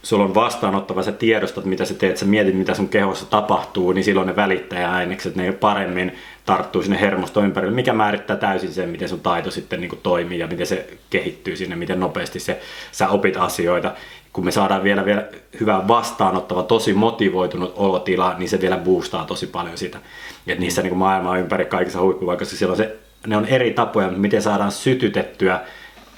sulla 0.03 0.25
on 0.25 0.35
vastaanottava, 0.35 1.03
sä 1.03 1.13
tiedostat 1.13 1.65
mitä 1.65 1.85
sä 1.85 1.95
teet, 1.95 2.17
sä 2.17 2.27
mietit 2.27 2.55
mitä 2.55 2.75
sun 2.75 2.89
kehossa 2.89 3.27
tapahtuu, 3.27 3.93
niin 3.93 4.05
silloin 4.05 4.27
ne 4.27 4.37
välittäjäainekset, 4.37 5.37
ne 5.37 5.53
paremmin 5.53 6.13
tarttuu 6.47 6.83
sinne 6.83 7.01
hermosto 7.01 7.43
ympärille, 7.43 7.75
mikä 7.75 7.93
määrittää 7.93 8.37
täysin 8.37 8.73
sen, 8.73 8.89
miten 8.89 9.09
sun 9.09 9.21
taito 9.21 9.51
sitten 9.51 9.81
niin 9.81 9.99
toimii 10.03 10.39
ja 10.39 10.47
miten 10.47 10.67
se 10.67 10.89
kehittyy 11.11 11.57
sinne, 11.57 11.77
miten 11.77 12.01
nopeasti 12.01 12.41
se, 12.41 12.61
sä 12.93 13.09
opit 13.09 13.37
asioita. 13.37 13.95
Kun 14.33 14.45
me 14.45 14.51
saadaan 14.51 14.83
vielä, 14.83 15.05
vielä 15.05 15.25
hyvä 15.61 15.89
vastaanottava, 15.89 16.63
tosi 16.63 16.93
motivoitunut 16.93 17.73
olotila, 17.77 18.35
niin 18.39 18.49
se 18.49 18.61
vielä 18.61 18.77
boostaa 18.77 19.25
tosi 19.25 19.47
paljon 19.47 19.79
sitä. 19.79 19.99
Et 20.47 20.59
niissä 20.59 20.83
niin 20.83 20.97
maailman 20.97 21.41
ympäri 21.41 21.65
kaikissa 21.65 22.01
huippuvaikoissa, 22.01 22.57
siellä 22.57 22.73
on 22.73 22.77
se, 22.77 22.97
ne 23.27 23.37
on 23.37 23.47
eri 23.47 23.71
tapoja, 23.71 24.09
miten 24.09 24.43
saadaan 24.43 24.73
sytytettyä 24.73 25.61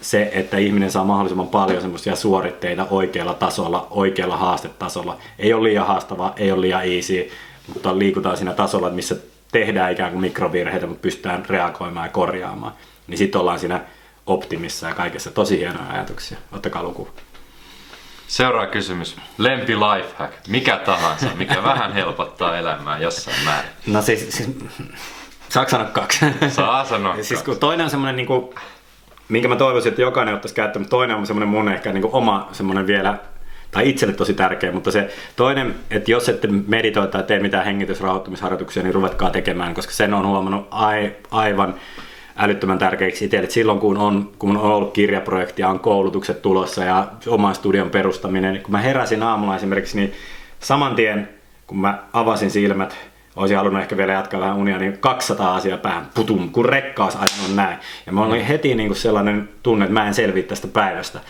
se, 0.00 0.30
että 0.34 0.58
ihminen 0.58 0.90
saa 0.90 1.04
mahdollisimman 1.04 1.48
paljon 1.48 1.80
semmoisia 1.80 2.16
suoritteita 2.16 2.86
oikealla 2.90 3.34
tasolla, 3.34 3.86
oikealla 3.90 4.36
haastetasolla. 4.36 5.18
Ei 5.38 5.52
ole 5.52 5.68
liian 5.68 5.86
haastavaa, 5.86 6.32
ei 6.36 6.52
ole 6.52 6.60
liian 6.60 6.84
easy, 6.84 7.30
mutta 7.74 7.98
liikutaan 7.98 8.36
siinä 8.36 8.52
tasolla, 8.52 8.90
missä 8.90 9.16
tehdään 9.52 9.92
ikään 9.92 10.12
kuin 10.12 10.20
mikrovirheitä, 10.20 10.86
mutta 10.86 11.02
pystytään 11.02 11.46
reagoimaan 11.48 12.06
ja 12.06 12.12
korjaamaan. 12.12 12.72
Niin 13.06 13.18
sitten 13.18 13.40
ollaan 13.40 13.58
siinä 13.58 13.80
optimissa 14.26 14.88
ja 14.88 14.94
kaikessa. 14.94 15.30
Tosi 15.30 15.58
hienoja 15.58 15.90
ajatuksia. 15.90 16.38
Ottakaa 16.52 16.82
luku. 16.82 17.08
Seuraava 18.26 18.66
kysymys. 18.66 19.16
Lempi 19.38 19.76
lifehack. 19.76 20.32
Mikä 20.48 20.76
tahansa, 20.76 21.26
mikä 21.34 21.62
vähän 21.62 21.92
helpottaa 21.92 22.58
elämää 22.58 22.98
jossain 22.98 23.36
määrin. 23.44 23.70
No 23.86 24.02
siis, 24.02 24.36
siis 24.36 24.50
saako 25.48 25.70
sanoa 25.70 25.86
kaksi? 25.86 26.26
Saa 26.48 26.84
sanoa 26.84 27.22
siis, 27.22 27.42
kun 27.42 27.58
toinen 27.58 27.84
on 27.84 27.90
semmoinen, 27.90 28.16
niin 28.16 28.26
kuin, 28.26 28.54
minkä 29.28 29.48
mä 29.48 29.56
toivoisin, 29.56 29.90
että 29.90 30.02
jokainen 30.02 30.34
ottaisi 30.34 30.54
käyttöön, 30.54 30.82
mutta 30.82 30.96
toinen 30.96 31.16
on 31.16 31.26
semmoinen 31.26 31.48
mun 31.48 31.72
ehkä 31.72 31.92
niin 31.92 32.02
kuin 32.02 32.14
oma 32.14 32.48
semmoinen 32.52 32.86
vielä 32.86 33.18
tai 33.70 33.88
itselle 33.88 34.14
tosi 34.14 34.34
tärkeä, 34.34 34.72
mutta 34.72 34.90
se 34.90 35.10
toinen, 35.36 35.74
että 35.90 36.10
jos 36.10 36.28
ette 36.28 36.48
meditoi 36.48 37.08
tai 37.08 37.22
tee 37.22 37.38
mitään 37.40 37.64
hengitysrauhoittumisharjoituksia, 37.64 38.82
niin 38.82 38.94
ruvetkaa 38.94 39.30
tekemään, 39.30 39.74
koska 39.74 39.92
sen 39.92 40.14
on 40.14 40.26
huomannut 40.26 40.68
ai, 40.70 41.16
aivan 41.30 41.74
älyttömän 42.36 42.78
tärkeäksi 42.78 43.24
itselle, 43.24 43.44
että 43.44 43.54
silloin 43.54 43.78
kun 43.78 43.96
on, 43.96 44.30
kun 44.38 44.56
on 44.56 44.62
ollut 44.62 44.94
kirjaprojekti 44.94 45.62
ja 45.62 45.68
on 45.68 45.80
koulutukset 45.80 46.42
tulossa 46.42 46.84
ja 46.84 47.06
oman 47.26 47.54
studion 47.54 47.90
perustaminen, 47.90 48.52
niin 48.52 48.62
kun 48.62 48.72
mä 48.72 48.78
heräsin 48.78 49.22
aamulla 49.22 49.56
esimerkiksi, 49.56 49.96
niin 49.96 50.12
saman 50.60 50.94
tien 50.94 51.28
kun 51.66 51.78
mä 51.78 52.02
avasin 52.12 52.50
silmät, 52.50 52.96
olisin 53.36 53.56
halunnut 53.56 53.82
ehkä 53.82 53.96
vielä 53.96 54.12
jatkaa 54.12 54.40
vähän 54.40 54.56
unia, 54.56 54.78
niin 54.78 54.98
200 54.98 55.54
asiaa 55.54 55.78
päähän, 55.78 56.06
putum, 56.14 56.50
kun 56.50 56.64
rekkaas 56.64 57.16
ajanut 57.16 57.56
näin. 57.56 57.78
Ja 58.06 58.12
mä 58.12 58.24
olin 58.24 58.44
heti 58.44 58.74
niin 58.74 58.88
kuin 58.88 58.96
sellainen 58.96 59.48
tunne, 59.62 59.84
että 59.84 59.92
mä 59.92 60.06
en 60.06 60.14
selviä 60.14 60.42
tästä 60.42 60.68
päivästä. 60.68 61.20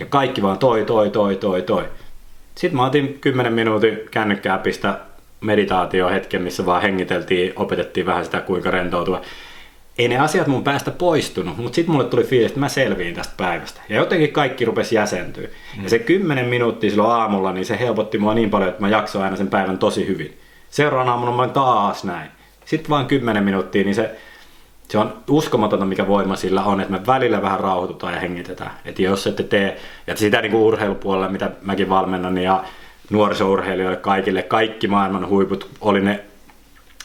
Ja 0.00 0.06
kaikki 0.06 0.42
vaan 0.42 0.58
toi, 0.58 0.84
toi, 0.84 1.10
toi, 1.10 1.36
toi, 1.36 1.62
toi. 1.62 1.84
Sitten 2.54 2.76
mä 2.76 2.86
otin 2.86 3.18
10 3.20 3.52
minuutin 3.52 4.00
kännykkää 4.10 4.58
pistä 4.58 4.98
meditaatio 5.40 6.08
hetken, 6.08 6.42
missä 6.42 6.66
vaan 6.66 6.82
hengiteltiin, 6.82 7.52
opetettiin 7.56 8.06
vähän 8.06 8.24
sitä 8.24 8.40
kuinka 8.40 8.70
rentoutua. 8.70 9.20
Ei 9.98 10.08
ne 10.08 10.18
asiat 10.18 10.46
mun 10.46 10.64
päästä 10.64 10.90
poistunut, 10.90 11.56
mutta 11.56 11.74
sitten 11.74 11.92
mulle 11.92 12.08
tuli 12.08 12.24
fiilis, 12.24 12.46
että 12.46 12.60
mä 12.60 12.68
selviin 12.68 13.14
tästä 13.14 13.34
päivästä. 13.36 13.80
Ja 13.88 13.96
jotenkin 13.96 14.32
kaikki 14.32 14.64
rupesi 14.64 14.94
jäsentyä. 14.94 15.48
Mm. 15.76 15.82
Ja 15.82 15.90
se 15.90 15.98
10 15.98 16.46
minuuttia 16.46 16.90
silloin 16.90 17.10
aamulla, 17.10 17.52
niin 17.52 17.64
se 17.64 17.78
helpotti 17.78 18.18
mua 18.18 18.34
niin 18.34 18.50
paljon, 18.50 18.68
että 18.68 18.80
mä 18.80 18.88
jaksoin 18.88 19.24
aina 19.24 19.36
sen 19.36 19.48
päivän 19.48 19.78
tosi 19.78 20.06
hyvin. 20.06 20.38
Seuraavana 20.70 21.12
aamuna 21.12 21.32
mä 21.32 21.48
taas 21.48 22.04
näin. 22.04 22.30
Sitten 22.64 22.90
vaan 22.90 23.06
10 23.06 23.44
minuuttia, 23.44 23.84
niin 23.84 23.94
se 23.94 24.10
se 24.92 24.98
on 24.98 25.22
uskomatonta, 25.30 25.86
mikä 25.86 26.08
voima 26.08 26.36
sillä 26.36 26.64
on, 26.64 26.80
että 26.80 26.92
me 26.92 27.06
välillä 27.06 27.42
vähän 27.42 27.60
rauhoitutaan 27.60 28.14
ja 28.14 28.20
hengitetään. 28.20 28.70
Että 28.84 29.02
jos 29.02 29.26
ette 29.26 29.42
tee, 29.42 29.80
ja 30.06 30.16
sitä 30.16 30.40
niin 30.40 30.52
kuin 30.52 30.62
urheilupuolella, 30.62 31.28
mitä 31.28 31.50
mäkin 31.62 31.88
valmennan, 31.88 32.38
ja 32.38 32.64
nuorisourheilijoille 33.10 33.96
kaikille, 33.96 34.42
kaikki 34.42 34.88
maailman 34.88 35.28
huiput, 35.28 35.68
oli 35.80 36.00
ne 36.00 36.24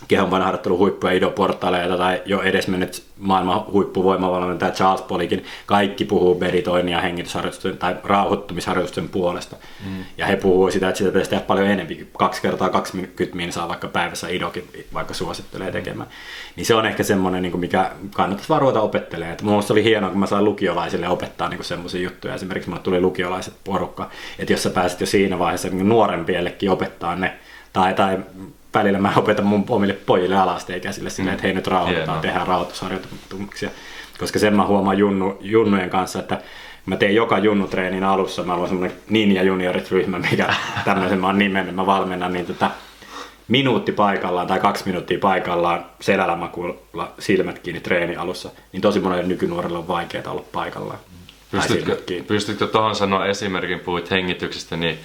kehonpainoharjoittelun 0.07 0.77
huippuja, 0.77 1.13
idoportaaleita 1.13 1.97
tai 1.97 2.21
jo 2.25 2.41
edesmennyt 2.41 3.03
maailman 3.17 3.65
huippuvoimavalmentaja 3.71 4.71
Charles 4.71 5.01
Polikin, 5.01 5.43
kaikki 5.65 6.05
puhuu 6.05 6.39
meditoinnin 6.39 6.93
ja 6.93 7.01
hengitysharjoitusten 7.01 7.77
tai 7.77 7.95
rauhoittumisharjoitusten 8.03 9.09
puolesta. 9.09 9.55
Mm. 9.85 10.05
Ja 10.17 10.25
he 10.25 10.35
puhuu 10.35 10.71
sitä, 10.71 10.87
että 10.87 10.97
sitä 10.97 11.09
pitäisi 11.09 11.29
tehdä 11.29 11.43
paljon 11.43 11.67
enemmän, 11.67 12.07
kaksi 12.17 12.41
kertaa 12.41 12.69
20 12.69 13.53
saa 13.53 13.67
vaikka 13.67 13.87
päivässä 13.87 14.27
idokin 14.27 14.69
vaikka 14.93 15.13
suosittelee 15.13 15.71
tekemään. 15.71 16.09
Niin 16.55 16.65
se 16.65 16.75
on 16.75 16.85
ehkä 16.85 17.03
semmoinen, 17.03 17.41
niin 17.41 17.59
mikä 17.59 17.91
kannattaisi 18.15 18.49
varoita 18.49 18.81
opettelee. 18.81 19.31
Että 19.31 19.43
mulla 19.43 19.63
oli 19.69 19.83
hienoa, 19.83 20.09
kun 20.09 20.19
mä 20.19 20.25
sain 20.25 20.45
lukiolaisille 20.45 21.07
opettaa 21.07 21.49
niin 21.49 21.63
semmoisia 21.63 22.01
juttuja. 22.01 22.35
Esimerkiksi 22.35 22.69
mulle 22.69 22.83
tuli 22.83 23.01
lukiolaiset 23.01 23.53
porukka, 23.63 24.09
että 24.39 24.53
jos 24.53 24.63
sä 24.63 24.69
pääset 24.69 25.01
jo 25.01 25.07
siinä 25.07 25.39
vaiheessa 25.39 25.69
niin 25.69 25.89
nuorempiellekin 25.89 26.71
opettaa 26.71 27.15
ne, 27.15 27.33
tai, 27.73 27.93
tai 27.93 28.17
välillä 28.77 28.99
mä 28.99 29.13
opetan 29.15 29.45
mun 29.45 29.65
omille 29.69 29.93
pojille 29.93 30.35
alasteikäisille 30.35 31.09
silleen, 31.09 31.33
että 31.33 31.43
hei 31.43 31.53
nyt 31.53 31.67
rauhoitetaan, 31.67 32.19
tehdään 32.19 32.47
rauhoitusharjoituksia. 32.47 33.69
Koska 34.19 34.39
sen 34.39 34.55
mä 34.55 34.65
huomaan 34.65 34.97
junnu, 34.97 35.37
junnujen 35.41 35.89
kanssa, 35.89 36.19
että 36.19 36.41
mä 36.85 36.95
teen 36.95 37.15
joka 37.15 37.37
junnutreenin 37.37 38.03
alussa, 38.03 38.43
mä 38.43 38.55
oon 38.55 38.67
semmoinen 38.67 38.97
ninja 39.09 39.43
juniorit-ryhmä, 39.43 40.19
mikä 40.19 40.53
tämmöisen 40.85 41.19
mä 41.19 41.27
oon 41.27 41.37
nimennyt, 41.37 41.75
mä 41.75 41.85
valmennan, 41.85 42.33
niin 42.33 42.45
tota, 42.45 42.71
minuutti 43.47 43.91
paikallaan 43.91 44.47
tai 44.47 44.59
kaksi 44.59 44.83
minuuttia 44.85 45.19
paikallaan 45.19 45.85
selällä 46.01 46.35
makuulla 46.35 47.11
silmät 47.19 47.59
kiinni 47.59 47.81
treeni 47.81 48.15
alussa, 48.15 48.49
niin 48.71 48.81
tosi 48.81 48.99
monelle 48.99 49.23
nykynuorelle 49.23 49.77
on 49.77 49.87
vaikeaa 49.87 50.31
olla 50.31 50.43
paikallaan. 50.51 50.99
Pystytkö, 51.51 51.97
pystytkö 52.27 52.67
tuohon 52.67 52.95
sanoa 52.95 53.25
esimerkin, 53.25 53.79
puhuit 53.79 54.11
hengityksestä, 54.11 54.77
niin 54.77 54.99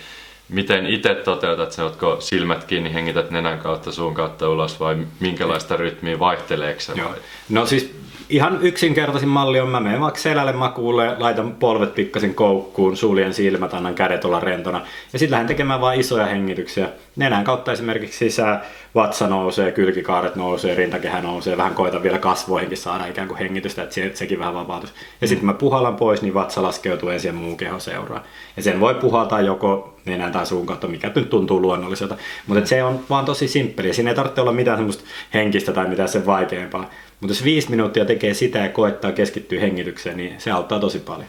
miten 0.49 0.87
itse 0.87 1.15
toteutat 1.15 1.73
se, 1.73 1.83
oletko 1.83 2.17
silmät 2.21 2.65
kiinni, 2.65 2.95
hengität 2.95 3.31
nenän 3.31 3.59
kautta, 3.59 3.93
suun 3.93 4.15
kautta 4.15 4.49
ulos 4.49 4.81
vai 4.81 4.97
minkälaista 5.21 5.77
rytmiä 5.77 6.19
vaihteleeko 6.19 6.81
se? 6.81 6.93
Vai? 7.05 7.19
No 7.49 7.67
siis 7.67 7.95
ihan 8.29 8.59
yksinkertaisin 8.63 9.29
malli 9.29 9.61
on, 9.61 9.69
mä 9.69 9.81
menen 9.81 10.01
vaikka 10.01 10.21
selälle 10.21 10.53
makuulle, 10.53 11.17
laitan 11.19 11.53
polvet 11.53 11.95
pikkasen 11.95 12.35
koukkuun, 12.35 12.97
suljen 12.97 13.35
silmät, 13.35 13.75
annan 13.75 13.95
kädet 13.95 14.25
olla 14.25 14.41
rentona. 14.41 14.81
Ja 15.13 15.19
sitten 15.19 15.31
lähden 15.31 15.47
tekemään 15.47 15.81
vain 15.81 16.01
isoja 16.01 16.27
hengityksiä. 16.27 16.89
Nenän 17.17 17.45
kautta 17.45 17.73
esimerkiksi 17.73 18.19
sisään, 18.19 18.61
vatsa 18.95 19.29
nousee, 19.29 19.73
kylkikaaret 19.73 20.37
nousee, 20.37 20.75
rintakehä 20.75 21.21
nousee. 21.21 21.57
Vähän 21.57 21.75
koitan 21.75 22.03
vielä 22.03 22.19
kasvoihinkin 22.19 22.79
saada 22.79 23.07
ikään 23.07 23.29
kuin 23.29 23.39
hengitystä, 23.39 23.83
että 23.83 23.95
se, 23.95 24.11
sekin 24.15 24.39
vähän 24.39 24.55
vapautus. 24.55 24.95
Ja 25.21 25.29
sitten 25.29 25.47
mä 25.47 25.55
puhallan 25.55 25.97
pois, 25.97 26.23
niin 26.23 26.35
vatsa 26.35 26.63
laskeutuu 26.63 27.09
ensin 27.09 27.29
ja 27.29 27.33
muu 27.33 27.57
keho 27.57 27.79
seuraa. 27.79 28.25
Ja 28.57 28.63
sen 28.63 28.81
voi 28.81 28.95
puhaltaa 28.95 29.41
joko 29.41 29.99
nenän 30.05 30.33
tai 30.33 30.47
suun 30.47 30.67
kautta, 30.67 30.89
mikä 30.89 31.11
nyt 31.15 31.31
tuntuu 31.31 31.63
luonnolliselta. 31.63 32.17
Mutta 32.47 32.67
se 32.67 32.85
on 32.85 33.01
vaan 33.11 33.25
tosi 33.25 33.49
simppeli. 33.49 33.95
Siinä 33.95 34.11
ei 34.11 34.17
tarvitse 34.17 34.41
olla 34.41 34.53
mitään 34.53 34.79
semmoista 34.79 35.05
henkistä 35.35 35.73
tai 35.73 35.89
mitään 35.89 36.09
sen 36.09 36.27
vaikeampaa. 36.27 36.91
Mutta 37.23 37.33
jos 37.33 37.45
viisi 37.45 37.71
minuuttia 37.71 38.05
tekee 38.05 38.35
sitä 38.35 38.59
ja 38.59 38.69
koettaa 38.69 39.13
keskittyä 39.13 39.61
hengitykseen, 39.61 40.17
niin 40.17 40.41
se 40.41 40.51
auttaa 40.51 40.81
tosi 40.81 40.99
paljon. 40.99 41.29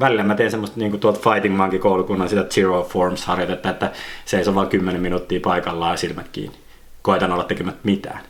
Välillä 0.00 0.22
mä 0.22 0.34
teen 0.34 0.50
semmoista 0.50 0.80
niin 0.80 1.00
tuolta 1.00 1.30
Fighting 1.30 1.56
Monkey 1.56 1.78
koulukunnan 1.78 2.28
sitä 2.28 2.44
Zero 2.44 2.84
Forms 2.84 3.24
harjoitetta, 3.24 3.70
että 3.70 3.92
seisoo 4.24 4.54
vaan 4.54 4.68
10 4.68 5.00
minuuttia 5.00 5.40
paikallaan 5.40 5.92
ja 5.92 5.96
silmät 5.96 6.28
kiinni. 6.28 6.56
Koitan 7.02 7.32
olla 7.32 7.44
tekemättä 7.44 7.80
mitään. 7.82 8.20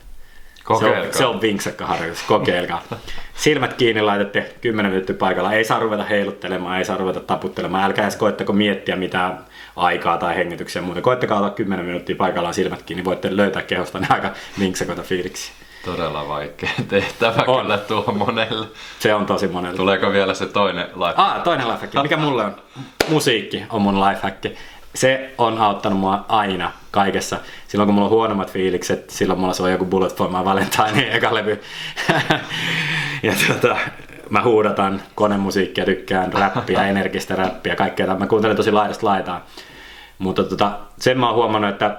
Kokeilkaa. 0.63 1.01
Se 1.01 1.07
on, 1.07 1.13
se 1.13 1.25
on 1.25 1.41
vinksakka 1.41 1.85
harjoitus, 1.85 2.23
kokeilkaa. 2.23 2.83
Silmät 3.43 3.73
kiinni 3.73 4.01
laitatte 4.01 4.55
10 4.61 4.91
minuuttia 4.91 5.15
paikalla. 5.15 5.53
Ei 5.53 5.65
saa 5.65 5.79
ruveta 5.79 6.03
heiluttelemaan, 6.03 6.77
ei 6.77 6.85
saa 6.85 6.97
ruveta 6.97 7.19
taputtelemaan. 7.19 7.83
Älkää 7.83 8.05
edes 8.05 8.15
koettako 8.15 8.53
miettiä 8.53 8.95
mitään 8.95 9.45
aikaa 9.75 10.17
tai 10.17 10.35
hengityksiä 10.35 10.81
muuta. 10.81 11.01
Koittakaa 11.01 11.39
olla 11.39 11.49
10 11.49 11.85
minuuttia 11.85 12.15
paikallaan 12.15 12.53
silmät 12.53 12.83
kiinni. 12.83 13.05
Voitte 13.05 13.37
löytää 13.37 13.61
kehosta 13.61 13.99
ne 13.99 14.07
aika 14.09 14.33
vinksakoita 14.59 15.03
fiiliksi. 15.03 15.51
Todella 15.85 16.27
vaikea 16.27 16.69
tehtävä 16.87 17.43
On. 17.47 17.61
kyllä 17.61 17.77
tuo 17.77 18.13
monelle. 18.17 18.67
Se 18.99 19.13
on 19.13 19.25
tosi 19.25 19.47
monella. 19.47 19.77
Tuleeko 19.77 20.11
vielä 20.11 20.33
se 20.33 20.45
toinen 20.45 20.85
life? 20.85 21.13
Ah, 21.15 21.43
toinen 21.43 21.67
lifehack. 21.67 21.93
Mikä 22.01 22.17
mulle 22.17 22.45
on? 22.45 22.55
Musiikki 23.09 23.63
on 23.69 23.81
mun 23.81 24.01
lifehack. 24.01 24.45
Se 24.95 25.33
on 25.37 25.57
auttanut 25.57 25.99
mua 25.99 26.25
aina 26.27 26.71
kaikessa. 26.91 27.37
Silloin 27.67 27.87
kun 27.87 27.93
mulla 27.93 28.07
on 28.07 28.11
huonommat 28.11 28.51
fiilikset, 28.51 29.09
silloin 29.09 29.39
mulla 29.39 29.53
se 29.53 29.63
on 29.63 29.71
joku 29.71 29.85
Bullet 29.85 30.15
for 30.15 30.29
my 30.29 30.45
Valentine 30.45 31.15
eka 31.15 31.33
levy. 31.33 31.61
ja 33.23 33.33
tuota, 33.47 33.77
mä 34.29 34.43
huudatan 34.43 35.01
konemusiikkia, 35.15 35.85
tykkään 35.85 36.33
räppiä, 36.33 36.87
energistä 36.87 37.35
räppiä, 37.35 37.75
kaikkea. 37.75 38.15
Mä 38.15 38.27
kuuntelen 38.27 38.57
tosi 38.57 38.71
laidasta 38.71 39.05
laitaan. 39.05 39.41
Mutta 40.19 40.43
tota, 40.43 40.71
sen 40.99 41.19
mä 41.19 41.25
oon 41.27 41.35
huomannut, 41.35 41.71
että 41.71 41.97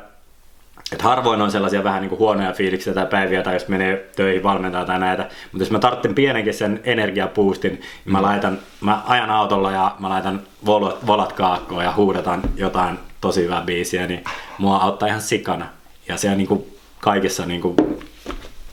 et 0.93 1.03
harvoin 1.03 1.43
on 1.43 1.51
sellaisia 1.51 1.84
vähän 1.84 2.01
niin 2.01 2.09
kuin 2.09 2.18
huonoja 2.18 2.53
fiiliksiä 2.53 2.95
tai 2.95 3.07
päiviä, 3.07 3.43
tai 3.43 3.55
jos 3.55 3.68
menee 3.68 4.11
töihin 4.16 4.43
valmentaa 4.43 4.84
tai 4.84 4.99
näitä. 4.99 5.22
Mutta 5.22 5.62
jos 5.62 5.70
mä 5.70 5.78
tarvitsen 5.78 6.14
pienenkin 6.14 6.55
sen 6.55 6.80
energiapuustin, 6.84 7.72
niin 7.72 7.82
mä, 8.05 8.22
laitan, 8.22 8.59
mä 8.80 9.03
ajan 9.07 9.30
autolla 9.30 9.72
ja 9.72 9.97
mä 9.99 10.09
laitan 10.09 10.43
volat, 10.66 11.07
volat 11.07 11.32
kaakkoon 11.32 11.84
ja 11.84 11.93
huudataan 11.93 12.43
jotain 12.57 12.99
tosi 13.20 13.43
hyvää 13.43 13.62
biisiä, 13.62 14.07
niin 14.07 14.24
mua 14.59 14.76
auttaa 14.76 15.09
ihan 15.09 15.20
sikana. 15.20 15.66
Ja 16.09 16.16
se 16.16 16.30
on 16.30 16.38
niin 16.38 16.49
kuin 16.49 16.76
kaikessa 17.01 17.47
niin 17.47 17.61
kuin, 17.61 17.76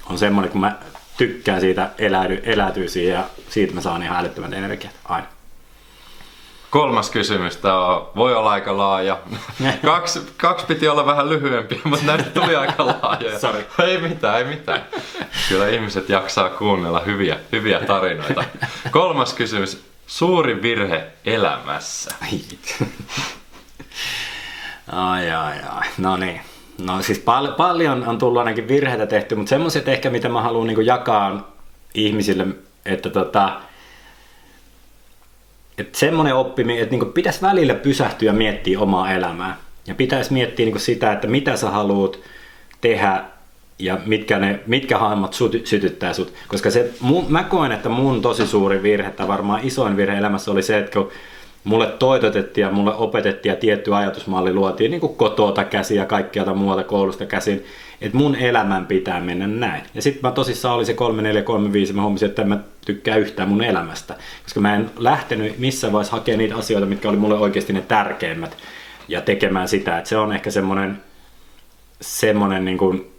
on 0.09 0.17
semmoinen, 0.17 0.51
kun 0.51 0.61
mä 0.61 0.75
tykkään 1.17 1.61
siitä, 1.61 1.89
eläydy, 1.97 2.41
eläytyy 2.43 2.87
siihen 2.87 3.13
ja 3.13 3.23
siitä 3.49 3.73
mä 3.73 3.81
saan 3.81 4.03
ihan 4.03 4.19
älyttömät 4.19 4.53
energiat 4.53 4.93
aina. 5.05 5.36
Kolmas 6.69 7.09
kysymys, 7.09 7.57
tämä 7.57 7.85
on, 7.85 8.09
voi 8.15 8.35
olla 8.35 8.51
aika 8.51 8.77
laaja. 8.77 9.17
kaksi, 9.85 10.21
kaksi 10.37 10.65
piti 10.65 10.87
olla 10.87 11.05
vähän 11.05 11.29
lyhyempiä, 11.29 11.79
mutta 11.83 12.05
näistä 12.05 12.29
tuli 12.29 12.55
aika 12.55 12.85
laajoja. 12.85 13.39
Sorry. 13.39 13.65
Ei 13.83 14.01
mitään, 14.01 14.37
ei 14.37 14.43
mitään. 14.43 14.85
Kyllä 15.49 15.67
ihmiset 15.67 16.09
jaksaa 16.09 16.49
kuunnella 16.49 16.99
hyviä, 16.99 17.39
hyviä 17.51 17.79
tarinoita. 17.79 18.43
Kolmas 18.91 19.33
kysymys, 19.33 19.85
suuri 20.07 20.61
virhe 20.61 21.07
elämässä. 21.25 22.15
Ai. 22.21 22.39
ai, 24.91 25.31
ai, 25.31 25.55
ai. 25.69 25.87
No 25.97 26.17
niin. 26.17 26.41
No 26.85 27.01
siis 27.01 27.19
pal- 27.19 27.51
paljon 27.51 28.07
on 28.07 28.17
tullut 28.17 28.39
ainakin 28.39 28.67
virheitä 28.67 29.05
tehty, 29.05 29.35
mutta 29.35 29.49
semmoiset 29.49 29.87
ehkä, 29.87 30.09
mitä 30.09 30.29
mä 30.29 30.41
haluan 30.41 30.67
niin 30.67 30.85
jakaa 30.85 31.51
ihmisille, 31.93 32.47
että 32.85 33.09
tota, 33.09 33.61
että 35.77 35.99
semmoinen 35.99 36.35
oppiminen, 36.35 36.83
että 36.83 36.95
niin 36.95 37.13
pitäisi 37.13 37.41
välillä 37.41 37.73
pysähtyä 37.73 38.33
miettiä 38.33 38.79
omaa 38.79 39.11
elämää. 39.11 39.57
Ja 39.87 39.95
pitäisi 39.95 40.33
miettiä 40.33 40.65
niin 40.65 40.79
sitä, 40.79 41.11
että 41.11 41.27
mitä 41.27 41.55
sä 41.55 41.69
haluat 41.69 42.19
tehdä 42.81 43.23
ja 43.79 43.97
mitkä, 44.05 44.39
ne, 44.39 44.59
mitkä 44.67 44.97
hahmot 44.97 45.37
sytyttää 45.63 46.13
sut. 46.13 46.33
Koska 46.47 46.71
se, 46.71 46.91
mä 47.29 47.43
koen, 47.43 47.71
että 47.71 47.89
mun 47.89 48.21
tosi 48.21 48.47
suuri 48.47 48.83
virhe, 48.83 49.11
tai 49.11 49.27
varmaan 49.27 49.61
isoin 49.63 49.97
virhe 49.97 50.17
elämässä 50.17 50.51
oli 50.51 50.63
se, 50.63 50.77
että 50.77 50.91
kun 50.91 51.09
mulle 51.67 51.87
toitotettiin 51.87 52.65
ja 52.65 52.71
mulle 52.71 52.95
opetettiin 52.95 53.49
ja 53.49 53.55
tietty 53.55 53.95
ajatusmalli 53.95 54.53
luotiin 54.53 54.91
niin 54.91 55.01
kotota 55.01 55.63
käsin 55.63 55.97
ja 55.97 56.05
kaikkialta 56.05 56.53
muualta 56.53 56.83
koulusta 56.83 57.25
käsin, 57.25 57.65
että 58.01 58.17
mun 58.17 58.35
elämän 58.35 58.85
pitää 58.85 59.19
mennä 59.19 59.47
näin. 59.47 59.83
Ja 59.93 60.01
sitten 60.01 60.21
mä 60.21 60.31
tosissaan 60.31 60.75
oli 60.75 60.85
se 60.85 60.93
3435 60.93 61.93
mä 61.93 62.01
huomasin, 62.01 62.29
että 62.29 62.41
en 62.41 62.47
mä 62.47 62.59
tykkää 62.85 63.15
yhtään 63.15 63.49
mun 63.49 63.63
elämästä, 63.63 64.15
koska 64.43 64.59
mä 64.59 64.75
en 64.75 64.89
lähtenyt 64.97 65.59
missään 65.59 65.93
vaiheessa 65.93 66.15
hakemaan 66.15 66.37
niitä 66.37 66.55
asioita, 66.55 66.87
mitkä 66.87 67.09
oli 67.09 67.17
mulle 67.17 67.35
oikeasti 67.35 67.73
ne 67.73 67.81
tärkeimmät 67.81 68.57
ja 69.07 69.21
tekemään 69.21 69.67
sitä, 69.67 69.97
että 69.97 70.09
se 70.09 70.17
on 70.17 70.33
ehkä 70.33 70.51
semmoinen 70.51 71.01
semmoinen 72.01 72.65
niin 72.65 72.77
kuin 72.77 73.16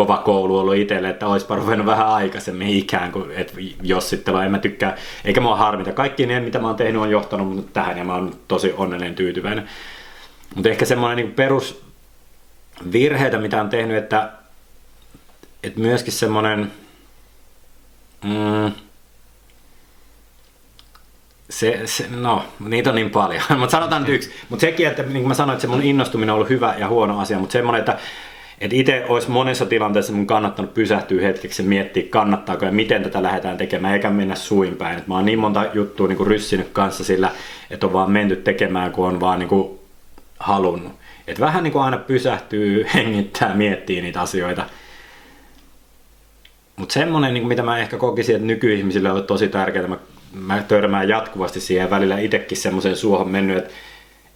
kova 0.00 0.16
koulu 0.16 0.58
ollut 0.58 0.74
itselle, 0.74 1.08
että 1.08 1.26
olisipa 1.26 1.56
ruvennut 1.56 1.86
vähän 1.86 2.06
aikaisemmin 2.06 2.68
ikään 2.68 3.12
kuin, 3.12 3.30
että 3.30 3.54
jos 3.82 4.10
sitten 4.10 4.36
en 4.36 4.50
mä 4.50 4.58
tykkää, 4.58 4.96
eikä 5.24 5.40
mua 5.40 5.56
harmita. 5.56 5.92
Kaikki 5.92 6.26
ne, 6.26 6.40
mitä 6.40 6.58
mä 6.58 6.66
oon 6.66 6.76
tehnyt, 6.76 7.02
on 7.02 7.10
johtanut 7.10 7.56
mut 7.56 7.72
tähän 7.72 7.98
ja 7.98 8.04
mä 8.04 8.14
oon 8.14 8.34
tosi 8.48 8.74
onnellinen 8.76 9.14
tyytyväinen. 9.14 9.68
Mutta 10.54 10.68
ehkä 10.68 10.84
semmoinen 10.84 11.16
niin 11.16 11.34
perus 11.34 11.82
virheitä, 12.92 13.38
mitä 13.38 13.60
on 13.60 13.68
tehnyt, 13.68 13.96
että, 13.96 14.32
että 15.62 15.80
myöskin 15.80 16.12
semmoinen 16.12 16.72
mm, 18.24 18.72
se, 21.50 21.80
se, 21.84 22.06
no, 22.10 22.44
niitä 22.60 22.90
on 22.90 22.96
niin 22.96 23.10
paljon, 23.10 23.42
mutta 23.58 23.70
sanotaan 23.70 24.02
nyt 24.02 24.14
yksi. 24.14 24.32
Mutta 24.48 24.60
sekin, 24.60 24.86
että 24.86 25.02
niin 25.02 25.12
kuin 25.12 25.28
mä 25.28 25.34
sanoin, 25.34 25.54
että 25.54 25.62
se 25.62 25.68
mun 25.68 25.82
innostuminen 25.82 26.30
on 26.30 26.34
ollut 26.34 26.50
hyvä 26.50 26.74
ja 26.78 26.88
huono 26.88 27.20
asia, 27.20 27.38
mutta 27.38 27.52
semmoinen, 27.52 27.80
että 27.80 27.98
et 28.60 28.72
itse 28.72 29.04
olisi 29.08 29.30
monessa 29.30 29.66
tilanteessa 29.66 30.12
mun 30.12 30.26
kannattanut 30.26 30.74
pysähtyä 30.74 31.22
hetkeksi 31.22 31.62
ja 31.62 31.68
miettiä, 31.68 32.02
kannattaako 32.10 32.64
ja 32.64 32.72
miten 32.72 33.02
tätä 33.02 33.22
lähdetään 33.22 33.56
tekemään, 33.56 33.94
eikä 33.94 34.10
mennä 34.10 34.34
suin 34.34 34.76
päin. 34.76 34.98
Et 34.98 35.06
mä 35.06 35.14
oon 35.14 35.24
niin 35.24 35.38
monta 35.38 35.66
juttua 35.74 36.08
niin 36.08 36.26
ryssinyt 36.26 36.68
kanssa 36.72 37.04
sillä, 37.04 37.30
että 37.70 37.86
on 37.86 37.92
vaan 37.92 38.10
menty 38.10 38.36
tekemään, 38.36 38.92
kun 38.92 39.08
on 39.08 39.20
vaan 39.20 39.38
niin 39.38 39.48
kuin 39.48 39.78
halunnut. 40.38 40.92
Et 41.26 41.40
vähän 41.40 41.64
niin 41.64 41.72
kuin 41.72 41.82
aina 41.82 41.96
pysähtyy, 41.96 42.86
hengittää, 42.94 43.54
miettii 43.54 44.02
niitä 44.02 44.20
asioita. 44.20 44.64
Mutta 46.76 46.92
semmoinen, 46.92 47.34
niin 47.34 47.46
mitä 47.46 47.62
mä 47.62 47.78
ehkä 47.78 47.96
kokisin, 47.96 48.34
että 48.34 48.46
nykyihmisille 48.46 49.12
on 49.12 49.24
tosi 49.24 49.48
tärkeää, 49.48 49.86
mä, 49.86 49.96
mä 50.32 50.62
törmään 50.68 51.08
jatkuvasti 51.08 51.60
siihen 51.60 51.90
välillä 51.90 52.18
itsekin 52.18 52.58
semmoiseen 52.58 52.96
suohon 52.96 53.28
mennyt, 53.28 53.58
että, 53.58 53.70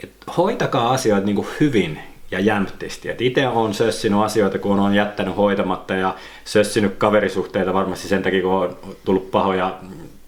että 0.03 0.33
hoitakaa 0.37 0.93
asioita 0.93 1.27
niin 1.27 1.37
kuin 1.37 1.49
hyvin 1.61 1.99
ja 2.35 2.41
jämptisti. 2.41 3.09
Et 3.09 3.21
itse 3.21 3.49
on 3.49 3.75
sössinyt 3.75 4.21
asioita, 4.21 4.59
kun 4.59 4.81
on 4.81 4.95
jättänyt 4.95 5.37
hoitamatta 5.37 5.95
ja 5.95 6.15
sössinyt 6.45 6.95
kaverisuhteita 6.99 7.75
varmasti 7.75 8.09
sen 8.09 8.23
takia, 8.23 8.43
kun 8.43 8.53
on 8.53 8.77
tullut 9.05 9.31
pahoja, 9.31 9.79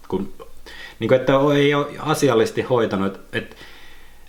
kun, 0.08 0.32
niin 0.98 1.08
kuin, 1.08 1.20
että 1.20 1.32
ei 1.56 1.74
ole 1.74 1.86
asiallisesti 1.98 2.62
hoitanut. 2.62 3.20
Et, 3.32 3.56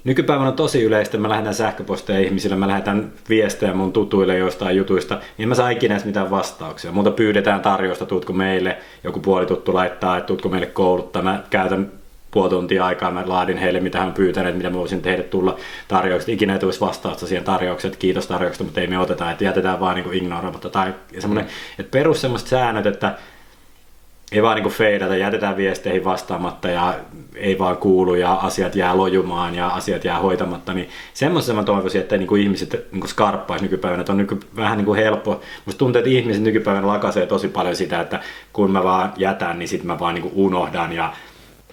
nykypäivänä 0.03 0.49
on 0.49 0.55
tosi 0.55 0.83
yleistä, 0.83 1.17
mä 1.17 1.29
lähetän 1.29 1.53
sähköposteja 1.53 2.19
ihmisille, 2.19 2.55
mä 2.55 2.67
lähetän 2.67 3.11
viestejä 3.29 3.73
mun 3.73 3.93
tutuille 3.93 4.37
jostain 4.37 4.77
jutuista, 4.77 5.19
niin 5.37 5.49
mä 5.49 5.55
saa 5.55 5.69
ikinä 5.69 5.95
edes 5.95 6.05
mitään 6.05 6.31
vastauksia. 6.31 6.91
Muuta 6.91 7.11
pyydetään 7.11 7.61
tarjousta, 7.61 8.05
tuutko 8.05 8.33
meille, 8.33 8.77
joku 9.03 9.19
puolituttu 9.19 9.73
laittaa, 9.73 10.17
että 10.17 10.27
tuutko 10.27 10.49
meille 10.49 10.67
kouluttaa. 10.67 11.21
Mä 11.21 11.43
käytän 11.49 11.91
puoli 12.31 12.49
tuntia 12.49 12.85
aikaa, 12.85 13.11
mä 13.11 13.23
laadin 13.25 13.57
heille, 13.57 13.79
mitä 13.79 13.99
hän 13.99 14.13
pyytänyt, 14.13 14.57
mitä 14.57 14.69
mä 14.69 14.77
voisin 14.77 15.01
tehdä 15.01 15.23
tulla 15.23 15.57
tarjoukset. 15.87 16.29
Ikinä 16.29 16.53
ei 16.53 16.59
tulisi 16.59 16.79
vastausta 16.79 17.27
siihen 17.27 17.43
tarjoukseen, 17.43 17.89
että 17.89 18.01
kiitos 18.01 18.27
tarjouksesta, 18.27 18.63
mutta 18.63 18.81
ei 18.81 18.87
me 18.87 18.99
oteta, 18.99 19.31
että 19.31 19.43
jätetään 19.43 19.79
vaan 19.79 19.95
niin 19.95 20.13
ignoroimatta. 20.13 20.69
Tai 20.69 20.93
semmoinen, 21.19 21.45
mm. 21.45 21.51
että 21.79 21.91
perus 21.91 22.21
semmoiset 22.21 22.47
säännöt, 22.47 22.85
että 22.85 23.15
ei 24.31 24.43
vaan 24.43 24.55
niin 24.55 24.73
feidata, 24.73 25.15
jätetään 25.15 25.57
viesteihin 25.57 26.03
vastaamatta 26.03 26.69
ja 26.69 26.93
ei 27.35 27.59
vaan 27.59 27.77
kuulu 27.77 28.15
ja 28.15 28.33
asiat 28.33 28.75
jää 28.75 28.97
lojumaan 28.97 29.55
ja 29.55 29.67
asiat 29.67 30.05
jää 30.05 30.19
hoitamatta, 30.19 30.73
niin 30.73 30.89
semmoisen 31.13 31.55
mä 31.55 31.63
toivoisin, 31.63 32.01
että 32.01 32.17
niin 32.17 32.27
kuin 32.27 32.41
ihmiset 32.41 32.71
niin 32.91 33.01
kuin 33.01 33.09
skarppaisi 33.09 33.65
nykypäivänä, 33.65 34.01
että 34.01 34.11
on 34.11 34.17
nyky, 34.17 34.39
vähän 34.55 34.77
niin 34.77 34.85
kuin 34.85 34.99
helppo. 34.99 35.41
Musta 35.65 35.79
tuntuu, 35.79 35.99
että 35.99 36.09
ihmiset 36.09 36.43
nykypäivänä 36.43 36.87
lakasee 36.87 37.25
tosi 37.25 37.47
paljon 37.47 37.75
sitä, 37.75 38.01
että 38.01 38.19
kun 38.53 38.71
mä 38.71 38.83
vaan 38.83 39.13
jätän, 39.17 39.59
niin 39.59 39.69
sitten 39.69 39.87
mä 39.87 39.99
vaan 39.99 40.15
niin 40.15 40.23
kuin 40.23 40.33
unohdan 40.35 40.93
ja 40.93 41.13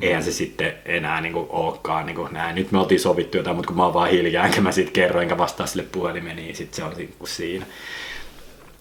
eihän 0.01 0.23
se 0.23 0.33
sitten 0.33 0.75
enää 0.85 1.21
niin 1.21 1.33
kuin 1.33 1.47
olekaan 1.49 2.07
niin 2.07 2.17
kuin 2.17 2.33
näin. 2.33 2.55
Nyt 2.55 2.73
me 2.73 2.79
oltiin 2.79 3.01
sovittu 3.01 3.37
jotain, 3.37 3.57
mutta 3.57 3.69
kun 3.69 3.77
mä 3.77 3.85
oon 3.85 3.95
vaan 3.95 4.11
hiljaa, 4.11 4.47
enkä 4.47 4.61
mä 4.61 4.73
sitten 4.73 4.93
kerro, 4.93 5.21
enkä 5.21 5.39
vastaa 5.39 5.67
sille 5.67 5.87
puhelimeen, 5.93 6.37
niin 6.37 6.57
sitten 6.57 6.77
se 6.77 6.85
on 6.85 6.93
niin 6.97 7.15
kuin 7.19 7.29
siinä. 7.29 7.67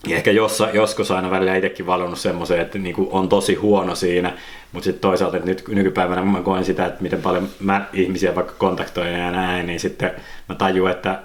Ja 0.08 0.16
ehkä 0.16 0.32
jossa, 0.32 0.70
joskus 0.74 1.12
aina 1.12 1.32
välillä 1.32 1.56
itsekin 1.56 1.86
valinnut 1.86 2.20
semmoiseen, 2.20 2.62
että 2.62 2.78
niin 2.78 2.96
kuin 2.96 3.10
on 3.12 3.30
tosi 3.30 3.56
huono 3.56 3.96
siinä, 3.96 4.38
mutta 4.72 4.86
sitten 4.86 5.02
toisaalta 5.02 5.38
että 5.38 5.50
nyt 5.50 5.64
nykypäivänä 5.68 6.22
mä 6.22 6.42
koen 6.42 6.66
sitä, 6.66 6.86
että 6.86 7.04
miten 7.04 7.22
paljon 7.22 7.50
mä 7.60 7.86
ihmisiä 7.94 8.36
vaikka 8.36 8.54
kontaktoin 8.58 9.14
ja 9.14 9.32
näin, 9.32 9.68
niin 9.68 9.80
sitten 9.80 10.12
mä 10.50 10.56
tajuan, 10.56 10.92
että 10.92 11.20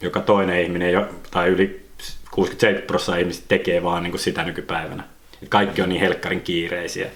joka 0.00 0.20
toinen 0.20 0.60
ihminen 0.60 1.06
tai 1.30 1.48
yli 1.48 1.86
67 2.30 2.82
prosenttia 2.86 3.20
ihmisistä 3.20 3.48
tekee 3.48 3.82
vaan 3.82 4.02
niin 4.02 4.10
kuin 4.10 4.20
sitä 4.20 4.44
nykypäivänä. 4.44 5.04
Et 5.42 5.48
kaikki 5.48 5.82
on 5.82 5.88
niin 5.88 6.00
helkkarin 6.00 6.40
kiireisiä. 6.40 7.10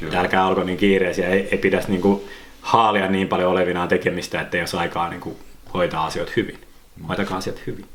Kyllä. 0.00 0.20
Älkää 0.20 0.46
olko 0.46 0.62
niin 0.62 0.78
kiireisiä, 0.78 1.28
ei, 1.28 1.48
ei 1.50 1.58
pidä 1.58 1.82
niin 1.88 2.00
kuin 2.00 2.24
haalia 2.60 3.08
niin 3.08 3.28
paljon 3.28 3.50
olevinaan 3.50 3.88
tekemistä, 3.88 4.40
että 4.40 4.56
ei 4.56 4.60
olisi 4.60 4.76
aikaa 4.76 5.08
niin 5.08 5.20
kuin 5.20 5.36
hoitaa 5.74 6.04
asioita 6.04 6.32
hyvin. 6.36 6.58
Hoitakaa 7.08 7.38
asiat 7.38 7.66
hyvin. 7.66 7.86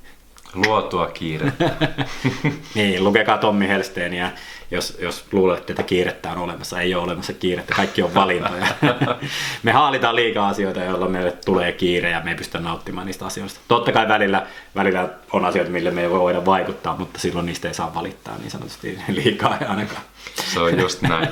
Luotua 0.54 1.08
kiirettä. 1.08 1.70
niin, 2.76 3.04
lukekaa 3.04 3.38
Tommi 3.38 3.68
Helsteeniä, 3.68 4.32
jos, 4.72 4.98
jos 5.02 5.26
luulette, 5.32 5.74
että 5.74 5.84
kiirettä 5.84 6.32
on 6.32 6.38
olemassa. 6.38 6.82
Ei 6.82 6.96
ole 6.96 7.04
olemassa 7.04 7.34
kiirettä, 7.34 7.76
kaikki 7.76 8.02
on 8.02 8.14
valintoja. 8.14 8.68
me 9.64 9.72
haalitaan 9.72 10.16
liikaa 10.16 10.48
asioita, 10.48 10.80
joilla 10.80 11.08
meille 11.08 11.32
tulee 11.32 11.72
kiire 11.72 12.10
ja 12.10 12.22
me 12.24 12.32
ei 12.32 12.38
pystytä 12.38 12.60
nauttimaan 12.60 13.08
niistä 13.08 13.26
asioista. 13.26 13.60
Totta 13.68 13.92
kai 13.92 14.08
välillä, 14.08 14.48
välillä 14.76 15.10
on 15.34 15.46
asioita, 15.46 15.72
mille 15.72 15.92
me 15.92 16.02
ei 16.02 16.10
voi 16.10 16.20
voida 16.20 16.46
vaikuttaa, 16.46 16.96
mutta 16.98 17.20
silloin 17.20 17.46
niistä 17.46 17.68
ei 17.68 17.74
saa 17.74 17.96
valittaa 17.96 18.38
niin 18.38 18.52
sanotusti 18.52 19.00
liikaa 19.08 19.58
ainakaan. 19.68 20.02
Se 20.54 20.60
on 20.60 20.80
just 20.80 21.02
näin. 21.02 21.30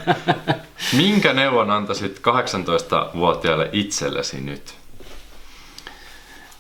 Minkä 0.98 1.34
neuvon 1.34 1.72
antaisit 1.72 2.20
18-vuotiaalle 2.20 3.70
itsellesi 3.72 4.42
nyt? 4.42 4.76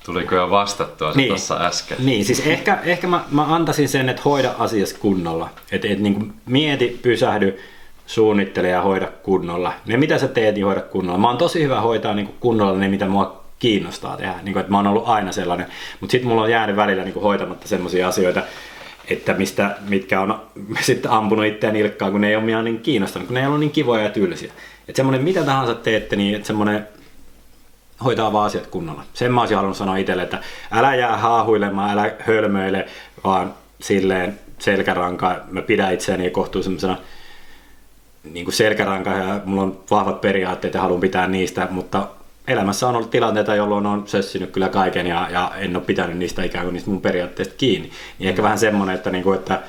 Tuliko 0.07 0.35
jo 0.35 0.49
vastattua 0.49 1.11
se 1.11 1.17
niin. 1.17 1.27
tuossa 1.27 1.57
äsken? 1.65 1.97
Niin, 1.99 2.25
siis 2.25 2.47
ehkä, 2.47 2.79
ehkä 2.83 3.07
mä, 3.07 3.25
mä 3.31 3.55
antaisin 3.55 3.89
sen, 3.89 4.09
että 4.09 4.21
hoida 4.25 4.53
asias 4.59 4.93
kunnolla. 4.93 5.49
Että 5.71 5.87
et, 5.87 5.99
niin 5.99 6.33
mieti, 6.45 6.99
pysähdy, 7.01 7.59
suunnittele 8.05 8.69
ja 8.69 8.81
hoida 8.81 9.07
kunnolla. 9.23 9.73
Ne 9.85 9.97
mitä 9.97 10.17
sä 10.17 10.27
teet, 10.27 10.55
niin 10.55 10.65
hoida 10.65 10.81
kunnolla. 10.81 11.19
Mä 11.19 11.27
oon 11.27 11.37
tosi 11.37 11.63
hyvä 11.63 11.81
hoitaa 11.81 12.13
niin 12.13 12.35
kunnolla 12.39 12.79
ne, 12.79 12.87
mitä 12.87 13.05
mua 13.05 13.43
kiinnostaa 13.59 14.17
tehdä. 14.17 14.35
Niin 14.43 14.53
kuin, 14.53 14.61
että 14.61 14.71
mä 14.71 14.77
oon 14.77 14.87
ollut 14.87 15.07
aina 15.07 15.31
sellainen. 15.31 15.67
Mutta 15.99 16.11
sitten 16.11 16.29
mulla 16.29 16.41
on 16.41 16.51
jäänyt 16.51 16.75
välillä 16.75 17.03
niin 17.03 17.21
hoitamatta 17.21 17.67
sellaisia 17.67 18.07
asioita, 18.07 18.41
että 19.07 19.33
mistä, 19.33 19.75
mitkä 19.89 20.21
on 20.21 20.41
sitten 20.81 21.11
ampunut 21.11 21.45
itseään 21.45 21.73
nilkkaan, 21.73 22.11
kun 22.11 22.21
ne 22.21 22.29
ei 22.29 22.35
ole 22.35 22.63
niin 22.63 22.79
kiinnostanut, 22.79 23.27
kun 23.27 23.33
ne 23.33 23.41
ei 23.41 23.47
ole 23.47 23.59
niin 23.59 23.71
kivoja 23.71 24.03
ja 24.03 24.09
tylsiä. 24.09 24.51
Että 24.87 24.97
semmoinen, 24.97 25.23
mitä 25.23 25.43
tahansa 25.43 25.75
teette, 25.75 26.15
niin 26.15 26.35
että 26.35 26.47
semmoinen 26.47 26.87
hoitaa 28.03 28.33
vaan 28.33 28.45
asiat 28.45 28.67
kunnolla. 28.67 29.03
Sen 29.13 29.33
mä 29.33 29.41
olisin 29.41 29.57
halunnut 29.57 29.77
sanoa 29.77 29.97
itselle, 29.97 30.23
että 30.23 30.39
älä 30.71 30.95
jää 30.95 31.17
haahuilemaan, 31.17 31.91
älä 31.91 32.11
hölmöile, 32.19 32.85
vaan 33.23 33.53
silleen 33.81 34.39
selkäranka. 34.59 35.41
Mä 35.51 35.61
pidän 35.61 35.93
itseäni 35.93 36.29
kohtuu 36.29 36.63
semmoisena 36.63 36.97
niin 38.23 38.45
kuin 38.45 38.55
selkäranka 38.55 39.09
ja 39.09 39.41
mulla 39.45 39.61
on 39.61 39.79
vahvat 39.91 40.21
periaatteet 40.21 40.73
ja 40.73 40.81
haluan 40.81 40.99
pitää 40.99 41.27
niistä, 41.27 41.67
mutta 41.71 42.07
elämässä 42.47 42.87
on 42.87 42.95
ollut 42.95 43.09
tilanteita, 43.09 43.55
jolloin 43.55 43.85
on 43.85 44.07
sössinyt 44.07 44.51
kyllä 44.51 44.69
kaiken 44.69 45.07
ja, 45.07 45.27
ja 45.31 45.51
en 45.57 45.75
ole 45.75 45.83
pitänyt 45.83 46.17
niistä 46.17 46.43
ikään 46.43 46.65
kuin 46.65 46.73
niistä 46.73 46.89
mun 46.89 47.01
periaatteista 47.01 47.55
kiinni. 47.57 47.91
Niin 48.19 48.29
ehkä 48.29 48.43
vähän 48.43 48.59
semmoinen, 48.59 48.95
että, 48.95 49.09
niin 49.09 49.23
kuin, 49.23 49.39
että 49.39 49.61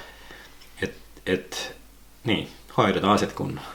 et, 0.83 0.95
et, 1.27 1.77
niin, 2.25 2.49
hoidetaan 2.79 3.13
asiat 3.13 3.33
kunnolla. 3.33 3.69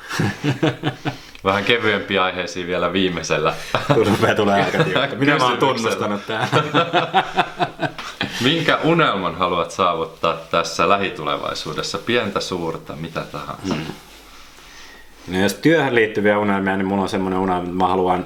Vähän 1.43 1.63
kevyempiä 1.63 2.23
aiheisiin 2.23 2.67
vielä 2.67 2.93
viimeisellä. 2.93 3.53
Rupeaa 3.89 4.35
tulee 4.35 4.63
aika 4.63 4.83
tiukka. 4.83 5.15
Minä 5.15 5.37
mä 5.37 5.45
oon 5.45 5.57
tunnustanut 5.57 6.25
tää. 6.27 6.47
Minkä 8.43 8.77
unelman 8.83 9.35
haluat 9.35 9.71
saavuttaa 9.71 10.37
tässä 10.51 10.89
lähitulevaisuudessa? 10.89 11.97
Pientä, 11.97 12.39
suurta, 12.39 12.95
mitä 12.95 13.21
tahansa? 13.31 13.73
Hmm. 13.73 13.93
No 15.27 15.39
jos 15.39 15.53
työhön 15.53 15.95
liittyviä 15.95 16.39
unelmia, 16.39 16.77
niin 16.77 16.85
mulla 16.85 17.01
on 17.01 17.09
semmoinen 17.09 17.39
unelma, 17.39 17.63
että 17.63 17.75
mä 17.75 17.87
haluan 17.87 18.25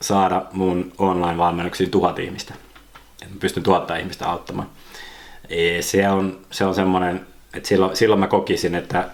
saada 0.00 0.42
mun 0.52 0.92
online-valmennuksiin 0.98 1.90
tuhat 1.90 2.18
ihmistä. 2.18 2.54
Että 3.22 3.34
mä 3.34 3.40
pystyn 3.40 3.62
tuhatta 3.62 3.96
ihmistä 3.96 4.28
auttamaan. 4.28 4.68
Se 5.80 6.08
on, 6.08 6.38
se 6.50 6.64
on 6.64 6.74
semmoinen, 6.74 7.26
että 7.54 7.68
silloin, 7.68 7.96
silloin 7.96 8.20
mä 8.20 8.26
kokisin, 8.26 8.74
että, 8.74 9.08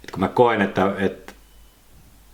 että 0.00 0.12
kun 0.12 0.20
mä 0.20 0.28
koen, 0.28 0.62
että, 0.62 0.92
että 0.98 1.32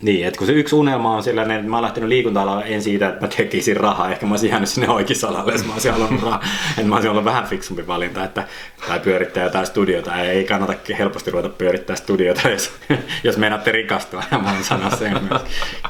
niin, 0.01 0.27
että 0.27 0.37
kun 0.37 0.47
se 0.47 0.53
yksi 0.53 0.75
unelma 0.75 1.15
on 1.15 1.23
sellainen, 1.23 1.57
että 1.57 1.69
mä 1.69 1.75
oon 1.75 1.83
lähtenyt 1.83 2.09
liikunta 2.09 2.63
en 2.65 2.81
siitä, 2.81 3.09
että 3.09 3.21
mä 3.21 3.27
tekisin 3.27 3.77
rahaa, 3.77 4.11
ehkä 4.11 4.25
mä 4.25 4.33
olisin 4.33 4.49
jäänyt 4.49 4.69
sinne 4.69 4.89
oikeisalalle, 4.89 5.51
jos 5.51 5.65
mä 5.65 5.73
olisin 5.73 5.91
halunnut 5.91 6.23
rahaa, 6.23 6.43
että 6.69 6.83
mä 6.83 6.95
olisin 6.95 7.11
ollut 7.11 7.25
vähän 7.25 7.45
fiksumpi 7.45 7.87
valinta, 7.87 8.23
että, 8.23 8.47
tai 8.87 8.99
pyörittää 8.99 9.43
jotain 9.43 9.65
studiota, 9.65 10.21
ei 10.21 10.43
kannata 10.43 10.73
helposti 10.97 11.31
ruveta 11.31 11.49
pyörittää 11.49 11.95
studiota, 11.95 12.49
jos, 12.49 12.71
jos 13.23 13.37
meinaatte 13.37 13.71
rikastua, 13.71 14.23
ja 14.31 14.37
mä 14.37 14.53
oon 14.53 14.63
sanoa 14.63 14.89
sen 14.89 15.23
myös. 15.29 15.41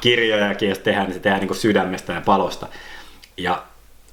Kirjojakin, 0.02 0.70
jos 0.70 0.80
tehdään, 0.80 1.06
niin 1.06 1.14
se 1.14 1.20
tehdään 1.20 1.40
niin 1.40 1.48
kuin 1.48 1.58
sydämestä 1.58 2.14
ja 2.14 2.22
palosta. 2.22 2.68
Ja 3.38 3.64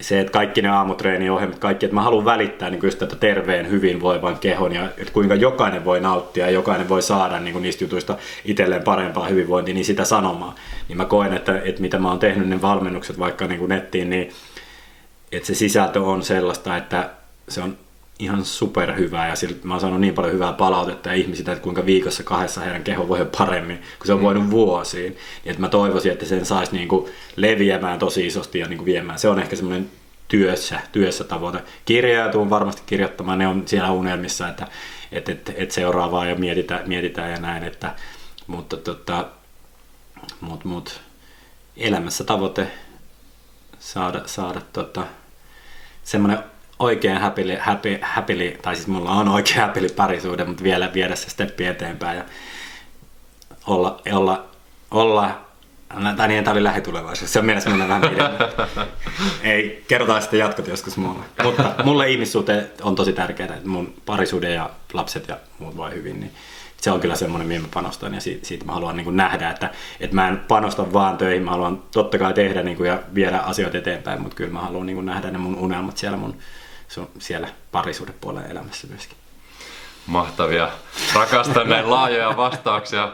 se, 0.00 0.20
että 0.20 0.32
kaikki 0.32 0.62
ne 0.62 0.68
aamutreeni-ohjelmat, 0.68 1.58
kaikki, 1.58 1.86
että 1.86 1.94
mä 1.94 2.02
haluan 2.02 2.24
välittää 2.24 2.70
niin 2.70 2.80
just 2.82 2.98
tätä 2.98 3.16
terveen, 3.16 3.70
hyvinvoivan 3.70 4.38
kehon 4.38 4.72
ja 4.72 4.84
että 4.84 5.12
kuinka 5.12 5.34
jokainen 5.34 5.84
voi 5.84 6.00
nauttia 6.00 6.46
ja 6.46 6.50
jokainen 6.50 6.88
voi 6.88 7.02
saada 7.02 7.40
niin 7.40 7.62
niistä 7.62 7.84
jutuista 7.84 8.16
itselleen 8.44 8.82
parempaa 8.82 9.28
hyvinvointia, 9.28 9.74
niin 9.74 9.84
sitä 9.84 10.04
sanomaa. 10.04 10.54
Niin 10.88 10.96
mä 10.96 11.04
koen, 11.04 11.32
että, 11.32 11.60
että 11.64 11.80
mitä 11.80 11.98
mä 11.98 12.08
oon 12.08 12.18
tehnyt 12.18 12.48
ne 12.48 12.62
valmennukset 12.62 13.18
vaikka 13.18 13.46
niin 13.46 13.68
nettiin, 13.68 14.10
niin 14.10 14.32
että 15.32 15.46
se 15.46 15.54
sisältö 15.54 16.02
on 16.02 16.22
sellaista, 16.22 16.76
että 16.76 17.10
se 17.48 17.60
on 17.60 17.76
ihan 18.18 18.44
superhyvää 18.44 19.28
ja 19.28 19.36
siltä 19.36 19.66
mä 19.66 19.74
oon 19.74 19.80
saanut 19.80 20.00
niin 20.00 20.14
paljon 20.14 20.34
hyvää 20.34 20.52
palautetta 20.52 21.08
ja 21.08 21.14
ihmisiltä, 21.14 21.52
että 21.52 21.62
kuinka 21.62 21.86
viikossa 21.86 22.22
kahdessa 22.22 22.60
heidän 22.60 22.84
keho 22.84 23.08
voi 23.08 23.28
paremmin, 23.38 23.78
kun 23.98 24.06
se 24.06 24.12
on 24.12 24.18
mm. 24.18 24.24
voinut 24.24 24.50
vuosiin. 24.50 25.12
Niin 25.12 25.50
että 25.50 25.60
mä 25.60 25.68
toivoisin, 25.68 26.12
että 26.12 26.26
sen 26.26 26.46
saisi 26.46 26.72
niin 26.72 26.88
kuin 26.88 27.12
leviämään 27.36 27.98
tosi 27.98 28.26
isosti 28.26 28.58
ja 28.58 28.68
niin 28.68 28.78
kuin 28.78 28.86
viemään. 28.86 29.18
Se 29.18 29.28
on 29.28 29.38
ehkä 29.38 29.56
semmoinen 29.56 29.90
työssä, 30.28 30.80
työssä 30.92 31.24
tavoite. 31.24 31.58
Kirjoja 31.84 32.28
tuun 32.28 32.50
varmasti 32.50 32.82
kirjoittamaan, 32.86 33.38
ne 33.38 33.48
on 33.48 33.62
siellä 33.66 33.90
unelmissa, 33.90 34.48
että 34.48 34.68
et, 35.12 35.28
et, 35.28 35.52
et 35.56 35.70
seuraavaa 35.70 36.26
ja 36.26 36.34
mietitään, 36.34 36.88
mietitään 36.88 37.30
ja 37.30 37.40
näin, 37.40 37.62
että, 37.62 37.94
mutta 38.46 38.76
tota, 38.76 39.26
mut, 40.40 40.64
mut, 40.64 41.00
elämässä 41.76 42.24
tavoite 42.24 42.66
saada, 43.78 44.22
saada 44.26 44.60
tota, 44.72 45.06
semmoinen 46.04 46.38
oikein 46.78 47.18
happily, 47.18 47.56
happy, 47.56 47.98
happily, 48.02 48.58
tai 48.62 48.76
siis 48.76 48.88
mulla 48.88 49.10
on 49.10 49.28
oikein 49.28 49.60
happily 49.60 49.88
parisuuden, 49.88 50.48
mutta 50.48 50.64
vielä 50.64 50.92
viedä 50.94 51.16
se 51.16 51.30
steppi 51.30 51.66
eteenpäin 51.66 52.18
ja 52.18 52.24
olla, 53.66 54.00
olla, 54.12 54.44
olla 54.90 55.44
tai 56.16 56.28
niin, 56.28 56.44
tämä 56.44 56.52
oli 56.52 56.64
lähitulevaisuus. 56.64 57.32
Se 57.32 57.38
on 57.38 57.44
mielessä 57.44 57.70
mennä 57.70 57.88
vähän 57.88 58.02
pidemmän. 58.02 58.38
Ei, 59.42 59.84
kerrotaan 59.88 60.22
sitten 60.22 60.40
jatkot 60.40 60.68
joskus 60.68 60.96
mulle. 60.96 61.24
Mutta 61.42 61.74
mulle 61.84 62.10
ihmissuhte 62.10 62.70
on 62.82 62.94
tosi 62.94 63.12
tärkeää, 63.12 63.54
että 63.54 63.68
mun 63.68 63.94
parisuuden 64.06 64.54
ja 64.54 64.70
lapset 64.92 65.28
ja 65.28 65.36
muut 65.58 65.76
voi 65.76 65.94
hyvin, 65.94 66.20
niin 66.20 66.32
se 66.76 66.90
on 66.90 67.00
kyllä 67.00 67.14
semmoinen, 67.14 67.48
mihin 67.48 67.62
mä 67.62 67.68
panostan 67.74 68.14
ja 68.14 68.20
siitä, 68.20 68.46
siitä 68.46 68.64
mä 68.64 68.72
haluan 68.72 68.96
niin 68.96 69.04
kuin 69.04 69.16
nähdä, 69.16 69.50
että, 69.50 69.70
että 70.00 70.14
mä 70.14 70.28
en 70.28 70.40
panosta 70.48 70.92
vaan 70.92 71.18
töihin, 71.18 71.42
mä 71.42 71.50
haluan 71.50 71.82
totta 71.92 72.18
kai 72.18 72.34
tehdä 72.34 72.62
niin 72.62 72.76
kuin 72.76 72.88
ja 72.88 72.98
viedä 73.14 73.38
asioita 73.38 73.78
eteenpäin, 73.78 74.22
mutta 74.22 74.36
kyllä 74.36 74.52
mä 74.52 74.60
haluan 74.60 74.86
niin 74.86 74.96
kuin 74.96 75.06
nähdä 75.06 75.30
ne 75.30 75.38
mun 75.38 75.56
unelmat 75.56 75.96
siellä 75.96 76.16
mun 76.16 76.36
siellä 77.18 77.48
parisuudepuolen 77.72 78.50
elämässä 78.50 78.86
myöskin. 78.86 79.16
Mahtavia. 80.06 80.68
Rakastan 81.14 81.68
näin 81.68 81.90
laajoja 81.90 82.36
vastauksia 82.36 83.12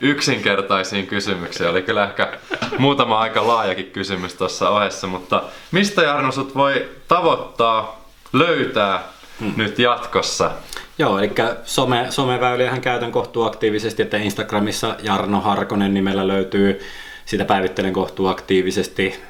yksinkertaisiin 0.00 1.06
kysymyksiin. 1.06 1.70
Oli 1.70 1.82
kyllä 1.82 2.04
ehkä 2.04 2.38
muutama 2.78 3.18
aika 3.18 3.46
laajakin 3.46 3.90
kysymys 3.90 4.34
tuossa 4.34 4.68
ohessa, 4.68 5.06
mutta 5.06 5.42
mistä 5.70 6.02
Jarno 6.02 6.32
sut 6.32 6.54
voi 6.54 6.88
tavoittaa, 7.08 8.04
löytää 8.32 9.02
hmm. 9.40 9.52
nyt 9.56 9.78
jatkossa? 9.78 10.50
Joo, 10.98 11.18
eli 11.18 11.32
some, 11.64 12.06
someväyliähän 12.10 12.80
käytän 12.80 13.12
kohtuu 13.12 13.44
aktiivisesti, 13.44 14.02
että 14.02 14.16
Instagramissa 14.16 14.96
Jarno 15.02 15.40
Harkonen 15.40 15.94
nimellä 15.94 16.28
löytyy, 16.28 16.80
sitä 17.24 17.44
päivittelen 17.44 17.92
kohtuu 17.92 18.26
aktiivisesti. 18.26 19.22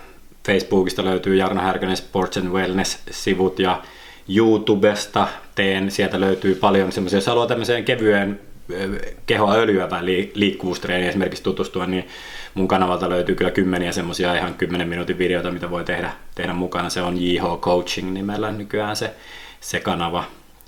Facebookista 0.46 1.04
löytyy 1.04 1.36
Jarno 1.36 1.60
Härkönen 1.60 1.96
Sports 1.96 2.36
and 2.36 2.48
Wellness-sivut 2.48 3.58
ja 3.58 3.82
YouTubesta 4.36 5.28
teen, 5.54 5.90
sieltä 5.90 6.20
löytyy 6.20 6.54
paljon 6.54 6.92
semmoisia, 6.92 7.16
jos 7.16 7.26
haluaa 7.26 7.46
tämmöiseen 7.46 7.84
kevyeen 7.84 8.40
kehoa 9.26 9.54
öljyävään 9.54 10.06
liikkuvuustreeniin 10.34 11.08
esimerkiksi 11.08 11.42
tutustua, 11.42 11.86
niin 11.86 12.08
mun 12.54 12.68
kanavalta 12.68 13.10
löytyy 13.10 13.34
kyllä 13.34 13.50
kymmeniä 13.50 13.92
semmoisia 13.92 14.34
ihan 14.34 14.54
10 14.54 14.88
minuutin 14.88 15.18
videoita, 15.18 15.50
mitä 15.50 15.70
voi 15.70 15.84
tehdä, 15.84 16.12
tehdä 16.34 16.52
mukana. 16.52 16.90
Se 16.90 17.02
on 17.02 17.22
JH 17.22 17.42
Coaching 17.60 18.12
nimellä 18.12 18.50
nykyään 18.50 18.96
se, 18.96 19.14
se 19.60 19.80
kanava. 19.80 20.24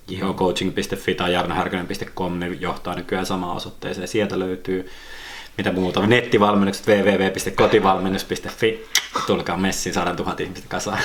jhcoaching.fi 0.09 1.14
tai 1.14 1.33
jarnohärkönen.com 1.33 2.39
niin 2.39 2.61
johtaa 2.61 2.95
nykyään 2.95 3.27
samaan 3.27 3.57
osoitteeseen. 3.57 4.09
Sieltä 4.09 4.39
löytyy 4.39 4.89
mitä 5.57 5.73
muuta, 5.73 6.07
nettivalmennukset 6.07 6.87
www.kotivalmennus.fi, 6.87 8.87
tulkaa 9.27 9.57
messiin, 9.57 9.95
saadaan 9.95 10.17
tuhat 10.17 10.41
ihmistä 10.41 10.67
kasaan. 10.69 10.99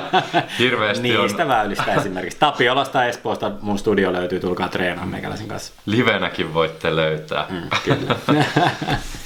Hirveästi 0.58 1.02
Niistä 1.02 1.42
on 1.42 1.48
väylistä 1.48 1.94
esimerkiksi. 1.94 2.38
Tapiolasta 2.38 3.04
Espoosta 3.04 3.50
mun 3.60 3.78
studio 3.78 4.12
löytyy, 4.12 4.40
tulkaa 4.40 4.68
treenaamaan 4.68 5.08
meikäläisen 5.08 5.48
kanssa. 5.48 5.72
livenäkin 5.86 6.54
voitte 6.54 6.96
löytää. 6.96 7.46
Mm, 7.48 7.68
kyllä. 7.84 8.16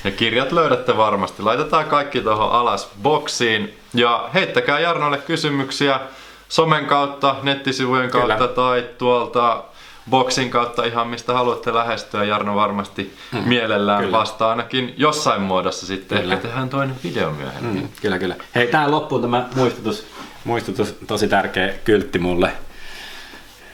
Ja 0.05 0.11
kirjat 0.11 0.53
löydätte 0.53 0.97
varmasti. 0.97 1.43
Laitetaan 1.43 1.85
kaikki 1.85 2.21
tuohon 2.21 2.53
alas 2.53 2.89
boksiin. 3.03 3.79
Ja 3.95 4.31
heittäkää 4.35 4.81
Jarnolle 4.81 5.19
kysymyksiä 5.19 6.01
somen 6.49 6.87
kautta, 6.87 7.37
nettisivujen 7.43 8.11
kautta 8.11 8.35
Kyllä. 8.35 8.49
tai 8.49 8.85
tuolta 8.99 9.65
boksin 10.11 10.51
kautta 10.51 10.85
ihan 10.85 11.09
mistä 11.09 11.33
haluatte 11.33 11.75
lähestyä. 11.75 12.25
Jarno 12.25 12.55
varmasti 12.55 13.15
mm, 13.33 13.39
mielellään 13.49 14.05
kyllä. 14.05 14.19
vastaa 14.19 14.51
ainakin 14.51 14.95
jossain 14.97 15.43
muodossa 15.43 15.87
sitten. 15.87 16.21
Kyllä. 16.21 16.35
Ehkä 16.35 16.49
tehdään 16.49 16.69
toinen 16.69 16.97
video 17.05 17.31
myöhemmin. 17.33 17.83
Mm, 17.83 17.89
kyllä, 18.03 18.19
kyllä. 18.19 18.37
Hei, 18.55 18.67
tähän 18.67 18.91
loppuun 18.91 19.23
tämä 19.23 19.49
muistutus, 19.57 20.07
muistutus, 20.45 20.99
tosi 21.07 21.29
tärkeä 21.29 21.75
kyltti 21.85 22.19
mulle. 22.19 22.53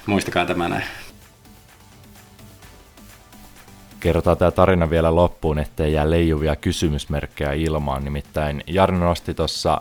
Muistakaa 0.06 0.46
tämä 0.46 0.68
näin. 0.68 0.84
Kerrotaan 4.00 4.36
tämä 4.36 4.50
tarina 4.50 4.90
vielä 4.90 5.14
loppuun, 5.14 5.58
ettei 5.58 5.92
jää 5.92 6.10
leijuvia 6.10 6.56
kysymysmerkkejä 6.56 7.52
ilmaan. 7.52 8.04
Nimittäin 8.04 8.64
Jarno 8.66 9.04
nosti 9.04 9.34
tuossa 9.34 9.80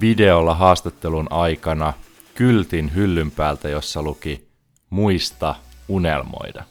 videolla 0.00 0.54
haastattelun 0.54 1.26
aikana 1.30 1.92
kyltin 2.34 2.94
hyllyn 2.94 3.30
päältä, 3.30 3.68
jossa 3.68 4.02
luki 4.02 4.48
muista 4.90 5.54
unelmoida. 5.88 6.64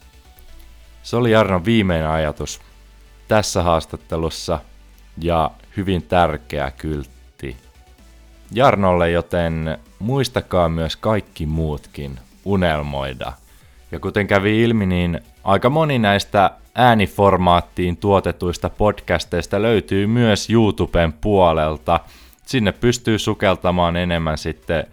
Se 1.02 1.16
oli 1.16 1.30
Jarnon 1.30 1.64
viimeinen 1.64 2.08
ajatus 2.08 2.60
tässä 3.28 3.62
haastattelussa 3.62 4.58
ja 5.18 5.50
hyvin 5.76 6.02
tärkeä 6.02 6.70
kyltti 6.70 7.56
Jarnolle, 8.52 9.10
joten 9.10 9.78
muistakaa 9.98 10.68
myös 10.68 10.96
kaikki 10.96 11.46
muutkin 11.46 12.18
unelmoida. 12.44 13.32
Ja 13.92 14.00
kuten 14.00 14.26
kävi 14.26 14.62
ilmi, 14.62 14.86
niin 14.86 15.20
aika 15.44 15.70
moni 15.70 15.98
näistä 15.98 16.50
ääniformaattiin 16.74 17.96
tuotetuista 17.96 18.70
podcasteista 18.70 19.62
löytyy 19.62 20.06
myös 20.06 20.50
YouTuben 20.50 21.12
puolelta. 21.12 22.00
Sinne 22.46 22.72
pystyy 22.72 23.18
sukeltamaan 23.18 23.96
enemmän 23.96 24.38
sitten 24.38 24.86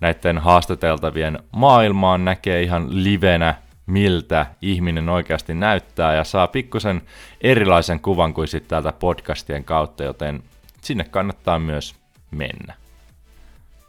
näiden 0.00 0.38
haastateltavien 0.38 1.38
maailmaan, 1.52 2.24
näkee 2.24 2.62
ihan 2.62 3.04
livenä, 3.04 3.54
miltä 3.90 4.46
ihminen 4.62 5.08
oikeasti 5.08 5.54
näyttää 5.54 6.14
ja 6.14 6.24
saa 6.24 6.46
pikkusen 6.46 7.02
erilaisen 7.40 8.00
kuvan 8.00 8.34
kuin 8.34 8.48
sitten 8.48 8.70
täältä 8.70 8.92
podcastien 8.92 9.64
kautta, 9.64 10.04
joten 10.04 10.42
sinne 10.80 11.04
kannattaa 11.04 11.58
myös 11.58 11.94
mennä. 12.30 12.74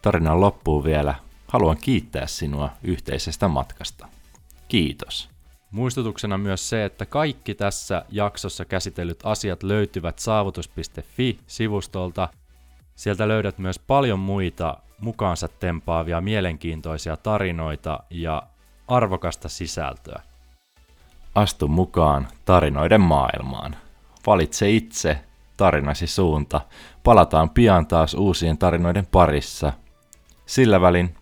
Tarinan 0.01 0.41
loppuun 0.41 0.83
vielä 0.83 1.15
haluan 1.47 1.77
kiittää 1.77 2.27
sinua 2.27 2.69
yhteisestä 2.83 3.47
matkasta. 3.47 4.07
Kiitos. 4.67 5.29
Muistutuksena 5.71 6.37
myös 6.37 6.69
se, 6.69 6.85
että 6.85 7.05
kaikki 7.05 7.55
tässä 7.55 8.05
jaksossa 8.09 8.65
käsitellyt 8.65 9.19
asiat 9.23 9.63
löytyvät 9.63 10.19
saavutus.fi-sivustolta. 10.19 12.29
Sieltä 12.95 13.27
löydät 13.27 13.57
myös 13.57 13.79
paljon 13.79 14.19
muita 14.19 14.77
mukaansa 14.99 15.47
tempaavia 15.47 16.21
mielenkiintoisia 16.21 17.17
tarinoita 17.17 17.99
ja 18.09 18.43
arvokasta 18.91 19.49
sisältöä. 19.49 20.21
Astu 21.35 21.67
mukaan 21.67 22.27
tarinoiden 22.45 23.01
maailmaan. 23.01 23.75
Valitse 24.27 24.69
itse 24.69 25.21
tarinasi 25.57 26.07
suunta. 26.07 26.61
Palataan 27.03 27.49
pian 27.49 27.87
taas 27.87 28.13
uusien 28.13 28.57
tarinoiden 28.57 29.05
parissa. 29.05 29.73
Sillä 30.45 30.81
välin 30.81 31.15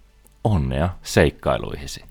onnea 0.44 0.90
seikkailuihisi. 1.02 2.09